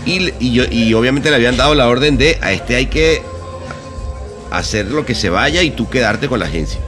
Y, 0.06 0.34
y 0.40 0.54
yo, 0.54 0.64
y 0.70 0.94
obviamente 0.94 1.30
le 1.30 1.36
habían 1.38 1.58
dado 1.58 1.74
la 1.76 1.88
orden 1.88 2.18
de 2.18 2.38
a 2.42 2.52
este 2.54 2.76
hay 2.76 2.86
que 2.88 3.22
hacer 4.52 4.88
lo 4.88 5.06
que 5.06 5.16
se 5.16 5.30
vaya 5.30 5.64
y 5.64 5.72
tú 5.72 5.90
quedarte 5.90 6.28
con 6.28 6.40
la 6.40 6.46
agencia. 6.48 6.80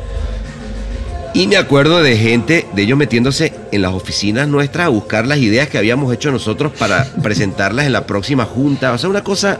Y 1.34 1.48
me 1.48 1.58
acuerdo 1.58 2.02
de 2.02 2.18
gente, 2.18 2.66
de 2.74 2.82
ellos 2.82 2.98
metiéndose 2.98 3.54
en 3.72 3.82
las 3.84 3.94
oficinas 3.94 4.48
nuestras 4.48 4.88
a 4.88 4.90
buscar 4.90 5.28
las 5.28 5.38
ideas 5.38 5.70
que 5.70 5.78
habíamos 5.78 6.12
hecho 6.14 6.32
nosotros 6.32 6.72
para 6.78 7.06
presentarlas 7.24 7.86
en 7.86 7.94
la 7.94 8.06
próxima 8.08 8.46
junta. 8.46 8.92
O 8.94 8.98
sea, 8.98 9.10
una 9.10 9.24
cosa 9.24 9.60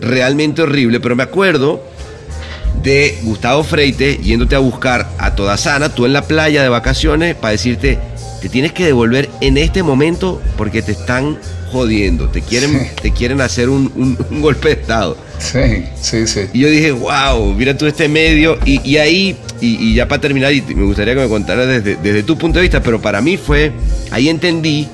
realmente 0.00 0.62
horrible, 0.62 0.98
pero 1.00 1.14
me 1.14 1.22
acuerdo 1.22 1.82
de 2.82 3.18
Gustavo 3.22 3.62
Freite 3.62 4.16
yéndote 4.18 4.56
a 4.56 4.58
buscar 4.58 5.08
a 5.18 5.34
toda 5.34 5.56
sana, 5.56 5.90
tú 5.90 6.06
en 6.06 6.12
la 6.12 6.22
playa 6.22 6.62
de 6.62 6.68
vacaciones, 6.68 7.34
para 7.36 7.52
decirte, 7.52 7.98
te 8.40 8.48
tienes 8.48 8.72
que 8.72 8.86
devolver 8.86 9.28
en 9.40 9.58
este 9.58 9.82
momento 9.82 10.40
porque 10.56 10.80
te 10.82 10.92
están 10.92 11.38
jodiendo, 11.70 12.28
te 12.30 12.40
quieren, 12.42 12.70
Sí. 12.80 12.86
te 13.02 13.12
quieren 13.12 13.40
hacer 13.42 13.68
un, 13.68 13.92
un- 13.94 14.18
un 14.30 14.40
golpe 14.40 14.68
de 14.74 14.80
estado. 14.80 15.16
Sí, 15.40 15.84
sí, 16.00 16.26
sí. 16.26 16.40
Y 16.52 16.60
yo 16.60 16.68
dije, 16.68 16.92
wow, 16.92 17.52
mira 17.54 17.76
tú 17.76 17.86
este 17.86 18.08
medio. 18.08 18.58
Y, 18.64 18.96
ahí, 18.96 19.36
y, 19.60 19.94
ya 19.94 20.06
para 20.06 20.20
terminar, 20.20 20.52
y 20.52 20.62
me 20.62 20.84
gustaría 20.84 21.14
que 21.14 21.20
me 21.20 21.28
contaras 21.28 21.66
desde, 21.66 22.22
tu 22.22 22.36
punto 22.36 22.58
de 22.58 22.62
vista, 22.62 22.82
pero 22.82 23.00
para 23.00 23.20
mí 23.20 23.36
fue, 23.36 23.72
ahí 24.10 24.28
entendí 24.28 24.88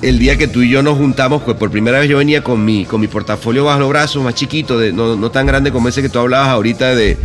el 0.00 0.18
día 0.18 0.36
que 0.36 0.48
tú 0.48 0.62
y 0.62 0.70
yo 0.70 0.82
nos 0.82 0.98
juntamos, 0.98 1.42
que 1.42 1.54
por 1.54 1.70
primera 1.70 2.00
vez 2.00 2.08
yo 2.08 2.18
venía 2.18 2.42
con 2.42 2.64
mi, 2.64 2.84
con 2.84 3.00
mi 3.00 3.06
portafolio 3.06 3.64
bajo 3.64 3.78
los 3.78 3.88
brazos, 3.88 4.22
más 4.24 4.34
chiquito, 4.34 4.78
de, 4.78 4.92
no, 4.92 5.16
no 5.16 5.30
tan 5.30 5.46
grande 5.46 5.70
como 5.70 5.88
ese 5.88 6.02
que 6.02 6.08
tú 6.08 6.18
hablabas 6.18 6.48
ahorita 6.48 6.94
de, 6.96 7.16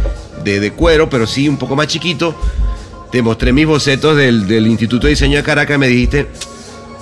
de, 0.44 0.72
cuero, 0.72 1.10
pero 1.10 1.26
sí 1.26 1.50
un 1.50 1.58
poco 1.58 1.76
más 1.76 1.88
chiquito. 1.88 2.36
Te 3.12 3.22
mostré 3.22 3.54
mis 3.54 3.66
bocetos 3.66 4.18
del, 4.18 4.48
del 4.48 4.68
Instituto 4.68 5.08
de 5.08 5.12
Diseño 5.12 5.38
de 5.38 5.44
Caracas 5.44 5.78
y 5.78 5.80
me 5.80 5.88
dijiste, 5.88 6.28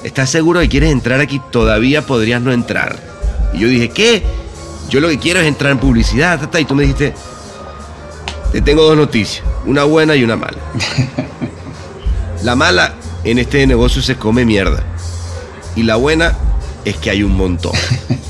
¿estás 0.03 0.29
seguro 0.29 0.59
que 0.59 0.69
quieres 0.69 0.91
entrar 0.91 1.19
aquí? 1.19 1.41
Todavía 1.51 2.03
podrías 2.03 2.41
no 2.41 2.51
entrar. 2.51 2.97
Y 3.53 3.59
yo 3.59 3.67
dije, 3.67 3.89
¿qué? 3.89 4.23
Yo 4.89 4.99
lo 4.99 5.09
que 5.09 5.17
quiero 5.19 5.39
es 5.39 5.47
entrar 5.47 5.71
en 5.71 5.79
publicidad, 5.79 6.39
ta, 6.39 6.49
ta. 6.49 6.59
y 6.59 6.65
tú 6.65 6.75
me 6.75 6.83
dijiste, 6.83 7.13
te 8.51 8.61
tengo 8.61 8.83
dos 8.83 8.95
noticias, 8.95 9.43
una 9.65 9.83
buena 9.83 10.15
y 10.15 10.23
una 10.23 10.35
mala. 10.35 10.57
La 12.43 12.55
mala, 12.55 12.93
en 13.23 13.39
este 13.39 13.65
negocio 13.65 14.01
se 14.01 14.15
come 14.17 14.45
mierda. 14.45 14.83
Y 15.75 15.83
la 15.83 15.95
buena 15.95 16.35
es 16.85 16.95
que 16.97 17.09
hay 17.09 17.23
un 17.23 17.35
montón. 17.35 17.71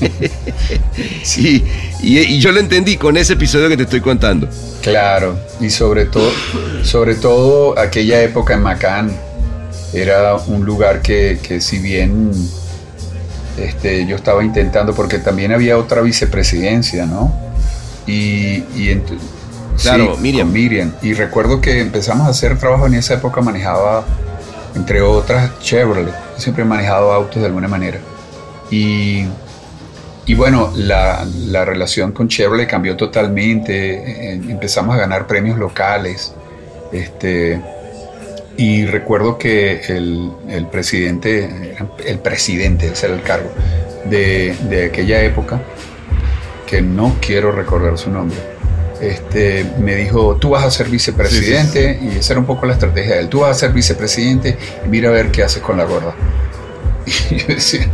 y, 1.36 1.64
y- 2.02 2.18
y 2.18 2.38
yo 2.40 2.52
lo 2.52 2.60
entendí 2.60 2.96
con 2.96 3.16
ese 3.16 3.34
episodio 3.34 3.68
que 3.68 3.76
te 3.76 3.82
estoy 3.82 4.00
contando. 4.00 4.48
Claro, 4.82 5.38
y 5.60 5.68
sobre 5.70 6.06
todo, 6.06 6.30
sobre 6.82 7.16
todo 7.16 7.78
aquella 7.78 8.22
época 8.22 8.54
en 8.54 8.62
Macán 8.62 9.12
era 9.92 10.34
un 10.36 10.64
lugar 10.64 11.02
que, 11.02 11.38
que 11.42 11.60
si 11.60 11.78
bien 11.78 12.30
este, 13.56 14.06
yo 14.06 14.16
estaba 14.16 14.44
intentando, 14.44 14.94
porque 14.94 15.18
también 15.18 15.52
había 15.52 15.78
otra 15.78 16.00
vicepresidencia, 16.02 17.06
¿no? 17.06 17.32
Y, 18.06 18.64
y 18.74 19.02
Claro, 19.80 20.14
sí, 20.14 20.20
Miriam. 20.22 20.46
con 20.46 20.52
Miriam. 20.52 20.94
Y 21.02 21.12
recuerdo 21.14 21.60
que 21.60 21.80
empezamos 21.80 22.26
a 22.26 22.30
hacer 22.30 22.58
trabajo 22.58 22.86
en 22.86 22.94
esa 22.94 23.14
época, 23.14 23.40
manejaba, 23.42 24.04
entre 24.74 25.02
otras, 25.02 25.58
Chevrolet. 25.60 26.14
Yo 26.34 26.38
siempre 26.40 26.62
he 26.64 26.66
manejado 26.66 27.12
autos 27.12 27.40
de 27.40 27.46
alguna 27.46 27.68
manera. 27.68 28.00
Y 28.70 29.26
y 30.28 30.34
bueno, 30.34 30.72
la, 30.74 31.24
la 31.24 31.64
relación 31.64 32.12
con 32.12 32.28
Chevrolet 32.28 32.68
cambió 32.68 32.96
totalmente. 32.96 34.32
eh, 34.32 34.40
Empezamos 34.48 34.94
a 34.96 34.98
ganar 34.98 35.26
premios 35.26 35.58
locales. 35.58 36.34
Este, 36.92 37.62
y 38.56 38.86
recuerdo 38.86 39.38
que 39.38 39.82
el, 39.88 40.30
el 40.48 40.66
presidente, 40.66 41.76
el 42.04 42.18
presidente, 42.18 42.88
ese 42.88 43.06
era 43.06 43.14
el 43.14 43.22
cargo, 43.22 43.50
de, 44.08 44.54
de 44.68 44.86
aquella 44.86 45.22
época, 45.22 45.60
que 46.66 46.80
no 46.82 47.16
quiero 47.20 47.52
recordar 47.52 47.98
su 47.98 48.10
nombre, 48.10 48.36
este, 49.00 49.66
me 49.78 49.94
dijo, 49.94 50.36
tú 50.36 50.50
vas 50.50 50.64
a 50.64 50.70
ser 50.70 50.88
vicepresidente, 50.88 51.98
y 52.02 52.18
esa 52.18 52.32
era 52.32 52.40
un 52.40 52.46
poco 52.46 52.66
la 52.66 52.74
estrategia 52.74 53.16
de 53.16 53.20
él, 53.22 53.28
tú 53.28 53.40
vas 53.40 53.50
a 53.50 53.54
ser 53.54 53.72
vicepresidente 53.72 54.56
y 54.84 54.88
mira 54.88 55.10
a 55.10 55.12
ver 55.12 55.30
qué 55.30 55.42
haces 55.42 55.62
con 55.62 55.76
la 55.76 55.84
gorda. 55.84 56.14
Y 57.30 57.36
yo 57.36 57.46
decía, 57.48 57.86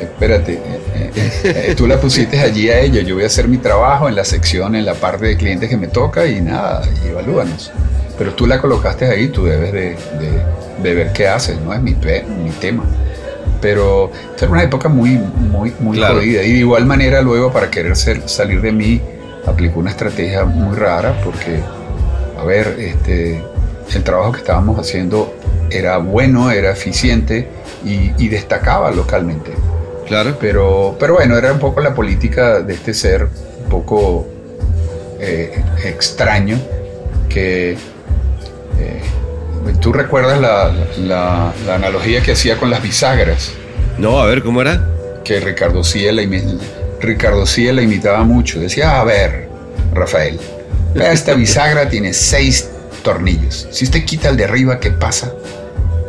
espérate, 0.00 0.54
eh, 0.54 0.80
eh, 1.14 1.64
eh, 1.68 1.74
tú 1.74 1.86
la 1.86 1.98
pusiste 2.00 2.40
allí 2.40 2.68
a 2.68 2.80
ella, 2.80 3.00
yo 3.02 3.14
voy 3.14 3.24
a 3.24 3.28
hacer 3.28 3.48
mi 3.48 3.58
trabajo 3.58 4.08
en 4.08 4.14
la 4.14 4.24
sección, 4.24 4.74
en 4.74 4.84
la 4.84 4.94
parte 4.94 5.26
de 5.26 5.36
clientes 5.36 5.70
que 5.70 5.76
me 5.76 5.88
toca 5.88 6.26
y 6.26 6.40
nada, 6.40 6.82
y 7.02 7.08
evalúanos. 7.08 7.72
Pero 8.18 8.34
tú 8.34 8.46
la 8.46 8.60
colocaste 8.60 9.06
ahí, 9.06 9.28
tú 9.28 9.44
debes 9.46 9.72
de, 9.72 9.80
de- 10.18 10.62
de 10.82 10.94
ver 10.94 11.12
qué 11.12 11.28
haces, 11.28 11.58
no 11.60 11.72
es 11.72 11.80
mi, 11.80 11.94
tema. 11.94 12.84
Pero 13.60 14.10
era 14.36 14.50
una 14.50 14.62
época 14.64 14.88
muy, 14.88 15.10
muy, 15.18 15.72
muy 15.78 15.96
Claro. 15.96 16.16
jodida. 16.16 16.42
Y 16.42 16.52
de 16.52 16.58
igual 16.58 16.84
manera 16.86 17.22
luego 17.22 17.52
para 17.52 17.70
querer 17.70 17.96
ser- 17.96 18.28
salir 18.28 18.60
de 18.60 18.72
mí, 18.72 19.00
aplicó 19.46 19.80
una 19.80 19.90
estrategia 19.90 20.44
muy 20.44 20.76
rara 20.76 21.20
porque, 21.24 21.60
a 22.38 22.44
ver, 22.44 22.76
este, 22.78 23.40
el 23.94 24.02
trabajo 24.02 24.32
que 24.32 24.38
estábamos 24.38 24.78
haciendo 24.78 25.34
era 25.70 25.98
bueno, 25.98 26.50
era 26.50 26.72
eficiente 26.72 27.48
y, 27.84 28.10
y 28.18 28.28
destacaba 28.28 28.90
localmente. 28.90 29.52
Claro. 30.06 30.36
Pero, 30.40 30.96
pero 30.98 31.14
bueno, 31.14 31.36
era 31.38 31.52
un 31.52 31.58
poco 31.60 31.80
la 31.80 31.94
política 31.94 32.60
de 32.60 32.74
este 32.74 32.92
ser 32.92 33.28
un 33.64 33.68
poco 33.70 34.26
eh, 35.20 35.62
extraño 35.84 36.58
que... 37.28 37.76
eh, 38.82 39.74
¿Tú 39.80 39.92
recuerdas 39.92 40.40
la, 40.40 40.72
la- 40.98 41.52
la 41.66 41.74
analogía 41.74 42.22
que 42.22 42.32
hacía 42.32 42.56
con 42.56 42.70
las 42.70 42.82
bisagras? 42.82 43.52
No, 43.98 44.20
a 44.20 44.26
ver, 44.26 44.42
¿cómo 44.42 44.60
era? 44.60 44.88
Que 45.24 45.40
Ricardo 45.40 45.84
Ciela, 45.84 46.22
Ricardo 47.00 47.46
Ciela 47.46 47.82
imitaba 47.82 48.24
mucho. 48.24 48.58
Decía, 48.60 49.00
a 49.00 49.04
ver, 49.04 49.48
Rafael, 49.94 50.40
esta 50.94 51.34
bisagra 51.34 51.88
tiene 51.88 52.12
seis 52.12 52.68
tornillos. 53.02 53.68
Si 53.70 53.84
usted 53.84 54.04
quita 54.04 54.28
el 54.28 54.36
de 54.36 54.44
arriba, 54.44 54.80
¿qué 54.80 54.90
pasa? 54.90 55.32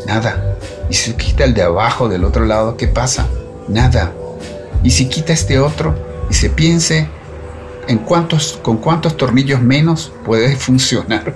Nada. 0.08 0.56
Y 0.90 0.94
si 0.96 1.14
quita 1.14 1.44
el 1.44 1.54
de 1.54 1.62
abajo 1.64 2.10
del 2.10 2.24
otro 2.24 2.46
lado, 2.46 2.76
¿qué 2.78 2.88
pasa? 2.88 3.28
Nada. 3.68 4.12
Y 4.84 4.90
si 4.92 5.08
quita 5.08 5.32
este 5.34 5.60
otro 5.60 5.96
y 6.30 6.34
se 6.34 6.50
piense 6.50 7.08
en 7.88 7.98
cuántos, 8.00 8.60
con 8.62 8.78
cuántos 8.78 9.16
tornillos 9.18 9.62
menos 9.62 10.12
puede 10.26 10.56
funcionar 10.56 11.36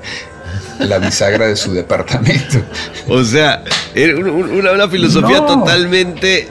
la 0.79 0.99
bisagra 0.99 1.47
de 1.47 1.55
su 1.55 1.73
departamento. 1.73 2.59
O 3.07 3.23
sea, 3.23 3.63
era 3.95 4.15
un- 4.17 4.29
un- 4.29 4.51
una, 4.51 4.71
una 4.73 4.87
filosofía 4.87 5.39
No. 5.39 5.45
totalmente 5.45 6.49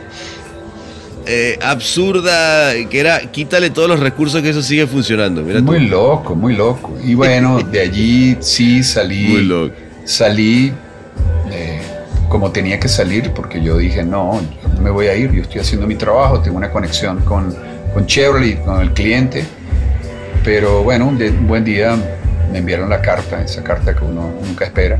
eh, 1.28 1.58
absurda, 1.60 2.72
que 2.88 3.00
era 3.00 3.20
quítale 3.32 3.70
todos 3.70 3.88
los 3.88 3.98
recursos 4.00 4.42
que 4.42 4.50
eso 4.50 4.62
sigue 4.62 4.86
funcionando. 4.86 5.42
Mira 5.42 5.58
tú. 5.58 5.64
Muy 5.64 5.80
loco, 5.80 6.34
muy 6.36 6.54
loco. 6.54 6.96
Y 7.04 7.14
bueno, 7.14 7.58
de 7.60 7.80
allí 7.80 8.36
sí 8.40 8.82
salí. 8.84 9.24
Muy 9.28 9.42
loco. 9.42 9.74
Salí 10.04 10.72
eh, 11.50 11.80
como 12.28 12.52
tenía 12.52 12.78
que 12.78 12.88
salir, 12.88 13.32
porque 13.32 13.60
yo 13.60 13.76
dije, 13.78 14.04
no, 14.04 14.40
yo 14.62 14.68
no 14.74 14.80
me 14.80 14.90
voy 14.90 15.06
a 15.08 15.16
ir, 15.16 15.32
yo 15.32 15.42
estoy 15.42 15.60
haciendo 15.60 15.86
mi 15.86 15.96
trabajo, 15.96 16.40
tengo 16.40 16.56
una 16.58 16.70
conexión 16.70 17.18
con, 17.24 17.54
con 17.92 18.06
Chevrolet, 18.06 18.64
con 18.64 18.80
el 18.80 18.92
cliente. 18.92 19.44
Pero 20.44 20.84
bueno, 20.84 21.06
un, 21.08 21.18
de- 21.18 21.30
un 21.30 21.48
buen 21.48 21.64
día 21.64 21.96
me 22.56 22.60
enviaron 22.60 22.88
la 22.88 23.02
carta, 23.02 23.42
esa 23.42 23.62
carta 23.62 23.94
que 23.94 24.02
uno 24.02 24.32
nunca 24.42 24.64
espera. 24.64 24.98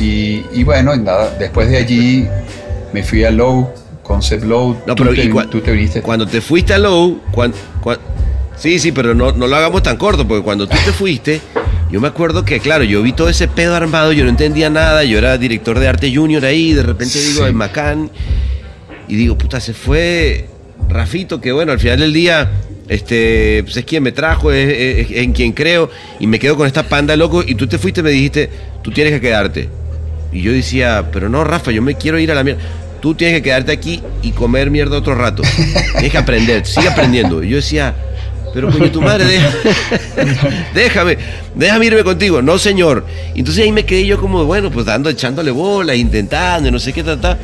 Y, 0.00 0.44
y 0.52 0.64
bueno, 0.64 0.96
nada, 0.96 1.30
después 1.38 1.68
de 1.70 1.76
allí 1.76 2.26
me 2.92 3.04
fui 3.04 3.24
a 3.24 3.30
Low, 3.30 3.70
Concept 4.02 4.42
Low. 4.42 4.76
No, 4.84 4.96
tú, 4.96 5.04
pero 5.04 5.14
te, 5.14 5.30
cua- 5.30 5.48
tú 5.48 5.60
te 5.60 5.70
viniste. 5.70 6.02
Cuando 6.02 6.26
te 6.26 6.40
fuiste 6.40 6.74
a 6.74 6.78
Low, 6.78 7.20
cuan- 7.30 7.52
cuan- 7.80 7.98
sí, 8.56 8.80
sí, 8.80 8.90
pero 8.90 9.14
no, 9.14 9.30
no 9.30 9.46
lo 9.46 9.54
hagamos 9.54 9.84
tan 9.84 9.96
corto, 9.96 10.26
porque 10.26 10.42
cuando 10.42 10.66
tú 10.66 10.76
te 10.84 10.90
fuiste, 10.92 11.40
yo 11.88 12.00
me 12.00 12.08
acuerdo 12.08 12.44
que, 12.44 12.58
claro, 12.58 12.82
yo 12.82 13.00
vi 13.00 13.12
todo 13.12 13.28
ese 13.28 13.46
pedo 13.46 13.76
armado, 13.76 14.10
yo 14.12 14.24
no 14.24 14.30
entendía 14.30 14.68
nada, 14.68 15.04
yo 15.04 15.18
era 15.18 15.38
director 15.38 15.78
de 15.78 15.86
arte 15.86 16.12
junior 16.12 16.44
ahí, 16.44 16.72
de 16.72 16.82
repente 16.82 17.20
digo, 17.20 17.44
Sí. 17.44 17.50
en 17.50 17.54
Macán, 17.56 18.10
y 19.06 19.14
digo, 19.14 19.38
puta, 19.38 19.60
se 19.60 19.72
fue 19.72 20.48
Rafito, 20.88 21.40
que 21.40 21.52
bueno, 21.52 21.72
al 21.72 21.80
final 21.80 22.00
del 22.00 22.12
día, 22.12 22.50
este, 22.88 23.62
pues 23.64 23.76
es 23.76 23.84
quien 23.84 24.02
me 24.02 24.12
trajo, 24.12 24.52
es, 24.52 25.10
en 25.10 25.32
quien 25.32 25.52
creo, 25.52 25.90
y 26.20 26.26
me 26.26 26.38
quedo 26.38 26.56
con 26.56 26.66
esta 26.66 26.82
panda 26.84 27.16
loco, 27.16 27.42
y 27.46 27.54
tú 27.54 27.66
te 27.66 27.78
fuiste 27.78 28.00
y 28.00 28.04
me 28.04 28.10
dijiste, 28.10 28.50
tú 28.82 28.90
tienes 28.90 29.12
que 29.14 29.20
quedarte. 29.20 29.68
Y 30.32 30.42
yo 30.42 30.52
decía, 30.52 31.08
pero 31.12 31.28
no, 31.28 31.44
Rafa, 31.44 31.70
yo 31.70 31.82
me 31.82 31.94
quiero 31.94 32.18
ir 32.18 32.30
a 32.32 32.34
la 32.34 32.44
mierda. 32.44 32.62
Tú 33.00 33.14
tienes 33.14 33.38
que 33.38 33.42
quedarte 33.42 33.72
aquí 33.72 34.00
y 34.22 34.30
comer 34.30 34.70
mierda 34.70 34.96
otro 34.96 35.14
rato. 35.14 35.42
Tienes 35.92 36.10
que 36.10 36.18
aprender, 36.18 36.64
sigue 36.64 36.88
aprendiendo. 36.88 37.42
Y 37.42 37.50
yo 37.50 37.56
decía, 37.56 37.94
pero 38.54 38.70
coño, 38.70 38.90
tu 38.90 39.00
madre, 39.00 39.24
déjame, 40.74 41.18
déjame 41.54 41.86
irme 41.86 42.04
contigo. 42.04 42.42
No, 42.42 42.58
señor. 42.58 43.04
Entonces 43.34 43.64
ahí 43.64 43.72
me 43.72 43.84
quedé 43.84 44.06
yo 44.06 44.20
como, 44.20 44.44
bueno, 44.44 44.70
pues 44.70 44.86
dando, 44.86 45.10
echándole 45.10 45.50
bola, 45.50 45.94
intentando, 45.94 46.70
no 46.70 46.78
sé 46.78 46.92
qué, 46.92 47.02
ta, 47.02 47.20
ta. 47.20 47.38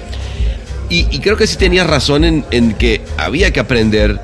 Y, 0.91 1.07
y 1.11 1.19
creo 1.21 1.37
que 1.37 1.47
sí 1.47 1.57
tenías 1.57 1.87
razón 1.87 2.25
en, 2.25 2.45
en 2.51 2.73
que 2.75 3.03
había 3.19 3.53
que 3.53 3.61
aprender 3.61 4.19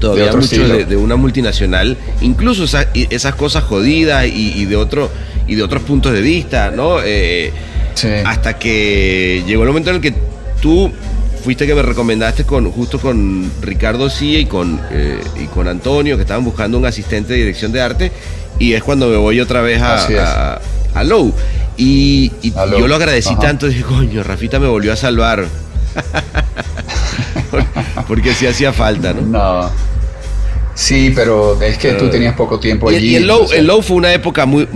todavía 0.00 0.26
mucho 0.36 0.68
de, 0.78 0.84
de 0.84 0.96
una 0.96 1.16
multinacional, 1.16 1.96
incluso 2.20 2.64
esa- 2.64 2.88
esas 2.94 3.34
cosas 3.34 3.64
jodidas 3.64 4.26
y, 4.26 4.52
y 4.60 4.64
de 4.66 4.76
otro 4.76 5.10
y 5.46 5.54
de 5.54 5.62
otros 5.62 5.82
puntos 5.82 6.12
de 6.12 6.20
vista, 6.20 6.70
¿no? 6.70 6.98
Eh, 7.04 7.52
Sí. 7.94 8.08
hasta 8.26 8.58
que 8.58 9.44
llegó 9.46 9.62
el 9.62 9.68
momento 9.68 9.90
en 9.90 9.96
el 9.96 10.02
que 10.02 10.12
tú 10.60 10.90
fuiste 11.44 11.64
que 11.64 11.76
me 11.76 11.82
recomendaste 11.82 12.42
con 12.42 12.68
justo 12.72 12.98
con 12.98 13.48
Ricardo 13.62 14.10
Cia 14.10 14.40
y 14.40 14.46
con 14.46 14.80
eh, 14.90 15.20
y 15.40 15.46
con 15.46 15.68
Antonio 15.68 16.16
que 16.16 16.22
estaban 16.22 16.44
buscando 16.44 16.76
un 16.76 16.86
asistente 16.86 17.34
de 17.34 17.38
dirección 17.38 17.70
de 17.70 17.80
arte 17.80 18.10
y 18.58 18.72
es 18.72 18.82
cuando 18.82 19.06
me 19.06 19.16
voy 19.16 19.38
otra 19.38 19.60
vez 19.62 19.80
a, 19.80 19.94
a, 20.18 20.60
a 20.92 21.04
Low 21.04 21.32
y, 21.76 22.30
yo 22.78 22.86
lo 22.86 22.94
agradecí 22.94 23.30
Ajá. 23.30 23.40
tanto 23.40 23.66
dije 23.66 23.82
coño 23.82 24.22
Rafita 24.22 24.60
me 24.60 24.68
volvió 24.68 24.92
a 24.92 24.96
salvar 24.96 25.48
porque 28.08 28.34
sí 28.34 28.46
hacía 28.46 28.72
falta 28.72 29.12
¿no? 29.12 29.22
No. 29.22 29.70
Sí, 30.74 31.12
pero 31.14 31.60
es 31.62 31.78
que 31.78 31.92
tú 31.92 32.10
tenías 32.10 32.34
poco 32.34 32.58
tiempo 32.58 32.90
Y, 32.90 32.96
allí. 32.96 33.08
y 33.10 33.16
el 33.16 33.26
Low, 33.26 33.46
el 33.52 33.66
Low 33.66 33.82
fue 33.82 33.96
una 33.96 34.12
época 34.12 34.44
muy 34.44 34.68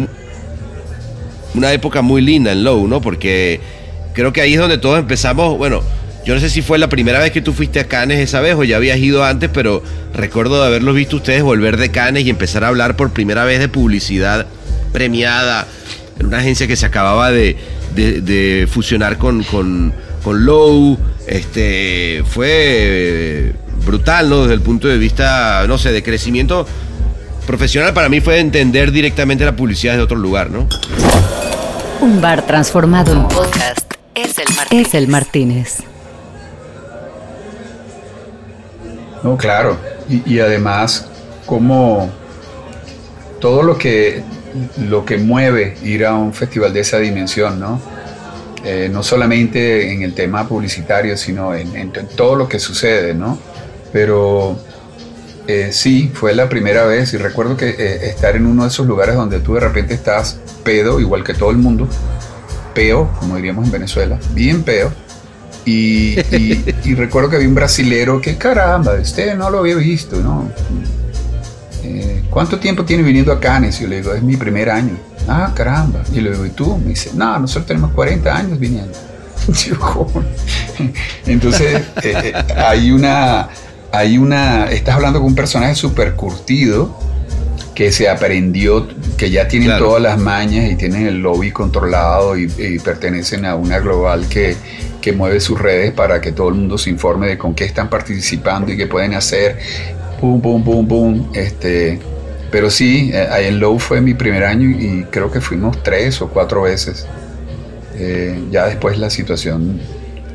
una 1.55 1.73
época 1.73 2.03
muy 2.03 2.23
linda 2.23 2.53
en 2.53 2.63
Low, 2.65 2.87
¿no? 2.87 3.01
Porque 3.01 3.61
creo 4.15 4.33
que 4.33 4.41
ahí 4.41 4.55
es 4.55 4.61
donde 4.61 4.79
todos 4.79 4.99
empezamos, 4.99 5.59
bueno, 5.59 5.83
yo 6.25 6.35
no 6.35 6.41
sé 6.41 6.51
si 6.51 6.63
fue 6.63 6.79
la 6.79 6.89
primera 6.89 7.19
vez 7.19 7.33
que 7.33 7.41
tú 7.41 7.53
fuiste 7.53 7.81
a 7.81 7.89
Cannes 7.89 8.21
esa 8.21 8.41
vez 8.41 8.55
o 8.55 8.65
ya 8.65 8.77
habías 8.77 8.99
ido 8.99 9.25
antes, 9.25 9.51
pero 9.53 9.83
recuerdo 10.15 10.61
de 10.61 10.67
haberlos 10.67 10.95
visto 10.95 11.17
ustedes 11.17 11.43
volver 11.43 11.77
de 11.77 11.91
Cannes 11.91 12.25
y 12.25 12.31
empezar 12.31 12.65
a 12.65 12.69
hablar 12.69 12.97
por 12.97 13.11
primera 13.11 13.45
vez 13.45 13.61
de 13.61 13.69
publicidad 13.69 14.47
premiada 14.93 15.67
en 16.19 16.27
una 16.27 16.39
agencia 16.39 16.67
que 16.67 16.77
se 16.77 16.87
acababa 16.87 17.31
de, 17.31 17.57
de- 17.95 18.21
de 18.21 18.67
fusionar 18.71 19.19
con, 19.19 19.43
con, 19.45 19.93
con 20.23 20.45
Low. 20.45 20.99
Este, 21.27 22.23
fue 22.27 23.53
brutal, 23.85 24.31
¿no? 24.31 24.43
Desde 24.43 24.55
el 24.55 24.61
punto 24.63 24.89
de 24.89 24.97
vista, 24.99 25.65
no 25.69 25.77
sé, 25.79 25.93
de 25.93 26.03
crecimiento 26.03 26.67
profesional 27.47 27.95
para 27.95 28.09
mí 28.09 28.21
fue 28.21 28.39
entender 28.41 28.93
directamente 28.93 29.45
la 29.45 29.57
publicidad 29.57 29.95
de 29.97 30.03
otro 30.03 30.17
lugar, 30.19 30.51
¿no? 30.51 30.67
Un 32.01 32.21
bar 32.21 32.47
transformado 32.47 33.13
en 33.13 33.27
podcast 33.29 33.81
es 34.15 34.39
el 34.39 34.47
Martínez. 34.57 34.87
Es 34.89 34.95
el 34.95 35.09
Martínez. 35.09 35.77
No, 39.23 39.37
claro. 39.37 39.77
Y, 40.09 40.35
y 40.35 40.41
además, 40.41 41.07
como 41.47 42.11
todo 43.41 43.63
lo 43.63 43.77
que, 43.77 44.23
lo 44.89 45.05
que 45.05 45.19
mueve 45.19 45.77
ir 45.83 46.05
a 46.07 46.15
un 46.15 46.33
festival 46.33 46.73
de 46.73 46.81
esa 46.81 46.99
dimensión, 46.99 47.59
¿no? 47.61 47.81
Eh, 48.65 48.89
no 48.93 49.03
solamente 49.03 49.93
en 49.93 50.03
el 50.03 50.15
tema 50.15 50.47
publicitario, 50.49 51.17
sino 51.17 51.55
en, 51.55 51.93
todo 52.17 52.35
lo 52.35 52.49
que 52.49 52.59
sucede, 52.59 53.15
¿no? 53.15 53.39
Pero 53.93 54.59
eh, 55.47 55.71
sí, 55.73 56.11
fue 56.13 56.35
la 56.35 56.49
primera 56.49 56.85
vez 56.85 57.15
y 57.15 57.19
recuerdo 57.19 57.57
que 57.57 57.69
eh, 57.71 58.09
estar 58.11 58.35
en 58.37 58.47
uno 58.47 58.63
de 58.65 58.69
esos 58.69 58.87
lugares 58.87 59.15
donde 59.15 59.39
tú 59.41 59.55
de 59.55 59.61
repente 59.61 59.95
estás 59.95 60.39
pedo, 60.65 61.01
igual 61.01 61.23
que 61.25 61.35
todo 61.35 61.51
el 61.51 61.57
mundo, 61.59 61.89
peo, 62.75 63.11
como 63.21 63.37
diríamos 63.37 63.65
en 63.67 63.71
Venezuela, 63.73 64.19
bien 64.35 64.63
peo. 64.65 64.93
Y, 65.65 66.19
y- 66.35 66.65
y 66.85 66.95
recuerdo 66.95 67.31
que 67.31 67.37
había 67.37 67.49
un 67.49 67.55
brasilero 67.55 68.21
que 68.21 68.37
caramba, 68.37 68.95
usted 68.95 69.37
no 69.37 69.51
lo 69.51 69.59
había 69.61 69.77
visto, 69.77 70.17
¿no? 70.17 70.51
Eh, 71.91 72.23
¿Cuánto 72.29 72.59
tiempo 72.59 72.85
tiene 72.85 73.03
viniendo 73.03 73.33
a 73.33 73.41
Cannes? 73.41 73.79
Y 73.81 73.85
yo 73.85 73.89
le 73.89 73.97
digo, 73.97 74.13
es 74.13 74.23
mi 74.23 74.37
primer 74.37 74.69
año. 74.69 74.97
Ah, 75.27 75.53
caramba. 75.55 76.03
Y 76.13 76.21
le 76.21 76.31
digo, 76.33 76.45
¿y 76.45 76.51
tú? 76.51 76.77
Me 76.79 76.91
dice, 76.91 77.11
no, 77.15 77.39
nosotros 77.39 77.67
tenemos 77.67 77.93
40 77.93 78.37
años 78.37 78.59
viniendo. 78.59 78.93
Entonces, 81.27 81.83
eh, 82.03 82.15
eh, 82.25 82.33
hay 82.57 82.91
una, 82.91 83.49
hay 83.93 84.19
una, 84.19 84.67
estás 84.71 84.97
hablando 84.97 85.21
con 85.21 85.29
un 85.29 85.35
personaje 85.35 85.75
súper 85.75 86.15
curtido 86.15 86.99
que 87.75 87.93
se 87.93 88.09
aprendió, 88.09 88.89
que 89.17 89.31
ya 89.31 89.47
tienen 89.49 89.69
Claro. 89.69 89.87
todas 89.87 90.03
las 90.03 90.19
mañas 90.19 90.71
y 90.71 90.75
tienen 90.77 91.07
el 91.07 91.21
lobby 91.21 91.53
controlado 91.53 92.37
y, 92.37 92.53
y 92.59 92.79
pertenecen 92.81 93.45
a 93.45 93.55
una 93.55 93.79
global 93.79 94.27
que, 94.29 94.57
que 95.01 95.13
mueve 95.13 95.39
sus 95.41 95.59
redes 95.61 95.93
para 95.93 96.21
que 96.21 96.33
todo 96.33 96.49
el 96.49 96.57
mundo 96.57 96.77
se 96.77 96.91
informe 96.91 97.29
de 97.29 97.39
con 97.39 97.55
qué 97.55 97.65
están 97.65 97.89
participando 97.89 98.73
y 98.73 98.77
qué 98.77 98.87
pueden 98.89 99.15
hacer. 99.15 99.59
Pum, 100.21 100.41
pum, 100.41 100.63
pum, 100.65 100.87
pum. 100.87 101.27
Este, 101.35 101.99
pero 102.51 102.71
sí, 102.71 103.11
eh, 103.13 103.27
ahí 103.31 103.47
en 103.47 103.61
Low 103.61 103.79
fue 103.79 104.01
mi 104.01 104.15
primer 104.15 104.45
año 104.45 104.69
y 104.71 105.05
creo 105.11 105.31
que 105.31 105.41
fuimos 105.41 105.83
tres 105.83 106.21
o 106.23 106.29
cuatro 106.29 106.63
veces. 106.63 107.07
Eh, 107.95 108.39
ya 108.51 108.67
después 108.67 108.99
la 108.99 109.11
situación, 109.11 109.81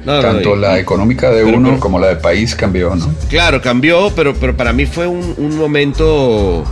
No, 0.06 0.16
no, 0.18 0.22
tanto 0.22 0.56
y- 0.56 0.60
la 0.60 0.80
económica 0.80 1.30
de 1.32 1.44
pero- 1.46 1.58
uno 1.58 1.70
pero- 1.70 1.80
como 1.80 2.00
la 2.00 2.08
del 2.08 2.18
país 2.20 2.56
cambió, 2.56 2.96
¿no? 2.96 3.14
Claro, 3.30 3.62
cambió, 3.62 4.12
pero, 4.16 4.34
pero 4.36 4.56
para 4.56 4.74
mí 4.74 4.86
fue 4.86 5.08
un, 5.08 5.34
un 5.38 5.58
momento 5.58 6.64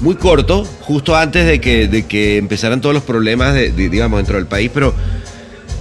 muy 0.00 0.16
corto, 0.16 0.64
justo 0.80 1.14
antes 1.14 1.46
de 1.46 1.60
que, 1.60 1.86
de 1.86 2.04
que 2.06 2.36
empezaran 2.38 2.80
todos 2.80 2.94
los 2.94 3.04
problemas, 3.04 3.54
de, 3.54 3.70
de, 3.70 3.88
digamos, 3.88 4.18
dentro 4.18 4.36
del 4.36 4.46
país, 4.46 4.70
pero, 4.74 4.92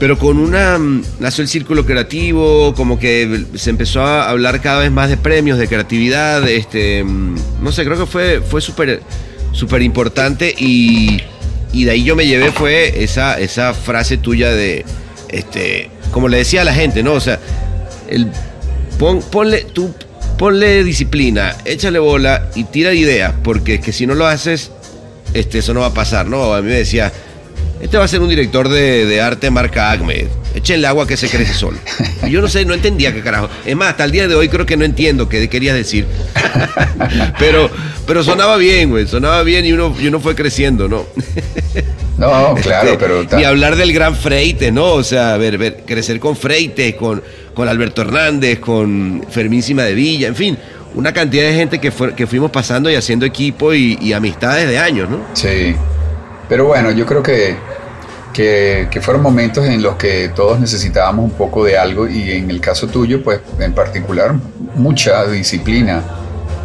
pero 0.02 0.18
con 0.18 0.40
una... 0.40 0.80
mm, 0.80 1.04
Nació 1.20 1.44
el 1.44 1.48
círculo 1.48 1.86
creativo, 1.86 2.74
como 2.76 2.98
que 2.98 3.46
se 3.54 3.70
empezó 3.70 4.02
a 4.02 4.30
hablar 4.30 4.60
cada 4.60 4.80
vez 4.82 4.92
más 4.92 5.10
de 5.10 5.16
premios, 5.16 5.60
de 5.60 5.68
creatividad, 5.68 6.50
este, 6.50 7.04
mm, 7.04 7.36
no 7.62 7.72
sé, 7.72 7.86
creo 7.86 7.98
que 8.00 8.06
fue, 8.08 8.42
fue 8.42 8.60
súper 8.62 9.02
súper 9.54 9.82
importante 9.82 10.56
y, 10.58 11.22
y 11.74 11.84
de 11.84 11.92
ahí 11.92 12.04
yo 12.04 12.16
me 12.16 12.26
llevé 12.26 12.52
fue 12.52 13.04
esa, 13.04 13.38
esa 13.40 13.74
frase 13.74 14.18
tuya 14.18 14.50
de, 14.50 14.86
este, 15.30 15.92
como 16.12 16.30
le 16.30 16.38
decía 16.38 16.62
a 16.62 16.64
la 16.64 16.74
gente, 16.74 17.04
¿no? 17.04 17.14
O 17.14 17.20
sea, 17.20 17.40
el, 18.10 18.28
pon- 18.98 19.22
ponle, 19.30 19.66
tú, 19.74 19.94
ponle 20.38 20.84
disciplina, 20.84 21.56
échale 21.66 22.00
bola 22.00 22.50
y 22.56 22.64
tira 22.64 22.94
ideas, 22.94 23.34
porque 23.44 23.76
es 23.76 23.82
que 23.82 23.92
si 23.92 24.08
no 24.08 24.16
lo 24.16 24.26
haces, 24.26 24.72
este, 25.36 25.60
eso 25.60 25.74
no 25.76 25.82
va 25.82 25.88
a 25.88 25.94
pasar, 25.94 26.26
¿no? 26.28 26.54
A 26.56 26.62
mí 26.62 26.70
me 26.70 26.76
decía, 26.76 27.12
este 27.82 27.98
va 27.98 28.04
a 28.06 28.08
ser 28.08 28.22
un 28.22 28.30
director 28.30 28.70
de, 28.70 29.06
de 29.06 29.22
arte 29.22 29.50
marca 29.50 29.92
Acme, 29.92 30.28
échenle 30.56 30.88
agua 30.88 31.08
que 31.08 31.18
se 31.18 31.28
crece 31.30 31.54
solo. 31.54 31.78
Y 32.26 32.30
yo 32.30 32.42
no 32.42 32.48
sé, 32.48 32.64
no 32.66 32.74
entendía 32.74 33.14
qué 33.14 33.22
carajo. 33.22 33.50
Es 33.66 33.76
más, 33.76 33.90
hasta 33.90 34.04
el 34.06 34.12
día 34.12 34.28
de 34.28 34.36
hoy 34.36 34.48
creo 34.50 34.66
que 34.66 34.78
no 34.78 34.86
entiendo 34.86 35.28
qué 35.28 35.50
querías 35.50 35.76
decir. 35.76 36.06
pero, 37.40 37.70
pero 38.06 38.24
sonaba 38.24 38.58
bien, 38.58 38.90
güey, 38.90 39.08
sonaba 39.08 39.44
bien 39.44 39.66
y 39.66 39.72
uno, 39.72 39.96
y 40.00 40.08
uno 40.08 40.20
fue 40.20 40.36
creciendo, 40.36 40.88
¿no? 40.88 41.06
No, 42.18 42.54
claro, 42.62 42.92
Este, 42.92 42.98
pero... 42.98 43.26
Ni 43.38 43.44
hablar 43.46 43.76
del 43.76 43.94
gran 43.94 44.16
Freite, 44.16 44.72
¿no? 44.72 44.92
O 44.94 45.04
sea, 45.04 45.38
ver, 45.38 45.58
ver, 45.58 45.84
crecer 45.88 46.20
con 46.20 46.36
Freite, 46.36 46.96
con, 46.96 47.24
con 47.56 47.68
Alberto 47.68 48.02
Hernández, 48.04 48.60
con 48.60 49.26
Fermín 49.30 49.64
Cima 49.64 49.84
de 49.84 49.96
Villa, 49.96 50.28
en 50.28 50.36
fin, 50.36 50.58
una 50.94 51.14
cantidad 51.14 51.46
de 51.46 51.56
gente 51.56 51.80
que, 51.80 51.90
fue- 51.90 52.14
que 52.14 52.28
fuimos 52.28 52.52
pasando 52.52 52.92
y 52.92 52.96
haciendo 52.96 53.26
equipo 53.26 53.74
y, 53.74 53.98
y 54.00 54.14
amistades 54.14 54.68
de 54.68 54.78
años, 54.78 55.10
¿no? 55.10 55.20
Sí, 55.34 55.74
pero 56.52 56.66
bueno, 56.66 56.92
yo 56.92 57.06
creo 57.06 57.24
que, 57.24 57.56
que, 58.34 58.90
que 58.92 59.00
fueron 59.00 59.24
momentos 59.24 59.66
en 59.66 59.82
los 59.82 59.96
que 59.96 60.28
todos 60.36 60.60
necesitábamos 60.60 61.24
un 61.24 61.32
poco 61.32 61.64
de 61.64 61.78
algo 61.78 62.10
y 62.10 62.30
en 62.32 62.52
el 62.52 62.60
caso 62.60 62.88
tuyo, 62.88 63.24
pues 63.24 63.40
en 63.58 63.72
particular, 63.72 64.36
mucha 64.76 65.26
disciplina, 65.28 66.04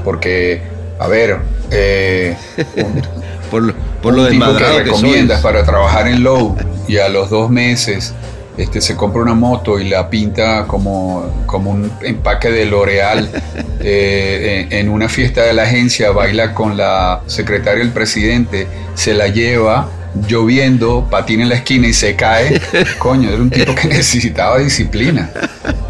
porque, 0.04 0.60
a 0.98 1.06
ver, 1.06 1.36
eh, 1.70 2.36
un, 2.78 3.00
Por, 3.52 3.62
lo- 3.62 3.74
por 4.02 4.12
lo 4.12 4.22
un 4.24 4.30
tipo 4.30 4.56
que 4.56 4.64
recomiendas 4.82 5.40
para 5.40 5.62
trabajar 5.64 6.08
en 6.08 6.24
Low 6.24 6.56
y 6.88 6.96
a 6.96 7.08
los 7.08 7.30
dos 7.30 7.48
meses 7.48 8.12
este, 8.56 8.80
se 8.80 8.96
compra 8.96 9.22
una 9.22 9.34
moto 9.34 9.78
y 9.78 9.88
la 9.88 10.08
pinta 10.10 10.64
como, 10.66 11.44
como 11.46 11.70
un 11.70 11.90
empaque 12.02 12.50
de 12.50 12.64
L'Oreal 12.66 13.28
eh, 13.80 14.66
en, 14.70 14.78
en 14.78 14.88
una 14.88 15.08
fiesta 15.08 15.42
de 15.42 15.52
la 15.52 15.64
agencia, 15.64 16.10
baila 16.10 16.54
con 16.54 16.76
la 16.76 17.20
secretaria 17.26 17.80
del 17.84 17.92
presidente, 17.92 18.66
se 18.94 19.14
la 19.14 19.28
lleva 19.28 19.88
lloviendo, 20.28 21.06
patina 21.10 21.42
en 21.42 21.50
la 21.50 21.56
esquina 21.56 21.86
y 21.88 21.92
se 21.92 22.16
cae. 22.16 22.60
Coño, 22.98 23.28
era 23.28 23.42
un 23.42 23.50
tipo 23.50 23.74
que 23.74 23.88
necesitaba 23.88 24.58
disciplina. 24.58 25.30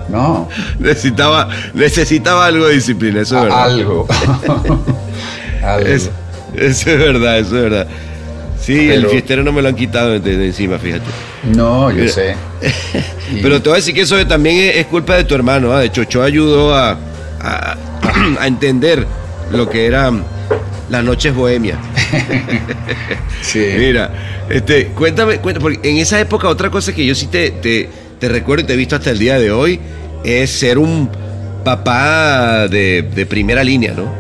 No, 0.09 0.49
Necesitaba, 0.79 1.49
necesitaba 1.75 2.47
algo 2.47 2.67
de 2.67 2.75
disciplina, 2.75 3.21
eso 3.21 3.37
es 3.37 3.43
verdad. 3.45 3.63
algo. 3.65 4.07
Algo. 5.63 5.87
Es- 5.89 6.11
eso 6.57 6.91
es 6.91 6.99
verdad, 6.99 7.39
eso 7.39 7.57
es 7.57 7.63
verdad. 7.65 7.87
Sí, 8.61 8.91
el 8.91 9.07
fiestero 9.07 9.45
no 9.45 9.53
me 9.53 9.63
lo 9.63 9.69
han 9.69 9.77
quitado 9.77 10.19
de, 10.19 10.37
de 10.37 10.47
encima, 10.47 10.79
fíjate. 10.79 11.05
No, 11.55 11.91
yo 11.91 12.09
sé. 12.09 12.35
Pero 13.43 13.63
te 13.63 13.69
voy 13.69 13.77
a 13.77 13.81
decir 13.81 13.95
que 13.95 14.03
eso 14.03 14.27
también 14.27 14.57
es, 14.57 14.77
es 14.77 14.87
culpa 14.87 15.15
de 15.17 15.25
tu 15.25 15.35
hermano. 15.35 15.73
¿ah? 15.73 15.81
De 15.81 15.87
hecho, 15.87 16.05
Cho 16.05 16.23
ayudó 16.23 16.75
a, 16.75 16.99
a, 17.41 17.77
a 18.41 18.47
entender 18.47 19.07
lo 19.53 19.69
que 19.69 19.87
eran 19.87 20.25
las 20.89 21.05
noches 21.05 21.35
bohemias. 21.35 21.79
sí. 23.43 23.67
Mira, 23.79 24.11
este, 24.49 24.89
cuéntame, 24.89 25.39
cuéntame, 25.39 25.63
porque 25.63 25.89
en 25.89 25.99
esa 25.99 26.21
época 26.21 26.49
otra 26.49 26.71
cosa 26.71 26.95
que 26.95 27.05
yo 27.05 27.15
sí 27.15 27.27
te, 27.27 27.51
te, 27.51 27.89
te 28.19 28.29
recuerdo 28.29 28.65
y 28.65 28.67
te 28.67 28.73
he 28.75 28.77
visto 28.77 28.97
hasta 28.97 29.11
el 29.11 29.19
día 29.19 29.39
de 29.39 29.51
hoy 29.51 29.81
es 30.25 30.51
ser 30.51 30.79
un 30.79 31.11
papá 31.65 32.69
de, 32.69 33.03
de 33.03 33.27
primera 33.27 33.63
línea, 33.65 33.93
¿no? 33.93 34.13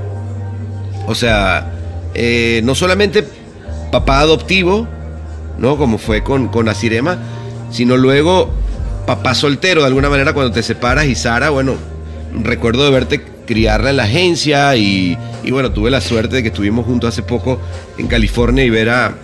O 1.06 1.14
sea, 1.14 1.72
eh, 2.14 2.60
no 2.64 2.74
solamente 2.74 3.24
papá 3.90 4.20
adoptivo, 4.20 4.86
¿no? 5.58 5.76
Como 5.76 5.98
fue 5.98 6.22
con, 6.22 6.48
con 6.48 6.68
Asirema, 6.68 7.18
sino 7.70 7.96
luego 7.96 8.50
papá 9.06 9.34
soltero, 9.34 9.82
de 9.82 9.86
alguna 9.86 10.10
manera, 10.10 10.32
cuando 10.32 10.52
te 10.52 10.62
separas 10.62 11.06
y 11.06 11.14
Sara, 11.14 11.50
bueno, 11.50 11.74
recuerdo 12.42 12.84
de 12.84 12.90
verte 12.90 13.24
criarla 13.46 13.90
en 13.90 13.96
la 13.96 14.04
agencia 14.04 14.74
y, 14.76 15.16
y 15.44 15.50
bueno, 15.52 15.70
tuve 15.70 15.90
la 15.90 16.00
suerte 16.00 16.36
de 16.36 16.42
que 16.42 16.48
estuvimos 16.48 16.84
juntos 16.84 17.08
hace 17.08 17.22
poco 17.22 17.60
en 17.96 18.08
California 18.08 18.64
y 18.64 18.70
ver 18.70 18.90
a, 18.90 19.14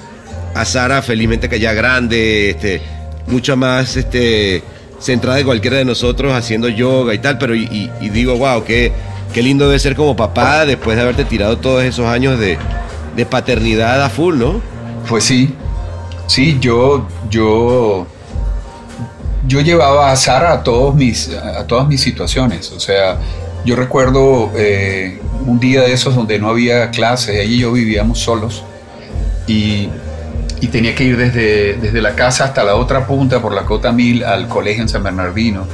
a 0.54 0.64
Sara 0.64 1.02
felizmente 1.02 1.48
que 1.48 1.58
ya 1.58 1.72
grande, 1.72 2.50
este, 2.50 2.80
mucho 3.26 3.56
más 3.56 3.96
este, 3.96 4.62
centrada 5.00 5.38
de 5.38 5.44
cualquiera 5.44 5.78
de 5.78 5.84
nosotros 5.84 6.32
haciendo 6.32 6.68
yoga 6.68 7.14
y 7.14 7.18
tal, 7.18 7.38
pero 7.38 7.54
y, 7.54 7.90
digo, 8.12 8.36
wow, 8.36 8.64
qué, 8.64 8.92
qué 9.34 9.42
lindo 9.42 9.66
debe 9.66 9.78
ser 9.78 9.96
como 9.96 10.16
papá 10.16 10.64
después 10.64 10.96
de 10.96 11.02
haberte 11.02 11.24
tirado 11.24 11.58
todos 11.58 11.82
esos 11.82 12.06
años 12.06 12.38
de, 12.38 12.56
de 13.16 13.26
paternidad 13.26 14.02
a 14.02 14.08
full, 14.08 14.38
¿no? 14.38 14.60
Pues 15.08 15.24
sí, 15.24 15.54
sí, 16.26 16.58
yo, 16.60 17.06
yo, 17.30 18.06
yo 19.46 19.60
llevaba 19.60 20.10
a 20.10 20.16
Sara 20.16 20.52
a, 20.52 20.62
todos 20.62 20.94
mis, 20.94 21.30
a 21.30 21.66
todas 21.66 21.88
mis 21.88 22.00
situaciones. 22.00 22.72
O 22.72 22.80
sea, 22.80 23.18
yo 23.64 23.76
recuerdo 23.76 24.50
eh, 24.56 25.20
un 25.46 25.60
día 25.60 25.82
de 25.82 25.92
esos 25.92 26.14
donde 26.14 26.38
no 26.38 26.48
había 26.48 26.90
clases, 26.90 27.36
ella 27.36 27.44
y 27.44 27.58
yo 27.58 27.72
vivíamos 27.72 28.18
solos 28.18 28.64
y, 29.46 29.88
y 30.60 30.68
tenía 30.68 30.94
que 30.94 31.04
ir 31.04 31.16
desde, 31.16 31.74
desde 31.74 32.00
la 32.00 32.14
casa 32.14 32.44
hasta 32.44 32.64
la 32.64 32.76
otra 32.76 33.06
punta 33.06 33.40
por 33.40 33.52
la 33.52 33.64
Cota 33.64 33.92
Mil 33.92 34.24
al 34.24 34.48
colegio 34.48 34.82
en 34.82 34.88
San 34.88 35.02
Bernardino. 35.02 35.66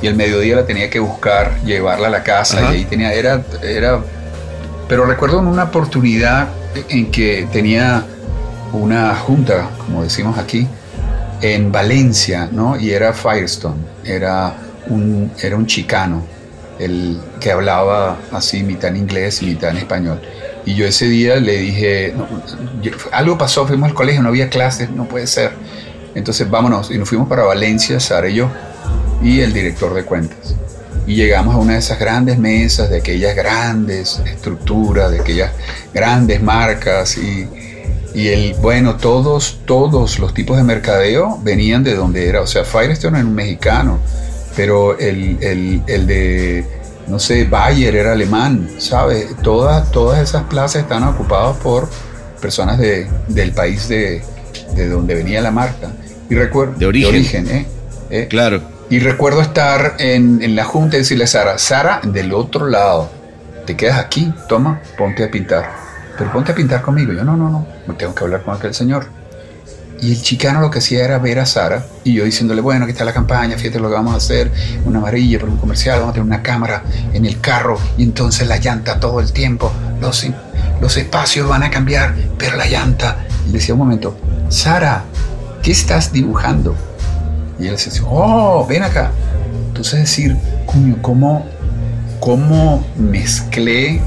Y 0.00 0.06
el 0.06 0.14
mediodía 0.14 0.56
la 0.56 0.66
tenía 0.66 0.90
que 0.90 0.98
buscar, 0.98 1.58
llevarla 1.64 2.08
a 2.08 2.10
la 2.10 2.22
casa 2.22 2.58
Ajá. 2.58 2.74
y 2.74 2.76
ahí 2.78 2.84
tenía, 2.84 3.12
era, 3.12 3.42
era, 3.62 4.00
pero 4.88 5.04
recuerdo 5.06 5.40
en 5.40 5.46
una 5.46 5.64
oportunidad 5.64 6.48
en 6.88 7.10
que 7.10 7.48
tenía 7.52 8.04
una 8.72 9.14
junta, 9.16 9.70
como 9.78 10.02
decimos 10.02 10.38
aquí, 10.38 10.66
en 11.40 11.72
Valencia, 11.72 12.48
¿no? 12.50 12.78
Y 12.78 12.90
era 12.90 13.12
Firestone, 13.12 13.82
era 14.04 14.54
un, 14.88 15.30
era 15.42 15.56
un 15.56 15.66
chicano, 15.66 16.22
el 16.78 17.18
que 17.40 17.52
hablaba 17.52 18.18
así, 18.32 18.62
mitad 18.62 18.90
en 18.90 18.96
inglés 18.96 19.42
y 19.42 19.46
mitad 19.46 19.70
en 19.70 19.78
español. 19.78 20.20
Y 20.64 20.74
yo 20.74 20.86
ese 20.86 21.06
día 21.06 21.36
le 21.36 21.58
dije, 21.58 22.14
algo 23.12 23.38
pasó, 23.38 23.66
fuimos 23.66 23.90
al 23.90 23.94
colegio, 23.94 24.22
no 24.22 24.28
había 24.28 24.48
clases, 24.48 24.90
no 24.90 25.04
puede 25.04 25.26
ser. 25.26 25.52
Entonces 26.14 26.48
vámonos, 26.48 26.90
y 26.90 26.98
nos 26.98 27.08
fuimos 27.08 27.28
para 27.28 27.44
Valencia, 27.44 28.00
Sara 28.00 28.28
y 28.28 28.34
yo, 28.34 28.48
y 29.22 29.40
el 29.40 29.52
director 29.52 29.94
de 29.94 30.04
cuentas. 30.04 30.54
Y 31.06 31.14
llegamos 31.14 31.54
a 31.54 31.58
una 31.58 31.74
de 31.74 31.78
esas 31.78 31.98
grandes 31.98 32.36
mesas, 32.38 32.90
de 32.90 32.98
aquellas 32.98 33.36
grandes 33.36 34.20
estructuras, 34.26 35.10
de 35.12 35.20
aquellas 35.20 35.52
grandes 35.94 36.42
marcas 36.42 37.16
y, 37.16 37.48
y 38.14 38.28
el, 38.28 38.54
bueno, 38.54 38.96
todos, 38.96 39.60
todos 39.66 40.18
los 40.18 40.34
tipos 40.34 40.56
de 40.56 40.64
mercadeo 40.64 41.38
venían 41.42 41.84
de 41.84 41.94
donde 41.94 42.28
era. 42.28 42.40
O 42.40 42.46
sea, 42.46 42.64
Firestone 42.64 43.18
era 43.18 43.26
un 43.28 43.34
mexicano, 43.34 44.00
pero 44.56 44.98
el, 44.98 45.38
el- 45.42 45.82
el 45.86 46.06
de, 46.08 46.64
no 47.06 47.18
sé, 47.20 47.44
Bayer 47.44 47.94
era 47.94 48.12
alemán, 48.12 48.68
¿sabes? 48.78 49.26
Todas, 49.42 49.90
todas 49.92 50.18
esas 50.20 50.42
plazas 50.44 50.82
están 50.82 51.04
ocupadas 51.04 51.56
por 51.58 51.88
personas 52.40 52.78
de, 52.78 53.06
del 53.28 53.52
país 53.52 53.86
de, 53.88 54.22
de 54.74 54.88
donde 54.88 55.14
venía 55.14 55.40
la 55.40 55.52
marca. 55.52 55.92
Y 56.28 56.34
recuerdo, 56.34 56.74
De 56.78 56.86
origen. 56.86 57.48
¿eh? 57.48 57.66
¿Eh? 58.10 58.26
Claro. 58.28 58.60
Y 58.88 59.00
recuerdo 59.00 59.40
estar 59.40 59.96
en, 59.98 60.54
la 60.54 60.64
junta 60.64 60.96
y 60.96 61.00
decirle 61.00 61.24
a 61.24 61.26
Sara, 61.26 61.58
Sara, 61.58 62.00
del 62.04 62.32
otro 62.32 62.66
lado, 62.66 63.10
te 63.66 63.76
quedas 63.76 63.98
aquí, 63.98 64.32
toma, 64.48 64.80
ponte 64.96 65.24
a 65.24 65.30
pintar. 65.30 65.70
Pero 66.16 66.32
ponte 66.32 66.52
a 66.52 66.54
pintar 66.54 66.82
conmigo. 66.82 67.12
Yo, 67.12 67.24
no, 67.24 67.36
no, 67.36 67.50
no, 67.50 67.66
no 67.84 67.94
tengo 67.94 68.14
que 68.14 68.22
hablar 68.22 68.42
con 68.42 68.54
aquel 68.54 68.74
señor. 68.74 69.06
Y 70.00 70.12
el 70.12 70.22
chicano 70.22 70.60
lo 70.60 70.70
que 70.70 70.78
hacía 70.78 71.04
era 71.04 71.18
ver 71.18 71.40
a 71.40 71.46
Sara 71.46 71.84
y 72.04 72.12
yo 72.12 72.24
diciéndole, 72.24 72.60
bueno, 72.60 72.84
aquí 72.84 72.92
está 72.92 73.04
la 73.04 73.14
campaña, 73.14 73.56
fíjate 73.56 73.80
lo 73.80 73.88
que 73.88 73.94
vamos 73.94 74.14
a 74.14 74.18
hacer, 74.18 74.52
una 74.84 74.98
amarilla 74.98 75.38
por 75.38 75.48
un 75.48 75.56
comercial, 75.56 75.98
vamos 75.98 76.10
a 76.10 76.14
tener 76.14 76.26
una 76.26 76.42
cámara 76.42 76.82
en 77.14 77.24
el 77.24 77.40
carro 77.40 77.78
y 77.96 78.02
entonces 78.02 78.46
la 78.46 78.58
llanta 78.58 79.00
todo 79.00 79.20
el 79.20 79.32
tiempo, 79.32 79.72
los, 80.00 80.26
los 80.82 80.96
espacios 80.96 81.48
van 81.48 81.62
a 81.62 81.70
cambiar, 81.70 82.14
pero 82.38 82.56
la 82.56 82.66
llanta. 82.66 83.24
Y 83.48 83.52
decía 83.52 83.74
un 83.74 83.80
momento, 83.80 84.16
Sara, 84.50 85.04
¿qué 85.62 85.72
estás 85.72 86.12
dibujando? 86.12 86.76
Y 87.58 87.66
él 87.66 87.72
decía, 87.72 88.02
oh, 88.08 88.66
ven 88.68 88.82
acá. 88.82 89.10
Entonces 89.68 90.00
decir, 90.00 90.36
coño, 90.66 90.96
¿cómo, 91.02 91.46
cómo 92.20 92.84
mezclé 92.96 94.00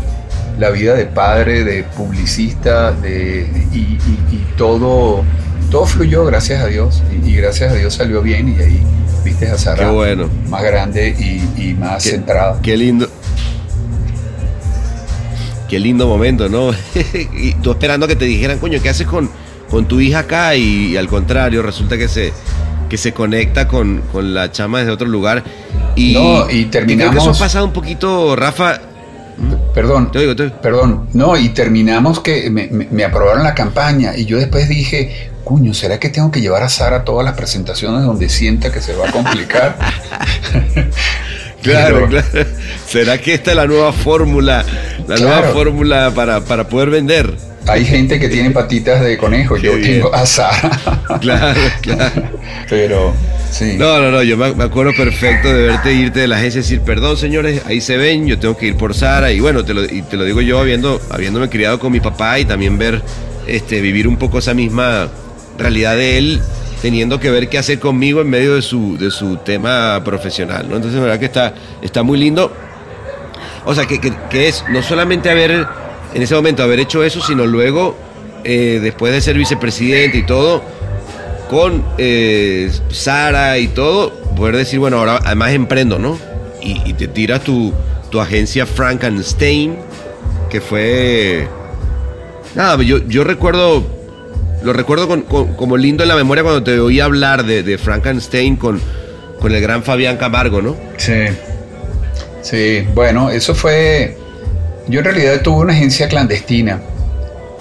la 0.58 0.70
vida 0.72 0.94
de 0.96 1.06
padre, 1.06 1.64
de 1.64 1.84
publicista, 1.84 2.92
de, 2.92 3.48
y, 3.72 3.78
y- 3.78 4.00
y 4.36 4.48
todo, 4.58 5.24
todo 5.72 5.86
fluyó, 5.86 6.26
gracias 6.26 6.62
a 6.64 6.68
Dios. 6.68 7.02
Y, 7.24 7.30
y 7.30 7.36
gracias 7.36 7.72
a 7.72 7.76
Dios 7.76 7.94
salió 7.94 8.22
bien 8.22 8.50
y 8.50 8.62
ahí 8.62 8.84
viste 9.24 9.48
a 9.50 9.58
Sara 9.58 9.86
Qué 9.86 9.92
bueno. 9.92 10.30
más 10.48 10.64
grande 10.64 11.10
y, 11.18 11.62
y 11.62 11.74
más 11.76 12.04
Qué- 12.04 12.12
centrada. 12.12 12.60
Qué 12.62 12.76
lindo. 12.78 13.08
Qué 15.70 15.80
lindo 15.80 16.08
momento, 16.08 16.50
¿no? 16.50 16.72
y 17.38 17.54
tú 17.62 17.72
esperando 17.72 18.08
que 18.08 18.16
te 18.16 18.26
dijeran, 18.26 18.58
coño, 18.60 18.82
¿qué 18.82 18.90
haces 18.90 19.06
con, 19.06 19.30
con 19.70 19.88
tu 19.88 20.00
hija 20.00 20.20
acá? 20.20 20.56
Y, 20.56 20.98
al 20.98 21.08
contrario, 21.08 21.62
resulta 21.62 21.96
que 21.98 22.08
se, 22.08 22.34
que 22.90 22.98
se 22.98 23.14
conecta 23.14 23.68
con, 23.68 24.02
con 24.12 24.34
la 24.34 24.52
chama 24.52 24.80
desde 24.80 24.92
otro 24.92 25.08
lugar. 25.08 25.44
Y, 25.96 26.14
No, 26.14 26.42
y 26.42 26.46
creo 26.46 26.50
que 26.50 26.60
eso 26.62 26.70
terminamos- 26.72 27.38
ha 27.38 27.40
pasado 27.40 27.66
un 27.66 27.74
poquito, 27.74 28.36
Rafa. 28.36 28.80
Perdón, 29.74 30.12
Te 30.12 30.20
oigo, 30.20 30.36
te 30.36 30.44
oigo. 30.44 30.56
Perdón, 30.62 31.08
no, 31.14 31.38
y 31.38 31.50
terminamos 31.50 32.20
que 32.20 32.50
me, 32.50 32.68
me- 32.68 32.88
me 32.92 33.06
aprobaron 33.06 33.44
la 33.44 33.54
campaña 33.56 34.18
y 34.18 34.26
yo 34.26 34.38
después 34.38 34.68
dije, 34.68 35.30
cuño, 35.46 35.74
¿será 35.74 35.98
que 36.00 36.10
tengo 36.10 36.30
que 36.32 36.42
llevar 36.42 36.64
a 36.64 36.70
Sara 36.70 36.98
a 36.98 37.04
todas 37.06 37.24
las 37.24 37.36
presentaciones 37.36 38.04
donde 38.04 38.28
sienta 38.28 38.72
que 38.72 38.82
se 38.82 38.94
va 38.96 39.08
a 39.08 39.12
complicar? 39.12 39.78
Claro, 41.62 42.08
Pero- 42.10 42.24
claro. 42.32 42.50
¿Será 42.88 43.18
que 43.18 43.34
esta 43.34 43.52
es 43.52 43.58
la 43.58 43.68
nueva 43.68 43.92
fórmula? 43.92 44.64
La 45.08 45.18
nueva 45.18 45.42
fórmula 45.52 46.12
para, 46.16 46.40
para 46.42 46.70
poder 46.70 46.90
vender. 46.90 47.34
Hay 47.72 47.86
gente 47.86 48.20
que 48.20 48.30
tiene 48.30 48.52
patitas 48.52 49.02
de 49.02 49.18
conejo, 49.18 49.56
Qué 49.56 49.62
yo 49.64 49.76
bien. 49.76 49.94
tengo 50.02 50.14
a 50.14 50.26
Sara. 50.26 50.72
Claro, 51.22 51.60
claro. 51.82 52.12
Pero, 52.70 53.14
sí. 53.52 53.76
No, 53.78 54.00
no, 54.00 54.12
no, 54.12 54.22
yo 54.24 54.38
me 54.38 54.54
me 54.54 54.64
acuerdo 54.64 54.92
perfecto 54.96 55.52
de 55.52 55.68
verte 55.68 55.92
irte 55.94 56.20
de 56.22 56.28
la 56.28 56.38
agencia 56.38 56.60
y 56.60 56.62
decir, 56.62 56.82
perdón 56.82 57.18
señores, 57.18 57.62
ahí 57.66 57.82
se 57.82 57.98
ven, 57.98 58.28
yo 58.28 58.38
tengo 58.40 58.56
que 58.56 58.68
ir 58.68 58.76
por 58.78 58.94
Sara. 58.94 59.32
Y 59.32 59.40
bueno, 59.40 59.66
te 59.66 59.74
lo, 59.74 59.84
y 59.86 60.02
te 60.04 60.18
lo 60.18 60.24
digo 60.24 60.42
yo 60.42 60.60
habiendo, 60.60 61.02
habiéndome 61.10 61.50
criado 61.50 61.80
con 61.80 61.92
mi 61.92 62.00
papá 62.00 62.40
y 62.40 62.46
también 62.46 62.78
ver, 62.78 63.02
este, 63.48 63.82
vivir 63.82 64.08
un 64.08 64.18
poco 64.18 64.38
esa 64.40 64.54
misma 64.54 65.10
realidad 65.58 65.96
de 65.96 66.18
él, 66.20 66.42
teniendo 66.82 67.20
que 67.20 67.30
ver 67.32 67.50
qué 67.50 67.58
hacer 67.58 67.80
conmigo 67.80 68.22
en 68.22 68.30
medio 68.30 68.56
de 68.56 68.62
su, 68.62 68.98
de 68.98 69.10
su 69.12 69.38
tema 69.38 70.02
profesional, 70.06 70.68
¿no? 70.70 70.76
Entonces, 70.76 70.98
la 71.00 71.06
verdad 71.06 71.20
que 71.20 71.26
está, 71.26 71.54
está 71.82 72.04
muy 72.04 72.18
lindo. 72.20 72.54
O 73.66 73.76
sea, 73.76 73.86
que, 73.86 74.00
que- 74.00 74.14
que 74.30 74.48
es 74.48 74.64
no 74.70 74.82
solamente 74.82 75.30
haber, 75.30 75.68
en 76.14 76.22
ese 76.22 76.36
momento, 76.36 76.64
haber 76.64 76.80
hecho 76.80 77.04
eso, 77.04 77.22
sino 77.22 77.46
luego, 77.46 77.96
eh, 78.44 78.80
después 78.82 79.14
de 79.14 79.22
ser 79.22 79.38
vicepresidente 79.38 80.18
y 80.18 80.24
todo, 80.26 80.62
con 81.50 81.84
eh, 81.98 82.70
Sara 82.90 83.58
y 83.58 83.68
todo, 83.68 84.12
poder 84.36 84.56
decir, 84.56 84.80
bueno, 84.80 84.98
ahora 85.00 85.20
además 85.24 85.52
emprendo, 85.52 86.00
¿no? 86.00 86.18
Y, 86.62 86.82
y 86.90 86.94
te 86.94 87.08
tiras 87.08 87.42
tu, 87.44 87.74
tu 88.10 88.20
agencia 88.20 88.66
Frankenstein, 88.66 89.78
que 90.50 90.62
fue... 90.62 91.48
Nada, 92.56 92.82
yo, 92.84 92.98
yo 93.08 93.24
recuerdo 93.24 93.84
lo 94.62 94.74
recuerdo 94.74 95.08
con- 95.08 95.22
como 95.22 95.78
lindo 95.78 96.04
en 96.04 96.10
la 96.10 96.16
memoria 96.16 96.44
cuando 96.44 96.62
te 96.64 96.78
oí 96.80 97.00
hablar 97.00 97.46
de, 97.46 97.64
de 97.64 97.78
Frankenstein 97.78 98.58
con, 98.58 98.82
con 99.40 99.54
el 99.56 99.62
gran 99.62 99.84
Fabián 99.84 100.18
Camargo, 100.18 100.62
¿no? 100.62 100.76
Sí. 100.98 101.14
Sí, 102.42 102.86
bueno, 102.94 103.30
eso 103.30 103.56
fue. 103.56 104.18
Yo 104.90 105.00
en 105.00 105.06
realidad 105.06 105.42
tuve 105.42 105.62
una 105.62 105.74
agencia 105.74 106.08
clandestina, 106.10 106.80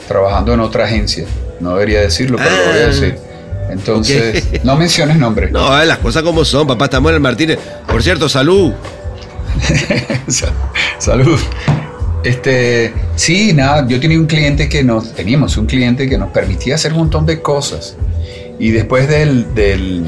trabajando 0.08 0.52
en 0.54 0.60
otra 0.60 0.84
agencia. 0.86 1.24
No 1.60 1.74
debería 1.74 2.00
decirlo, 2.00 2.38
pero 2.38 2.50
lo 2.50 2.56
voy 2.72 2.80
a 2.80 2.84
Ah. 2.84 2.86
decir. 2.88 3.18
Entonces, 3.70 4.44
no 4.64 4.76
menciones 4.76 5.16
nombres. 5.18 5.52
No, 5.52 5.80
eh, 5.80 5.84
las 5.86 5.98
cosas 5.98 6.22
como 6.22 6.44
son, 6.44 6.66
papá, 6.66 6.86
estamos 6.86 7.10
en 7.10 7.16
el 7.16 7.20
Martínez. 7.20 7.58
Por 7.86 8.02
cierto, 8.02 8.28
salud. 8.28 8.72
Sa- 10.28 10.52
Salud. 10.98 11.38
Este, 12.24 12.92
sí, 13.14 13.52
nada, 13.52 13.86
yo 13.86 14.00
tenía 14.00 14.18
un 14.18 14.26
cliente 14.26 14.68
que 14.68 14.82
nos, 14.82 15.14
teníamos 15.14 15.56
un 15.56 15.66
cliente 15.66 16.08
que 16.08 16.18
nos 16.18 16.30
permitía 16.30 16.74
hacer 16.74 16.92
un 16.92 16.98
montón 17.00 17.26
de 17.26 17.40
cosas. 17.40 17.96
Y 18.58 18.70
después 18.72 19.08
del, 19.08 19.54
del, 19.54 20.04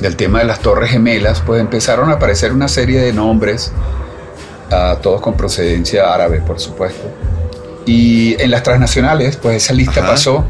del 0.00 0.16
tema 0.16 0.40
de 0.40 0.46
las 0.46 0.60
Torres 0.60 0.90
Gemelas, 0.90 1.40
pues 1.46 1.60
empezaron 1.60 2.10
a 2.10 2.14
aparecer 2.14 2.52
una 2.52 2.66
serie 2.68 2.98
de 3.00 3.12
nombres, 3.12 3.72
ah, 4.70 4.98
todos 5.02 5.20
con 5.20 5.34
procedencia 5.36 6.12
árabe, 6.12 6.40
por 6.40 6.58
supuesto. 6.60 7.08
Y 7.86 8.40
en 8.40 8.50
las 8.50 8.62
transnacionales, 8.62 9.36
pues 9.36 9.64
esa 9.64 9.72
lista 9.74 10.00
Ajá. 10.00 10.10
pasó 10.10 10.44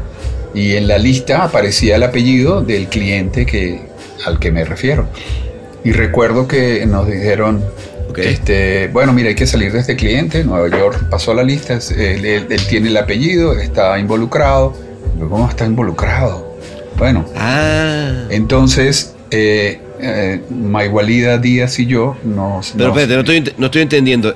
y 0.53 0.75
en 0.75 0.87
la 0.87 0.97
lista 0.97 1.43
aparecía 1.43 1.95
el 1.95 2.03
apellido 2.03 2.61
del 2.61 2.87
cliente 2.87 3.45
que, 3.45 3.81
al 4.25 4.37
que 4.39 4.51
me 4.51 4.65
refiero. 4.65 5.07
Y 5.83 5.93
recuerdo 5.93 6.47
que 6.47 6.85
nos 6.85 7.07
dijeron, 7.07 7.63
Ok. 8.09 8.19
este, 8.19 8.87
bueno, 8.89 9.13
mira, 9.13 9.29
hay 9.29 9.35
que 9.35 9.47
salir 9.47 9.71
de 9.71 9.79
este 9.79 9.95
cliente. 9.95 10.43
Nueva 10.43 10.67
York 10.77 11.05
pasó 11.09 11.33
la 11.33 11.43
lista, 11.43 11.79
él, 11.97 12.25
él- 12.25 12.47
él 12.49 12.67
tiene 12.67 12.89
el 12.89 12.97
apellido, 12.97 13.53
está 13.57 13.97
involucrado. 13.97 14.73
¿Cómo 15.17 15.47
está 15.49 15.65
involucrado? 15.65 16.55
Bueno, 16.97 17.25
Ah. 17.35 18.25
entonces, 18.29 19.15
eh, 19.31 19.79
eh, 20.01 20.41
Maigualida 20.49 21.37
Díaz 21.37 21.79
y 21.79 21.85
yo 21.85 22.17
nos... 22.23 22.71
Pero 22.71 22.89
nos- 22.89 22.97
espérate, 22.97 23.13
no 23.13 23.19
estoy, 23.39 23.53
no 23.57 23.65
estoy 23.67 23.81
entendiendo. 23.83 24.35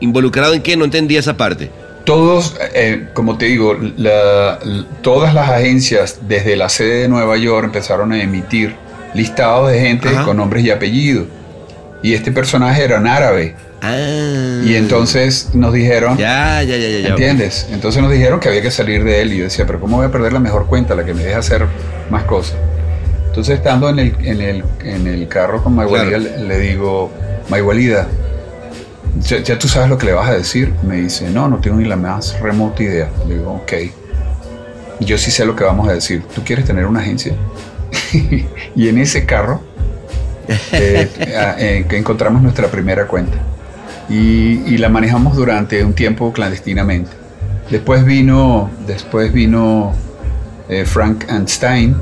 ¿Involucrado 0.00 0.52
en 0.54 0.62
qué? 0.62 0.76
No 0.76 0.84
entendí 0.84 1.16
esa 1.16 1.36
parte. 1.36 1.70
Todos, 2.04 2.56
eh, 2.74 3.08
como 3.14 3.38
te 3.38 3.46
digo, 3.46 3.76
la- 3.96 4.58
todas 5.02 5.34
las 5.34 5.48
agencias 5.48 6.18
desde 6.26 6.56
la 6.56 6.68
sede 6.68 7.02
de 7.02 7.08
Nueva 7.08 7.36
York 7.36 7.66
empezaron 7.66 8.12
a 8.12 8.20
emitir 8.20 8.74
listados 9.14 9.70
de 9.70 9.80
gente 9.80 10.08
Ajá. 10.08 10.24
con 10.24 10.36
nombres 10.38 10.64
y 10.64 10.70
apellidos. 10.70 11.26
Y 12.02 12.14
este 12.14 12.32
personaje 12.32 12.82
era 12.82 12.96
en 12.96 13.06
árabe. 13.06 13.54
Ah. 13.80 14.60
Y 14.64 14.74
entonces 14.74 15.50
nos 15.54 15.72
dijeron, 15.72 16.16
ya, 16.18 16.62
ya, 16.64 16.76
ya. 16.76 16.88
ya. 16.98 17.08
¿entiendes? 17.10 17.68
Entonces 17.70 18.02
nos 18.02 18.10
dijeron 18.10 18.40
que 18.40 18.48
había 18.48 18.62
que 18.62 18.70
salir 18.72 19.04
de 19.04 19.22
él. 19.22 19.32
Y 19.32 19.38
yo 19.38 19.44
decía, 19.44 19.64
pero 19.66 19.78
¿cómo 19.80 19.98
voy 19.98 20.06
a 20.06 20.10
perder 20.10 20.32
la 20.32 20.40
mejor 20.40 20.66
cuenta, 20.66 20.96
la 20.96 21.04
que 21.04 21.14
me 21.14 21.22
deja 21.22 21.38
hacer 21.38 21.66
más 22.10 22.24
cosas? 22.24 22.56
Entonces 23.32 23.56
estando 23.56 23.88
en 23.88 23.98
el, 23.98 24.14
en 24.26 24.40
el, 24.42 24.64
en 24.84 25.06
el 25.06 25.26
carro 25.26 25.62
con 25.62 25.74
Maigualida, 25.74 26.18
Claro. 26.18 26.36
le, 26.42 26.44
le 26.48 26.58
digo, 26.58 27.10
Maigualida, 27.48 28.06
¿ya, 29.20 29.38
ya 29.38 29.58
tú 29.58 29.68
sabes 29.68 29.88
lo 29.88 29.96
que 29.96 30.04
le 30.04 30.12
vas 30.12 30.28
a 30.28 30.34
decir? 30.34 30.74
Me 30.82 30.96
dice, 30.96 31.30
no, 31.30 31.48
no 31.48 31.56
tengo 31.58 31.78
ni 31.78 31.86
la 31.86 31.96
más 31.96 32.38
remota 32.40 32.82
idea. 32.82 33.08
Le 33.26 33.36
digo, 33.38 33.52
ok. 33.54 33.72
Yo 35.00 35.16
sí 35.16 35.30
sé 35.30 35.46
lo 35.46 35.56
que 35.56 35.64
vamos 35.64 35.88
a 35.88 35.94
decir. 35.94 36.22
¿Tú 36.34 36.42
quieres 36.44 36.66
tener 36.66 36.84
una 36.84 37.00
agencia? 37.00 37.34
y 38.76 38.88
en 38.88 38.98
ese 38.98 39.24
carro 39.24 39.62
eh, 40.72 41.08
eh, 41.18 41.86
que 41.88 41.96
encontramos 41.96 42.42
nuestra 42.42 42.68
primera 42.68 43.06
cuenta 43.06 43.38
y, 44.10 44.60
y 44.66 44.76
la 44.76 44.90
manejamos 44.90 45.36
durante 45.36 45.82
un 45.84 45.94
tiempo 45.94 46.34
clandestinamente. 46.34 47.10
Después 47.70 48.04
vino, 48.04 48.70
después 48.86 49.32
vino 49.32 49.94
eh, 50.68 50.84
Frank 50.84 51.24
Einstein 51.30 51.96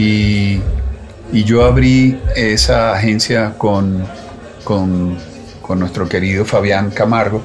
y, 0.00 0.60
y 1.32 1.44
yo 1.44 1.64
abrí 1.64 2.18
esa 2.34 2.92
agencia 2.94 3.54
con, 3.58 4.04
con, 4.64 5.16
con 5.60 5.78
nuestro 5.78 6.08
querido 6.08 6.44
Fabián 6.44 6.90
Camargo, 6.90 7.42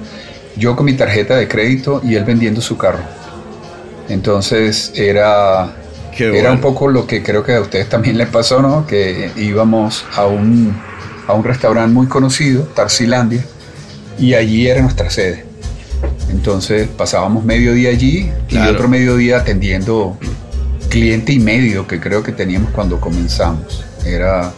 yo 0.56 0.76
con 0.76 0.86
mi 0.86 0.94
tarjeta 0.94 1.36
de 1.36 1.48
crédito 1.48 2.02
y 2.04 2.16
él 2.16 2.24
vendiendo 2.24 2.62
su 2.62 2.78
carro. 2.78 3.04
Entonces 4.08 4.92
era, 4.96 5.74
era 6.18 6.52
un 6.52 6.62
poco 6.62 6.88
lo 6.88 7.06
que 7.08 7.22
creo 7.24 7.44
que 7.44 7.56
a 7.56 7.62
ustedes 7.62 7.90
también 7.90 8.18
les 8.18 8.28
pasó, 8.30 8.62
¿no? 8.62 8.86
Que 8.88 9.32
íbamos 9.36 10.06
a 10.16 10.26
un, 10.28 10.76
a 11.28 11.34
un 11.34 11.44
restaurante 11.44 11.92
muy 11.94 12.08
conocido, 12.08 12.64
Tarsilandia, 12.76 13.44
y 14.18 14.34
allí 14.36 14.68
era 14.68 14.82
nuestra 14.82 15.10
sede. 15.10 15.46
Entonces 16.30 16.88
pasábamos 16.88 17.44
medio 17.44 17.74
día 17.74 17.90
allí 17.90 18.30
y 18.48 18.54
Claro. 18.54 18.72
otro 18.74 18.88
mediodía 18.88 19.38
atendiendo 19.40 20.18
cliente 20.96 21.34
y 21.34 21.40
medio 21.40 21.86
que 21.88 22.00
creo 22.00 22.24
que 22.24 22.32
teníamos 22.32 22.72
cuando 22.72 23.02
comenzamos. 23.02 23.84
Era, 24.06 24.54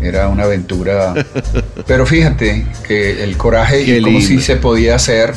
era 0.00 0.28
una 0.28 0.44
aventura. 0.44 1.12
Pero 1.88 2.06
fíjate 2.06 2.64
que 2.86 3.24
el 3.24 3.36
coraje 3.36 3.84
Qué 3.84 3.98
y 3.98 4.00
cómo 4.00 4.20
sí 4.20 4.40
se 4.40 4.54
podía 4.54 4.94
hacer 4.94 5.34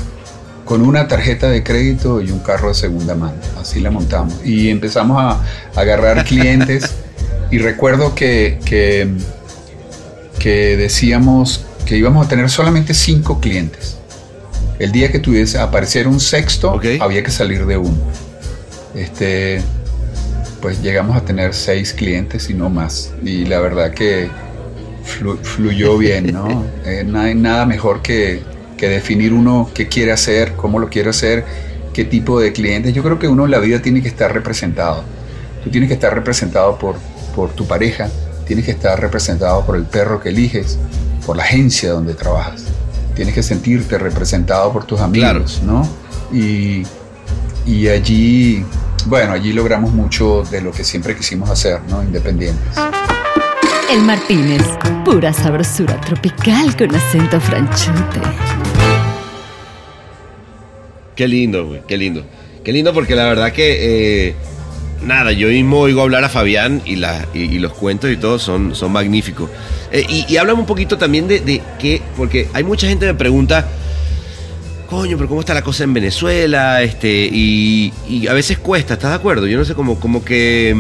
con 0.66 0.84
una 0.84 1.08
tarjeta 1.08 1.50
de 1.50 1.64
crédito 1.64 2.22
y 2.22 2.30
un 2.30 2.42
carro 2.42 2.68
de 2.68 2.76
segunda 2.76 3.16
mano. 3.16 3.38
Así 3.60 3.80
la 3.80 3.90
montamos. 3.90 4.36
Y 4.46 4.70
empezamos 4.70 5.18
a, 5.20 5.30
a 5.32 5.42
agarrar 5.82 6.24
clientes. 6.26 6.94
y 7.50 7.58
recuerdo 7.58 8.14
que, 8.14 8.60
que, 8.66 9.10
que 10.38 10.78
decíamos 10.78 11.66
que 11.88 11.98
íbamos 11.98 12.24
a 12.28 12.30
tener 12.30 12.52
solamente 12.52 12.94
cinco 12.94 13.40
clientes. 13.40 13.98
El 14.78 14.92
día 14.92 15.12
que 15.12 15.18
tuviese 15.18 15.58
aparecer 15.58 16.08
un 16.08 16.20
sexto, 16.20 16.80
había 17.00 17.24
que 17.24 17.32
salir 17.32 17.66
de 17.66 17.78
uno. 17.78 17.98
Este, 18.94 19.64
pues 20.62 20.82
llegamos 20.82 21.16
a 21.18 21.22
tener 21.22 21.54
seis 21.54 21.94
clientes 21.94 22.50
y 22.50 22.54
no 22.54 22.70
más. 22.70 23.14
Y 23.24 23.46
la 23.46 23.60
verdad 23.60 23.92
que 23.92 24.30
flu- 25.06 25.40
fluyó 25.42 25.98
bien, 25.98 26.34
¿no? 26.34 26.66
Eh, 26.86 27.04
no 27.06 27.20
hay 27.20 27.36
nada 27.36 27.66
mejor 27.66 28.02
que, 28.02 28.42
que 28.78 28.90
definir 28.90 29.34
uno 29.34 29.70
qué 29.74 29.88
quiere 29.88 30.12
hacer, 30.12 30.54
cómo 30.56 30.80
lo 30.80 30.90
quiere 30.90 31.10
hacer, 31.12 31.46
qué 31.94 32.04
tipo 32.06 32.40
de 32.40 32.52
clientes. 32.54 32.94
Yo 32.94 33.04
creo 33.04 33.20
que 33.20 33.28
uno 33.28 33.46
en 33.46 33.52
la 33.52 33.60
vida 33.60 33.80
tiene 33.82 34.02
que 34.02 34.08
estar 34.08 34.34
representado. 34.34 35.04
Tú 35.64 35.70
tienes 35.70 35.88
que 35.90 35.94
estar 35.96 36.14
representado 36.14 36.78
por, 36.80 36.96
por 37.36 37.52
tu 37.52 37.68
pareja, 37.68 38.10
tienes 38.48 38.66
que 38.66 38.72
estar 38.72 39.00
representado 39.00 39.64
por 39.66 39.76
el 39.76 39.84
perro 39.84 40.20
que 40.20 40.30
eliges, 40.30 40.80
por 41.26 41.36
la 41.38 41.44
agencia 41.44 41.92
donde 41.92 42.14
trabajas. 42.16 42.64
Tienes 43.16 43.36
que 43.36 43.44
sentirte 43.44 43.98
representado 44.00 44.72
por 44.74 44.86
tus 44.86 45.00
amigos, 45.02 45.62
¿no? 45.64 45.88
Y, 46.34 46.84
y 47.66 47.88
allí, 47.90 48.64
bueno, 49.08 49.34
allí 49.34 49.54
logramos 49.54 49.92
mucho 49.92 50.44
de 50.50 50.62
lo 50.62 50.72
que 50.72 50.84
siempre 50.84 51.16
quisimos 51.16 51.50
hacer, 51.50 51.80
¿no? 51.90 52.04
Independientes. 52.04 52.78
El 53.92 54.02
Martínez, 54.04 54.62
pura 55.04 55.34
sabrosura 55.34 56.00
tropical 56.02 56.76
con 56.78 56.94
acento 56.94 57.40
franchute. 57.40 58.20
Qué 61.16 61.28
lindo, 61.28 61.66
güey, 61.66 61.82
qué 61.88 61.98
lindo. 61.98 62.24
Qué 62.64 62.72
lindo 62.72 62.94
porque 62.94 63.16
la 63.16 63.26
verdad 63.26 63.52
que, 63.52 64.28
eh, 64.28 64.36
nada, 65.04 65.32
yo 65.32 65.48
mismo 65.48 65.80
oigo 65.80 66.02
hablar 66.02 66.24
a 66.24 66.30
Fabián 66.30 66.82
y, 66.86 66.98
la, 66.98 67.26
y, 67.34 67.40
y 67.40 67.60
los 67.60 67.74
cuentos 67.74 68.12
y 68.12 68.18
todo 68.18 68.38
son, 68.38 68.76
son 68.76 68.92
magníficos. 68.92 69.50
Eh, 69.92 70.06
y, 70.08 70.26
y 70.32 70.38
háblame 70.38 70.60
un 70.60 70.66
poquito 70.66 70.98
también 70.98 71.28
de, 71.28 71.40
de 71.40 71.62
que, 71.80 72.02
porque 72.16 72.48
hay 72.54 72.64
mucha 72.64 72.88
gente 72.88 73.06
que 73.06 73.14
me 73.14 73.18
pregunta, 73.18 73.68
coño, 74.90 75.18
pero 75.18 75.30
¿cómo 75.30 75.42
está 75.42 75.54
la 75.54 75.62
cosa 75.62 75.84
en 75.84 75.94
Venezuela? 75.94 76.82
Este, 76.82 77.30
y, 77.32 77.94
a 78.28 78.34
veces 78.34 78.58
cuesta, 78.58 78.96
¿estás 78.96 79.12
de 79.12 79.16
acuerdo? 79.18 79.46
Yo 79.46 79.58
no 79.58 79.66
sé, 79.66 79.76
como, 79.76 80.00
como 80.00 80.26
que, 80.26 80.76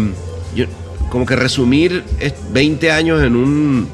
yo, 0.55 0.65
como 1.09 1.25
que 1.25 1.35
resumir 1.35 2.03
es 2.19 2.33
20 2.51 2.91
años 2.91 3.23
en 3.23 3.35
un, 3.35 3.87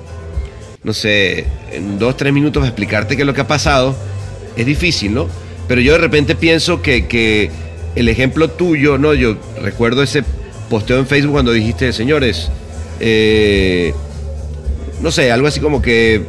no 0.84 0.94
sé, 0.94 1.46
en 1.72 2.00
dos, 2.00 2.16
tres 2.16 2.32
minutos 2.32 2.64
explicarte 2.64 3.16
qué 3.16 3.24
es 3.24 3.26
lo 3.28 3.34
que 3.34 3.42
ha 3.42 3.48
pasado, 3.48 3.96
es 4.56 4.66
difícil, 4.66 5.14
¿no? 5.14 5.28
Pero 5.68 5.82
yo 5.82 5.94
de 5.94 6.00
repente 6.00 6.36
pienso 6.36 6.82
que, 6.82 7.08
que 7.08 7.52
el 7.96 8.08
ejemplo 8.08 8.50
tuyo, 8.50 8.98
¿no? 8.98 9.14
Yo 9.14 9.38
recuerdo 9.62 10.02
ese 10.02 10.24
posteo 10.70 10.98
en 10.98 11.08
Facebook 11.08 11.34
cuando 11.34 11.52
dijiste, 11.52 11.92
señores, 11.92 12.50
eh, 13.02 13.94
no 15.02 15.12
sé, 15.12 15.32
algo 15.32 15.48
así 15.48 15.60
como 15.60 15.82
que 15.82 16.24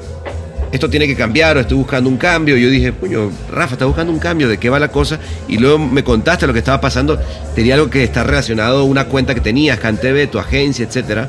esto 0.77 0.89
tiene 0.89 1.07
que 1.07 1.17
cambiar 1.17 1.57
o 1.57 1.61
estoy 1.61 1.77
buscando 1.77 2.09
un 2.09 2.17
cambio. 2.17 2.57
Yo 2.57 2.71
dije, 2.71 2.93
puño, 2.93 3.31
Rafa, 3.51 3.75
está 3.75 3.85
buscando 3.87 4.13
un 4.13 4.19
cambio, 4.19 4.49
¿de 4.49 4.59
qué 4.59 4.71
va 4.71 4.79
la 4.79 4.89
cosa? 4.89 5.19
Y 5.49 5.59
luego 5.59 5.79
me 5.79 6.05
contaste 6.05 6.47
lo 6.47 6.53
que 6.53 6.61
estaba 6.61 6.81
pasando. 6.81 7.19
Tenía 7.55 7.75
algo 7.75 7.91
que 7.91 8.05
está 8.05 8.23
relacionado 8.25 8.81
a 8.81 8.85
una 8.85 9.07
cuenta 9.07 9.35
que 9.35 9.41
tenías, 9.41 9.79
CanTV, 9.81 10.29
tu 10.31 10.39
agencia, 10.39 10.85
etcétera. 10.87 11.29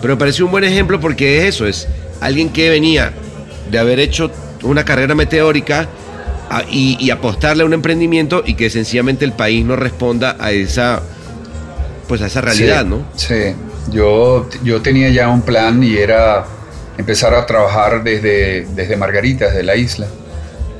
Pero 0.00 0.14
me 0.14 0.18
pareció 0.18 0.44
un 0.46 0.50
buen 0.52 0.64
ejemplo 0.64 1.00
porque 1.00 1.38
es 1.38 1.54
eso, 1.54 1.66
es 1.66 1.88
alguien 2.20 2.50
que 2.50 2.70
venía 2.70 3.12
de 3.70 3.78
haber 3.78 3.98
hecho 3.98 4.30
una 4.62 4.84
carrera 4.84 5.14
meteórica 5.14 5.88
a- 6.50 6.62
y, 6.70 6.96
y 7.00 7.10
apostarle 7.10 7.62
a 7.62 7.66
un 7.66 7.72
emprendimiento 7.72 8.42
y 8.46 8.54
que 8.54 8.70
sencillamente 8.70 9.24
el 9.24 9.32
país 9.32 9.64
no 9.64 9.76
responda 9.76 10.36
a 10.38 10.52
esa 10.52 11.02
pues 12.06 12.20
a 12.20 12.26
esa 12.26 12.42
realidad, 12.42 12.82
Sí, 12.82 12.88
¿no? 12.90 13.02
Sí, 13.16 13.54
yo, 13.90 14.48
yo 14.62 14.82
tenía 14.82 15.08
ya 15.08 15.28
un 15.28 15.40
plan 15.40 15.82
y 15.82 15.96
era 15.96 16.44
empezar 16.98 17.34
a 17.34 17.44
trabajar 17.46 18.02
desde, 18.02 18.66
desde 18.74 18.96
Margarita, 18.96 19.46
desde 19.46 19.62
la 19.62 19.76
isla. 19.76 20.06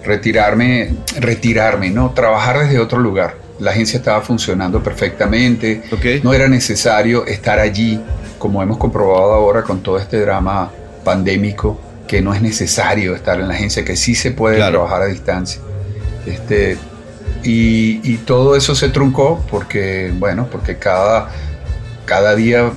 Retirarme, 0.05 0.95
retirarme, 1.19 1.91
¿no? 1.91 2.11
Trabajar 2.11 2.59
desde 2.61 2.79
otro 2.79 2.99
lugar. 2.99 3.43
la 3.61 3.71
agencia 3.71 3.99
estaba 3.99 4.21
funcionando 4.21 4.83
perfectamente, 4.83 5.83
Ok. 5.93 6.25
no 6.25 6.35
era 6.35 6.49
necesario 6.49 7.25
estar 7.25 7.61
allí, 7.61 8.01
como 8.37 8.61
hemos 8.63 8.79
comprobado 8.79 9.33
ahora 9.33 9.63
con 9.63 9.81
todo 9.81 9.97
este 9.97 10.19
drama 10.21 10.73
pandémico, 11.05 11.81
que 12.09 12.21
no 12.21 12.35
es 12.35 12.43
necesario 12.43 13.15
estar 13.15 13.39
en 13.39 13.47
la 13.47 13.55
agencia, 13.55 13.85
que 13.85 13.95
sí 13.95 14.17
se 14.17 14.33
puede 14.33 14.57
Claro. 14.57 14.73
trabajar 14.81 15.03
a 15.03 15.07
distancia. 15.07 15.61
Este, 16.27 16.77
y, 17.45 18.01
y 18.03 18.17
todo 18.27 18.57
eso 18.57 18.75
se 18.75 18.89
truncó 18.89 19.45
porque, 19.49 20.13
bueno, 20.19 20.49
porque 20.51 20.79
cada, 20.79 21.29
cada 22.07 22.35
día 22.35 22.73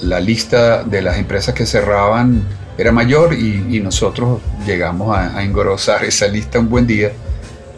la 0.00 0.20
lista 0.20 0.84
de 0.84 1.02
las 1.02 1.18
empresas 1.18 1.54
que 1.56 1.66
cerraban 1.66 2.44
era 2.76 2.92
mayor 2.92 3.34
y, 3.34 3.76
y 3.76 3.80
nosotros 3.80 4.40
llegamos 4.66 5.16
a, 5.16 5.36
a 5.38 5.42
engrosar 5.44 6.04
esa 6.04 6.26
lista 6.28 6.58
un 6.58 6.68
buen 6.68 6.86
día. 6.86 7.12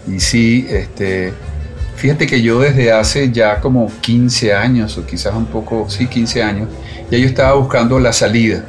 Y 0.09 0.21
sí, 0.21 0.67
este, 0.71 1.33
fíjate 1.97 2.27
que 2.27 2.41
yo 2.43 2.61
desde 2.61 2.93
hace 2.93 3.31
ya 3.33 3.61
como 3.61 3.91
15 4.01 4.55
años, 4.55 4.97
o 4.99 5.05
quizás 5.07 5.35
un 5.35 5.47
poco, 5.47 5.87
sí, 5.91 6.07
15 6.07 6.43
años, 6.43 6.69
ya 7.11 7.19
yo 7.19 7.27
estaba 7.27 7.53
buscando 7.55 7.99
la 7.99 8.13
salida. 8.13 8.65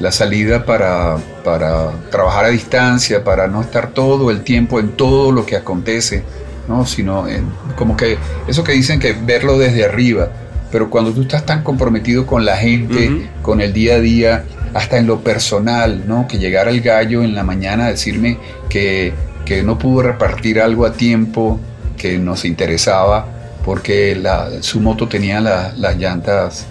La 0.00 0.12
salida 0.12 0.64
para, 0.64 1.16
para 1.44 1.90
trabajar 2.12 2.44
a 2.44 2.48
distancia, 2.50 3.24
para 3.24 3.48
no 3.48 3.60
estar 3.62 3.88
todo 3.90 4.30
el 4.30 4.42
tiempo 4.42 4.78
en 4.78 4.90
todo 4.92 5.32
lo 5.32 5.44
que 5.44 5.56
acontece, 5.56 6.22
¿no? 6.68 6.86
sino 6.86 7.26
en- 7.26 7.50
como 7.74 7.96
que 7.96 8.16
eso 8.46 8.62
que 8.62 8.72
dicen 8.72 9.00
que 9.00 9.12
verlo 9.12 9.58
desde 9.58 9.84
arriba. 9.84 10.28
Pero 10.70 10.88
cuando 10.88 11.12
tú 11.12 11.22
estás 11.22 11.44
tan 11.44 11.64
comprometido 11.64 12.26
con 12.26 12.44
la 12.44 12.56
gente, 12.58 13.08
Ujú. 13.10 13.22
con 13.42 13.60
el 13.60 13.72
día 13.72 13.94
a 13.94 14.00
día, 14.00 14.44
hasta 14.74 14.98
en 14.98 15.06
lo 15.06 15.20
personal, 15.20 16.04
¿no? 16.06 16.26
Que 16.28 16.38
llegara 16.38 16.70
el 16.70 16.80
gallo 16.80 17.22
en 17.22 17.34
la 17.34 17.42
mañana 17.44 17.86
a 17.86 17.90
decirme 17.90 18.38
que, 18.68 19.12
que 19.44 19.62
no 19.62 19.78
pudo 19.78 20.02
repartir 20.02 20.60
algo 20.60 20.84
a 20.86 20.92
tiempo, 20.92 21.58
que 21.96 22.18
nos 22.18 22.44
interesaba, 22.44 23.26
porque 23.64 24.14
la- 24.16 24.62
su 24.62 24.80
moto 24.80 25.08
tenía 25.08 25.40
la- 25.40 25.72
las 25.76 25.96
llantas 25.96 26.66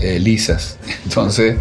eh, 0.00 0.18
lisas. 0.18 0.78
Entonces, 1.04 1.56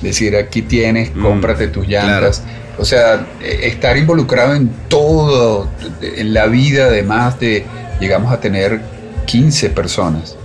decir, 0.00 0.36
aquí 0.36 0.62
tienes, 0.62 1.14
Mm, 1.14 1.22
cómprate 1.22 1.68
tus 1.68 1.86
llantas. 1.86 2.42
O 2.78 2.84
sea, 2.86 3.26
eh, 3.42 3.60
estar 3.64 3.96
involucrado 3.98 4.54
en 4.54 4.70
todo, 4.88 5.68
en 6.00 6.32
la 6.32 6.46
vida, 6.46 6.86
además 6.86 7.38
de, 7.38 7.64
llegamos 8.00 8.32
a 8.32 8.40
tener 8.40 8.80
15 9.26 9.68
personas. 9.70 10.36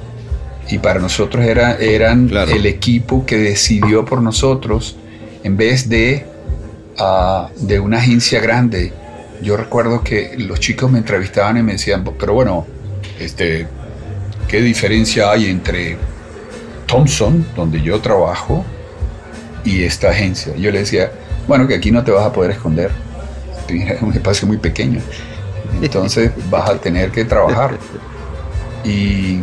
Y 0.69 0.79
para 0.79 0.99
nosotros 0.99 1.45
era, 1.45 1.77
eran 1.77 2.27
Claro. 2.27 2.51
el 2.51 2.65
equipo 2.65 3.25
que 3.25 3.37
decidió 3.37 4.03
por 4.05 4.21
nosotros 4.21 4.97
en 5.43 5.55
vez 5.55 5.87
de, 5.87 6.25
ah, 6.97 7.49
de 7.57 7.79
una 7.79 7.97
agencia 7.99 8.39
grande. 8.41 8.91
Yo 9.41 9.55
recuerdo 9.55 10.03
que 10.03 10.35
los 10.37 10.59
chicos 10.59 10.91
me 10.91 10.97
entrevistaban 10.97 11.57
y 11.57 11.63
me 11.63 11.73
decían, 11.73 12.03
pero 12.19 12.33
bueno, 12.33 12.65
este, 13.19 13.67
¿qué 14.47 14.61
diferencia 14.61 15.31
hay 15.31 15.45
entre 15.49 15.97
Thompson, 16.85 17.45
donde 17.55 17.81
yo 17.81 17.99
trabajo, 18.01 18.65
y 19.63 19.83
esta 19.83 20.09
agencia? 20.09 20.55
Yo 20.55 20.71
le 20.71 20.79
decía, 20.79 21.11
bueno, 21.47 21.67
que 21.67 21.75
aquí 21.75 21.91
no 21.91 22.03
te 22.03 22.11
vas 22.11 22.25
a 22.25 22.33
poder 22.33 22.51
esconder. 22.51 22.91
Es 23.69 24.01
un 24.01 24.13
espacio 24.13 24.47
muy 24.47 24.57
pequeño. 24.57 25.01
Entonces 25.81 26.31
vas 26.49 26.69
a 26.69 26.75
tener 26.77 27.11
que 27.11 27.25
trabajar. 27.25 27.77
Y, 28.83 29.41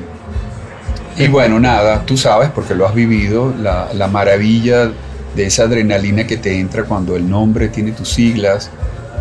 y 1.17 1.29
bueno, 1.29 1.61
nada, 1.61 2.03
tú 2.07 2.17
sabes, 2.17 2.51
porque 2.51 2.75
lo 2.75 2.87
has 2.87 2.95
vivido, 2.95 3.53
la, 3.61 3.89
la 3.95 4.09
maravilla 4.09 4.91
de 5.37 5.47
esa 5.47 5.65
adrenalina 5.65 6.27
que 6.27 6.37
te 6.37 6.59
entra 6.59 6.85
cuando 6.85 7.17
el 7.17 7.29
nombre 7.29 7.69
tiene 7.69 7.93
tus 7.93 8.09
siglas 8.09 8.71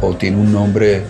o 0.02 0.16
tiene 0.16 0.38
un 0.38 0.52
nombre 0.52 1.04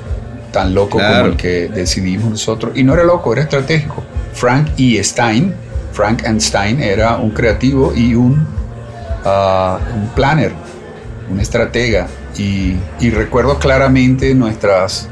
tan 0.52 0.74
loco 0.74 0.98
Claro. 0.98 1.16
como 1.20 1.32
el 1.32 1.38
que 1.38 1.68
decidimos 1.68 2.30
nosotros. 2.30 2.74
Y 2.76 2.84
no 2.84 2.94
era 2.94 3.04
loco, 3.04 3.34
era 3.34 3.42
estratégico. 3.44 4.04
Frank 4.34 4.70
E. 4.78 5.04
Stein, 5.04 5.54
Frank 5.92 6.26
and 6.26 6.40
Stein 6.42 6.82
era 6.82 7.18
un 7.18 7.32
creativo 7.32 7.94
y 7.96 8.16
un, 8.16 8.46
ah, 9.26 9.80
un 9.96 10.08
planner, 10.10 10.52
un 11.30 11.40
estratega. 11.40 12.08
Y, 12.38 12.76
y 13.00 13.10
recuerdo 13.12 13.60
claramente 13.60 14.34
nuestras 14.36 15.08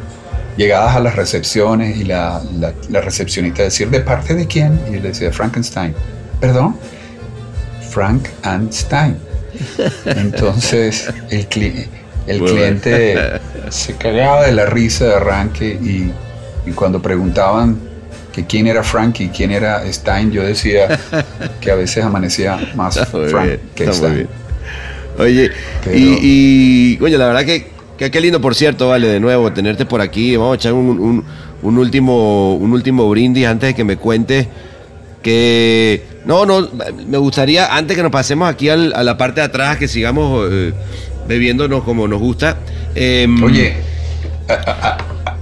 llegadas 0.61 0.95
a 0.95 0.99
las 0.99 1.15
recepciones 1.15 1.97
y 1.97 2.03
la, 2.03 2.41
la, 2.59 2.73
la 2.89 3.01
recepcionista 3.01 3.63
decir, 3.63 3.89
¿de 3.89 4.01
parte 4.01 4.35
de 4.35 4.45
quién? 4.45 4.79
Y 4.91 4.95
él 4.95 5.01
decía, 5.01 5.31
Frankenstein. 5.31 5.93
¿Perdón? 6.39 6.75
Frank 7.89 8.27
and 8.43 8.71
Stein. 8.71 9.17
Entonces 10.05 11.09
el, 11.29 11.47
cli- 11.49 11.87
el 12.27 12.39
Muy 12.39 12.51
cliente 12.51 13.39
se 13.69 13.95
cagaba 13.95 14.45
de 14.45 14.51
la 14.53 14.65
risa 14.65 15.05
de 15.05 15.15
arranque 15.15 15.67
y, 15.67 16.11
y 16.69 16.71
cuando 16.73 17.01
preguntaban 17.01 17.77
que 18.33 18.45
quién 18.45 18.67
era 18.67 18.81
Frank 18.81 19.19
y 19.19 19.27
quién 19.27 19.51
era 19.51 19.83
Stein, 19.91 20.31
yo 20.31 20.43
decía 20.43 20.97
que 21.59 21.69
a 21.71 21.75
veces 21.75 22.03
amanecía 22.05 22.57
más 22.75 22.97
Frank 23.09 23.45
bien, 23.45 23.59
que 23.75 23.91
Stein. 23.93 24.27
Oye, 25.19 25.51
Pero- 25.83 25.97
y, 25.97 26.17
y, 26.21 26.97
coño, 26.97 27.17
la 27.17 27.27
verdad 27.27 27.43
que, 27.45 27.70
qué 28.09 28.21
lindo, 28.21 28.41
por 28.41 28.55
cierto, 28.55 28.87
vale, 28.89 29.07
de 29.07 29.19
nuevo, 29.19 29.51
tenerte 29.51 29.85
por 29.85 30.01
aquí. 30.01 30.35
Vamos 30.37 30.53
a 30.53 30.55
echar 30.55 30.73
un, 30.73 30.89
un- 30.99 31.23
un 31.61 31.77
último, 31.77 32.55
un 32.55 32.71
último 32.73 33.07
brindis 33.09 33.45
antes 33.45 33.69
de 33.69 33.73
que 33.75 33.83
me 33.83 33.97
cuentes 33.97 34.47
que... 35.21 36.03
No, 36.25 36.45
no, 36.45 36.67
me 37.07 37.17
gustaría, 37.17 37.75
antes 37.75 37.95
que 37.97 38.03
nos 38.03 38.11
pasemos 38.11 38.49
aquí 38.49 38.69
al- 38.69 38.93
a 38.95 39.03
la 39.03 39.17
parte 39.17 39.41
de 39.41 39.45
atrás, 39.47 39.77
que 39.77 39.87
sigamos 39.87 40.47
eh, 40.51 40.73
bebiéndonos 41.27 41.83
como 41.83 42.07
nos 42.07 42.19
gusta. 42.19 42.57
Oye, 42.95 43.75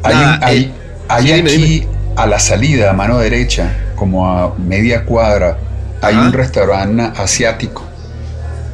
hay, 0.03 0.13
Nada, 0.15 0.39
hay- 0.41 0.61
eh, 0.63 0.71
hay 1.07 1.23
sí, 1.27 1.33
dime, 1.33 1.49
aquí 1.51 1.61
dime. 1.79 1.87
a 2.15 2.27
la 2.27 2.39
salida, 2.39 2.89
a 2.89 2.93
mano 2.93 3.17
derecha, 3.19 3.75
como 3.95 4.27
a 4.29 4.55
media 4.57 5.03
cuadra, 5.05 5.57
hay 6.01 6.15
Ajá. 6.15 6.27
un 6.27 6.33
restaurante 6.33 7.03
asiático 7.21 7.83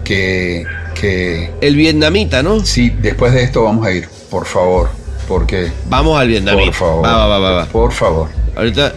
que, 0.03 0.63
que 0.95 1.51
El 1.61 1.75
vietnamita, 1.75 2.41
¿no? 2.41 2.65
sí, 2.65 2.89
después 2.89 3.33
de 3.33 3.43
esto 3.43 3.63
vamos 3.63 3.85
a 3.85 3.91
ir, 3.91 4.07
por 4.31 4.45
favor, 4.47 4.89
porque 5.27 5.71
Vamos 5.89 6.19
al 6.19 6.27
vietnamita. 6.29 6.65
por 6.65 6.73
favor, 6.73 7.05
Va, 7.05 7.17
va, 7.17 7.27
va, 7.27 7.39
va, 7.39 7.51
va. 7.51 7.65
por 7.67 7.91
favor. 7.91 8.29
Ahorita, 8.55 8.93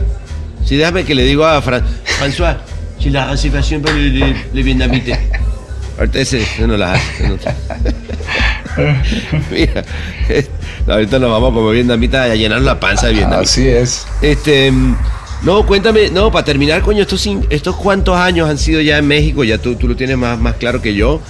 sí, 0.64 0.76
déjame 0.76 1.04
que 1.04 1.14
le 1.14 1.24
digo 1.24 1.44
a 1.44 1.60
Fran, 1.60 1.84
François, 2.20 2.56
si 2.98 3.10
la 3.10 3.28
reservación 3.30 3.82
para 3.82 3.96
el, 3.96 4.22
el- 4.22 4.36
el 4.54 4.62
vietnamita. 4.62 5.18
Ahorita 5.98 6.20
ese, 6.20 6.40
ese 6.42 6.66
no 6.66 6.76
la 6.76 6.94
hace. 6.94 7.28
no- 7.28 7.36
Mira, 9.50 9.84
eh, 10.28 10.46
ahorita 10.86 11.18
nos 11.18 11.30
vamos 11.30 11.52
como 11.52 11.70
vietnamita 11.70 12.24
a 12.24 12.34
llenar 12.34 12.60
la 12.62 12.78
panza 12.78 13.08
de 13.08 13.14
vietnamita. 13.14 13.42
Así 13.42 13.66
es. 13.66 14.06
Este, 14.22 14.70
mm, 14.70 14.96
no, 15.42 15.66
cuéntame, 15.66 16.10
no, 16.10 16.30
para 16.30 16.44
terminar, 16.44 16.82
coño, 16.82 17.02
estos, 17.02 17.26
estos 17.50 17.76
cuántos 17.76 18.16
años 18.16 18.48
han 18.48 18.58
sido 18.58 18.80
ya 18.80 18.98
en 18.98 19.06
México, 19.08 19.42
ya 19.44 19.58
tú, 19.58 19.74
tú 19.76 19.88
lo 19.88 19.96
tienes 19.96 20.16
más, 20.16 20.38
más 20.38 20.54
claro 20.54 20.80
que 20.80 20.94
yo. 20.94 21.20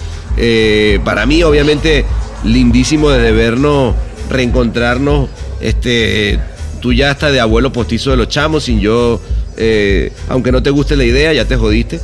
Eh, 0.41 1.01
para 1.05 1.27
mí, 1.27 1.43
obviamente, 1.43 2.05
lindísimo 2.45 3.11
desde 3.11 3.33
vernos, 3.33 3.95
reencontrarnos, 4.31 5.29
este, 5.61 6.39
tú 6.81 6.93
ya 6.93 7.11
hasta 7.11 7.31
de 7.31 7.41
abuelo 7.41 7.73
postizo 7.73 8.11
de 8.13 8.17
los 8.17 8.29
chamos, 8.29 8.65
sin 8.65 8.81
yo, 8.81 9.21
eh, 9.57 10.13
aunque 10.29 10.53
no 10.53 10.63
te 10.63 10.71
guste 10.71 10.97
la 10.97 11.05
idea, 11.05 11.33
ya 11.33 11.45
te 11.45 11.57
jodiste, 11.57 12.01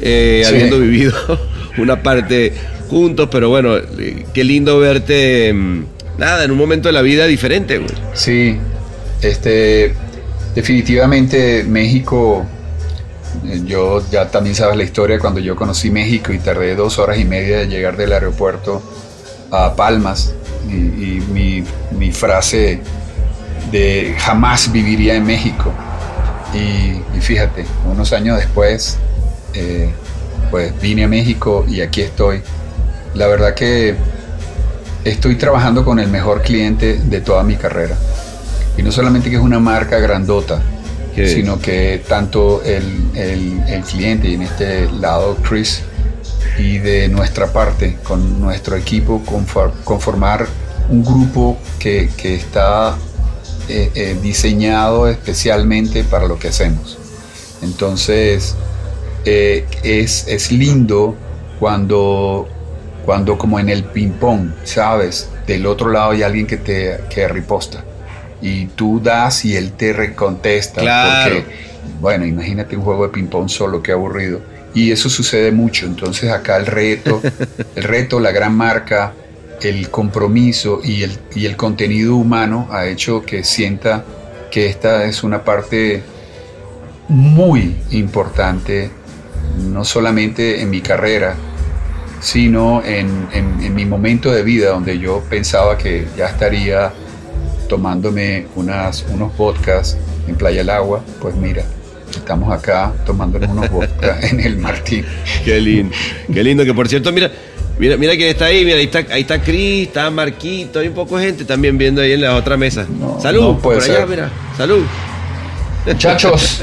eh, 0.00 0.42
Sí. 0.44 0.52
habiendo 0.54 0.80
vivido 0.80 1.12
una 1.78 2.02
parte 2.02 2.52
juntos, 2.90 3.28
pero 3.30 3.48
bueno, 3.48 3.74
qué 4.34 4.44
lindo 4.44 4.78
verte, 4.78 5.52
mm, 5.52 5.84
nada, 6.18 6.44
en 6.44 6.50
un 6.50 6.58
momento 6.58 6.88
de 6.88 6.92
la 6.92 7.02
vida 7.02 7.26
diferente, 7.26 7.78
güey. 7.78 7.90
Sí, 8.14 8.56
este, 9.22 9.94
definitivamente 10.54 11.64
México, 11.68 12.44
yo 13.64 14.02
ya 14.10 14.30
también 14.30 14.54
sabes 14.54 14.76
la 14.76 14.84
historia 14.84 15.18
cuando 15.18 15.40
yo 15.40 15.56
conocí 15.56 15.90
México 15.90 16.32
y 16.32 16.38
tardé 16.38 16.74
dos 16.74 16.98
horas 16.98 17.18
y 17.18 17.24
media 17.24 17.58
de 17.58 17.68
llegar 17.68 17.96
del 17.96 18.12
aeropuerto 18.12 18.82
a 19.50 19.74
Palmas 19.74 20.34
y, 20.68 20.74
y 20.74 21.24
mi, 21.32 21.64
mi 21.98 22.12
frase 22.12 22.80
de 23.70 24.14
jamás 24.18 24.72
viviría 24.72 25.14
en 25.14 25.24
México. 25.24 25.72
Y, 26.54 27.20
fíjate, 27.20 27.66
unos 27.90 28.12
años 28.12 28.38
después, 28.38 28.98
eh, 29.54 29.90
pues 30.50 30.78
vine 30.80 31.04
a 31.04 31.08
México 31.08 31.64
y 31.68 31.80
aquí 31.80 32.02
estoy. 32.02 32.42
La 33.14 33.26
verdad 33.26 33.54
que 33.54 33.94
estoy 35.04 35.36
trabajando 35.36 35.84
con 35.84 35.98
el 35.98 36.08
mejor 36.08 36.42
cliente 36.42 36.98
de 36.98 37.20
toda 37.20 37.42
mi 37.42 37.56
carrera. 37.56 37.96
Y 38.76 38.82
no 38.82 38.92
solamente 38.92 39.30
que 39.30 39.36
es 39.36 39.42
una 39.42 39.58
marca 39.58 39.98
grandota, 39.98 40.60
Sino 41.28 41.58
que 41.58 42.02
tanto 42.06 42.62
el, 42.62 42.84
el- 43.14 43.82
cliente 43.84 44.32
en 44.34 44.42
este 44.42 44.90
lado 44.90 45.36
Chris 45.48 45.82
y 46.58 46.78
de 46.78 47.08
nuestra 47.08 47.52
parte, 47.52 47.96
con 48.02 48.40
nuestro 48.40 48.76
equipo, 48.76 49.22
confor- 49.24 49.72
conformar 49.84 50.46
un 50.88 51.04
grupo 51.04 51.56
que, 51.78 52.10
que 52.16 52.34
está 52.34 52.96
eh, 53.68 53.90
eh, 53.94 54.16
diseñado 54.22 55.08
especialmente 55.08 56.04
para 56.04 56.26
lo 56.26 56.38
que 56.38 56.48
hacemos. 56.48 56.98
Entonces, 57.62 58.54
eh, 59.24 59.66
es, 59.82 60.26
es 60.28 60.52
lindo 60.52 61.14
cuando, 61.58 62.46
cuando 63.04 63.38
como 63.38 63.58
en 63.58 63.68
el 63.68 63.84
ping-pong, 63.84 64.50
¿sabes? 64.64 65.28
Del 65.46 65.66
otro 65.66 65.90
lado 65.90 66.10
hay 66.12 66.22
alguien 66.22 66.46
que 66.46 66.56
te 66.56 67.00
que 67.08 67.26
riposta. 67.28 67.84
Y 68.42 68.66
tú 68.66 69.00
das 69.02 69.44
y 69.44 69.56
él 69.56 69.72
te 69.72 69.92
recontesta. 69.92 70.80
Claro. 70.80 71.36
Porque, 71.36 71.52
bueno, 72.00 72.26
imagínate 72.26 72.76
un 72.76 72.82
juego 72.82 73.06
de 73.06 73.12
ping-pong 73.12 73.48
solo, 73.48 73.82
qué 73.82 73.92
aburrido. 73.92 74.40
Y 74.74 74.92
eso 74.92 75.08
sucede 75.08 75.52
mucho. 75.52 75.86
Entonces 75.86 76.30
acá 76.30 76.56
el 76.56 76.66
reto, 76.66 77.22
el 77.74 77.82
reto, 77.82 78.20
la 78.20 78.30
gran 78.32 78.54
marca, 78.54 79.14
el 79.62 79.88
compromiso 79.90 80.80
y 80.84 81.02
el, 81.02 81.18
y 81.34 81.46
el 81.46 81.56
contenido 81.56 82.16
humano 82.16 82.68
ha 82.70 82.86
hecho 82.86 83.22
que 83.24 83.42
sienta 83.42 84.04
que 84.50 84.66
esta 84.66 85.04
es 85.06 85.22
una 85.24 85.42
parte 85.44 86.02
muy 87.08 87.76
importante, 87.90 88.90
no 89.70 89.84
solamente 89.84 90.60
en 90.60 90.70
mi 90.70 90.80
carrera, 90.80 91.36
sino 92.20 92.82
en, 92.84 93.28
en- 93.32 93.60
en 93.62 93.74
mi 93.74 93.84
momento 93.86 94.32
de 94.32 94.42
vida 94.42 94.70
donde 94.70 94.98
yo 94.98 95.22
pensaba 95.30 95.78
que 95.78 96.06
ya 96.16 96.26
estaría 96.26 96.92
tomándome 97.68 98.46
unas, 98.56 99.04
unos 99.12 99.36
vodkas 99.36 99.96
en 100.28 100.34
Playa 100.36 100.58
del 100.58 100.70
Agua, 100.70 101.02
pues 101.20 101.34
mira, 101.34 101.64
estamos 102.10 102.52
acá 102.52 102.92
tomándonos 103.04 103.50
unos 103.50 103.70
vodkas 103.70 104.24
en 104.32 104.40
el 104.40 104.56
Martín. 104.58 105.04
Qué 105.44 105.60
lindo, 105.60 105.94
qué 106.32 106.42
lindo. 106.44 106.64
Que 106.64 106.74
por 106.74 106.88
cierto, 106.88 107.12
mira, 107.12 107.30
mira, 107.78 107.96
mira 107.96 108.14
quién 108.16 108.28
está 108.28 108.46
ahí. 108.46 108.64
Mira, 108.64 108.78
ahí 108.78 108.84
está, 108.84 108.98
ahí 109.12 109.22
está 109.22 109.40
Cris, 109.42 109.88
está 109.88 110.10
Marquito, 110.10 110.78
hay 110.80 110.88
un 110.88 110.94
poco 110.94 111.18
de 111.18 111.26
gente 111.26 111.44
también 111.44 111.76
viendo 111.78 112.00
ahí 112.00 112.12
en 112.12 112.20
la 112.22 112.34
otra 112.36 112.56
mesa. 112.56 112.86
No, 112.98 113.20
Salud, 113.20 113.42
no 113.42 113.58
puede 113.58 113.80
por 113.80 113.88
allá, 113.90 113.98
ser. 114.00 114.08
mira. 114.08 114.30
Salud. 114.56 114.84
Muchachos, 115.86 116.62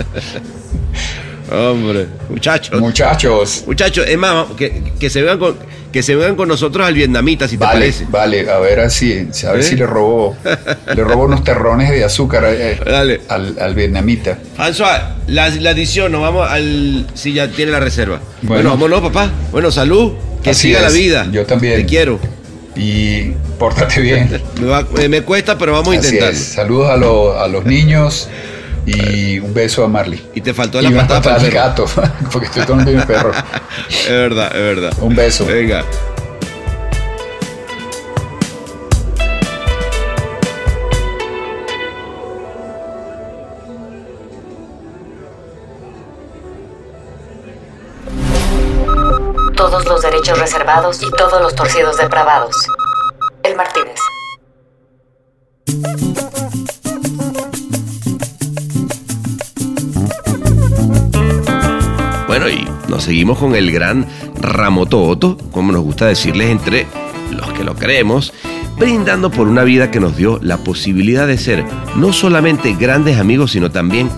Hombre, 1.52 2.08
muchachos. 2.30 2.80
muchachos, 2.82 3.64
Muchachos, 3.68 4.06
es 4.08 4.18
más, 4.18 4.48
que, 4.58 4.92
que 5.00 5.10
se 5.10 5.22
vean 5.22 5.38
con, 5.40 5.56
que 5.94 6.04
se 6.04 6.16
vean 6.16 6.36
con 6.36 6.50
nosotros 6.50 6.86
al 6.86 6.94
vietnamita, 6.96 7.48
si 7.48 7.56
te 7.58 7.64
vale, 7.64 7.80
parece. 7.80 8.06
vale, 8.10 8.50
a 8.50 8.58
ver 8.60 8.82
así, 8.82 9.30
a 9.48 9.52
ver 9.54 9.62
¿Eh? 9.62 9.64
si 9.64 9.76
le 9.78 9.86
robó, 9.86 10.36
le 10.94 11.04
robó 11.04 11.24
unos 11.26 11.44
terrones 11.44 11.92
de 11.92 12.04
azúcar 12.04 12.44
eh, 12.48 12.78
Dale. 12.86 13.22
al, 13.30 13.56
al 13.62 13.76
vietnamita. 13.76 14.38
François, 14.58 15.00
la, 15.28 15.50
la 15.50 15.70
adición, 15.70 16.12
nos 16.12 16.22
vamos 16.22 16.50
al. 16.50 17.08
Si 17.14 17.32
ya 17.32 17.48
tiene 17.48 17.72
la 17.72 17.80
reserva. 17.80 18.20
Bueno, 18.42 18.56
Bueno. 18.56 18.70
vámonos, 18.72 19.02
papá. 19.02 19.32
Bueno, 19.52 19.72
salud. 19.72 20.14
Que 20.44 20.50
Así 20.50 20.70
siga 20.70 20.82
la 20.82 20.90
vida. 20.90 21.28
Yo 21.32 21.46
también. 21.46 21.76
Te 21.80 21.86
quiero. 21.86 22.20
Y 22.76 23.32
pórtate 23.60 24.02
bien. 24.02 24.42
Me, 24.60 24.66
va- 24.68 24.86
eh, 24.98 25.08
me 25.08 25.22
cuesta, 25.22 25.58
pero 25.60 25.74
vamos 25.74 25.96
a 25.96 26.00
es. 26.00 26.38
Saludos 26.40 26.90
a, 26.90 27.44
a 27.44 27.48
los 27.48 27.66
niños 27.66 28.28
y 28.86 29.40
un 29.40 29.54
beso 29.54 29.84
a 29.84 29.88
Marley. 29.88 30.30
Y 30.34 30.42
te 30.42 30.54
faltó 30.54 30.80
Y 30.80 30.84
la 30.84 30.90
una 30.90 31.02
patada 31.02 31.22
para 31.22 31.46
el 31.46 31.52
gato, 31.52 31.86
porque 32.32 32.48
estoy 32.48 32.66
con 32.66 32.84
mi 32.84 33.00
perro. 33.02 33.32
Es 33.90 34.10
verdad, 34.10 34.48
es 34.56 34.62
verdad. 34.62 34.94
Un 35.02 35.16
beso. 35.16 35.46
Venga. 35.46 35.84
Todos 49.56 49.86
los 49.86 50.02
derechos 50.02 50.38
reservados 50.40 51.02
y 51.02 51.10
todos 51.12 51.42
los 51.42 51.56
torcidos 51.56 51.98
depravados. 51.98 52.68
El 53.44 53.56
Martínez. 53.56 54.00
Bueno, 62.34 62.50
y 62.50 62.68
nos 62.90 63.04
seguimos 63.04 63.38
con 63.38 63.54
el 63.54 63.72
gran 63.72 64.08
Ramoto 64.42 65.04
Otto, 65.04 65.38
como 65.52 65.72
nos 65.72 65.84
gusta 65.84 66.08
decirles 66.08 66.50
entre 66.50 66.88
los 67.30 67.54
que 67.54 67.64
lo 67.64 67.76
creemos, 67.76 68.34
brindando 68.76 69.30
por 69.30 69.48
una 69.48 69.64
vida 69.64 69.92
que 69.92 70.00
nos 70.00 70.18
dio 70.18 70.40
la 70.42 70.58
posibilidad 70.58 71.28
de 71.28 71.38
ser 71.38 71.64
no 71.96 72.12
solamente 72.12 72.74
grandes 72.74 73.20
amigos, 73.20 73.52
sino 73.52 73.70
también 73.70 74.10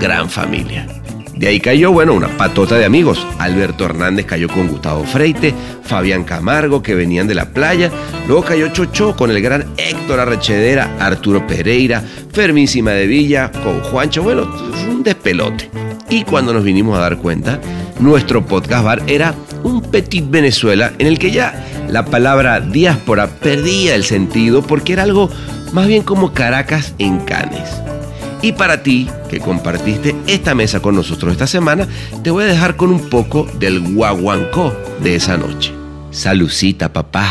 gran 0.00 0.28
familia. 0.28 0.88
De 1.36 1.46
ahí 1.46 1.60
cayó, 1.60 1.92
bueno, 1.92 2.14
una 2.14 2.36
patota 2.36 2.74
de 2.74 2.84
amigos. 2.84 3.24
Alberto 3.38 3.84
Hernández 3.84 4.26
cayó 4.26 4.48
con 4.48 4.66
Gustavo 4.66 5.04
Freite, 5.04 5.54
Fabián 5.84 6.24
Camargo, 6.24 6.82
que 6.82 6.96
venían 6.96 7.28
de 7.28 7.36
la 7.36 7.50
playa. 7.50 7.92
Luego 8.26 8.42
cayó 8.42 8.72
Chocho 8.72 9.14
con 9.14 9.30
el 9.30 9.40
gran 9.40 9.66
Héctor 9.76 10.18
Arrechedera, 10.18 10.96
Arturo 10.98 11.46
Pereira, 11.46 12.02
Fermín 12.32 12.66
Cima 12.66 12.90
de 12.90 13.06
Villa, 13.06 13.52
con 13.62 13.82
Juancho. 13.82 14.24
Bueno, 14.24 14.52
un 14.90 15.04
despelote. 15.04 15.85
Y 16.08 16.24
cuando 16.24 16.52
nos 16.52 16.64
vinimos 16.64 16.96
a 16.96 17.02
dar 17.02 17.18
cuenta, 17.18 17.60
nuestro 17.98 18.46
podcast 18.46 18.84
bar 18.84 19.02
era 19.06 19.34
un 19.62 19.82
petit 19.82 20.28
Venezuela 20.28 20.92
en 20.98 21.06
el 21.06 21.18
que 21.18 21.30
ya 21.30 21.64
la 21.88 22.04
palabra 22.04 22.60
diáspora 22.60 23.26
perdía 23.26 23.94
el 23.94 24.04
sentido 24.04 24.62
porque 24.62 24.92
era 24.92 25.02
algo 25.02 25.30
más 25.72 25.86
bien 25.86 26.02
como 26.02 26.32
Caracas 26.32 26.94
en 26.98 27.18
Canes. 27.20 27.68
Y 28.42 28.52
para 28.52 28.82
ti, 28.82 29.08
que 29.28 29.40
compartiste 29.40 30.14
esta 30.26 30.54
mesa 30.54 30.80
con 30.80 30.94
nosotros 30.94 31.32
esta 31.32 31.46
semana, 31.46 31.88
te 32.22 32.30
voy 32.30 32.44
a 32.44 32.48
dejar 32.48 32.76
con 32.76 32.90
un 32.90 33.08
poco 33.08 33.46
del 33.58 33.80
guaguancó 33.80 34.72
de 35.02 35.16
esa 35.16 35.36
noche. 35.36 35.72
Salucita, 36.10 36.92
papá. 36.92 37.28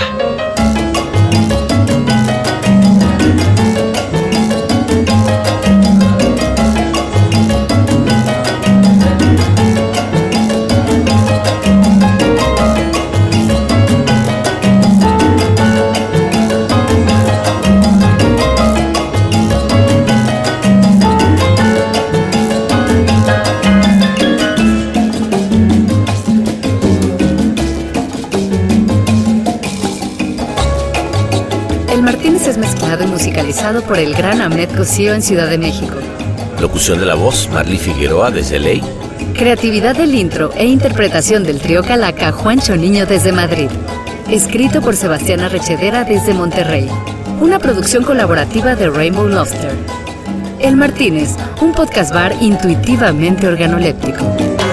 Y 33.56 33.64
musicalizado 33.64 33.82
por 33.84 33.98
el 34.00 34.14
gran 34.16 34.42
Ahmed 34.42 34.70
Cosío 34.76 35.14
en 35.14 35.22
Ciudad 35.22 35.50
de 35.50 35.58
México. 35.58 35.96
Locución 36.60 37.00
de 37.00 37.06
la 37.06 37.16
voz, 37.16 37.50
Marley 37.54 37.78
Figueroa 37.78 38.32
desde 38.32 38.60
Ley. 38.60 38.82
Creatividad 39.34 39.96
del 39.96 40.14
intro 40.16 40.52
e 40.56 40.66
interpretación 40.66 41.44
del 41.44 41.60
trío 41.60 41.84
Calaca 41.84 42.32
Juancho 42.32 42.76
Niño 42.76 43.06
desde 43.06 43.32
Madrid. 43.32 43.70
Escrito 44.30 44.82
por 44.82 44.96
Sebastián 44.96 45.42
Arrechedera 45.42 46.04
desde 46.04 46.34
Monterrey. 46.34 46.90
Una 47.42 47.60
producción 47.60 48.04
colaborativa 48.04 48.76
de 48.76 48.90
Rainbow 48.90 49.28
Lobster. 49.28 49.72
El 50.60 50.76
Martínez, 50.76 51.36
un 51.62 51.74
podcast 51.74 52.14
bar 52.14 52.34
intuitivamente 52.42 53.48
organoléptico. 53.48 54.65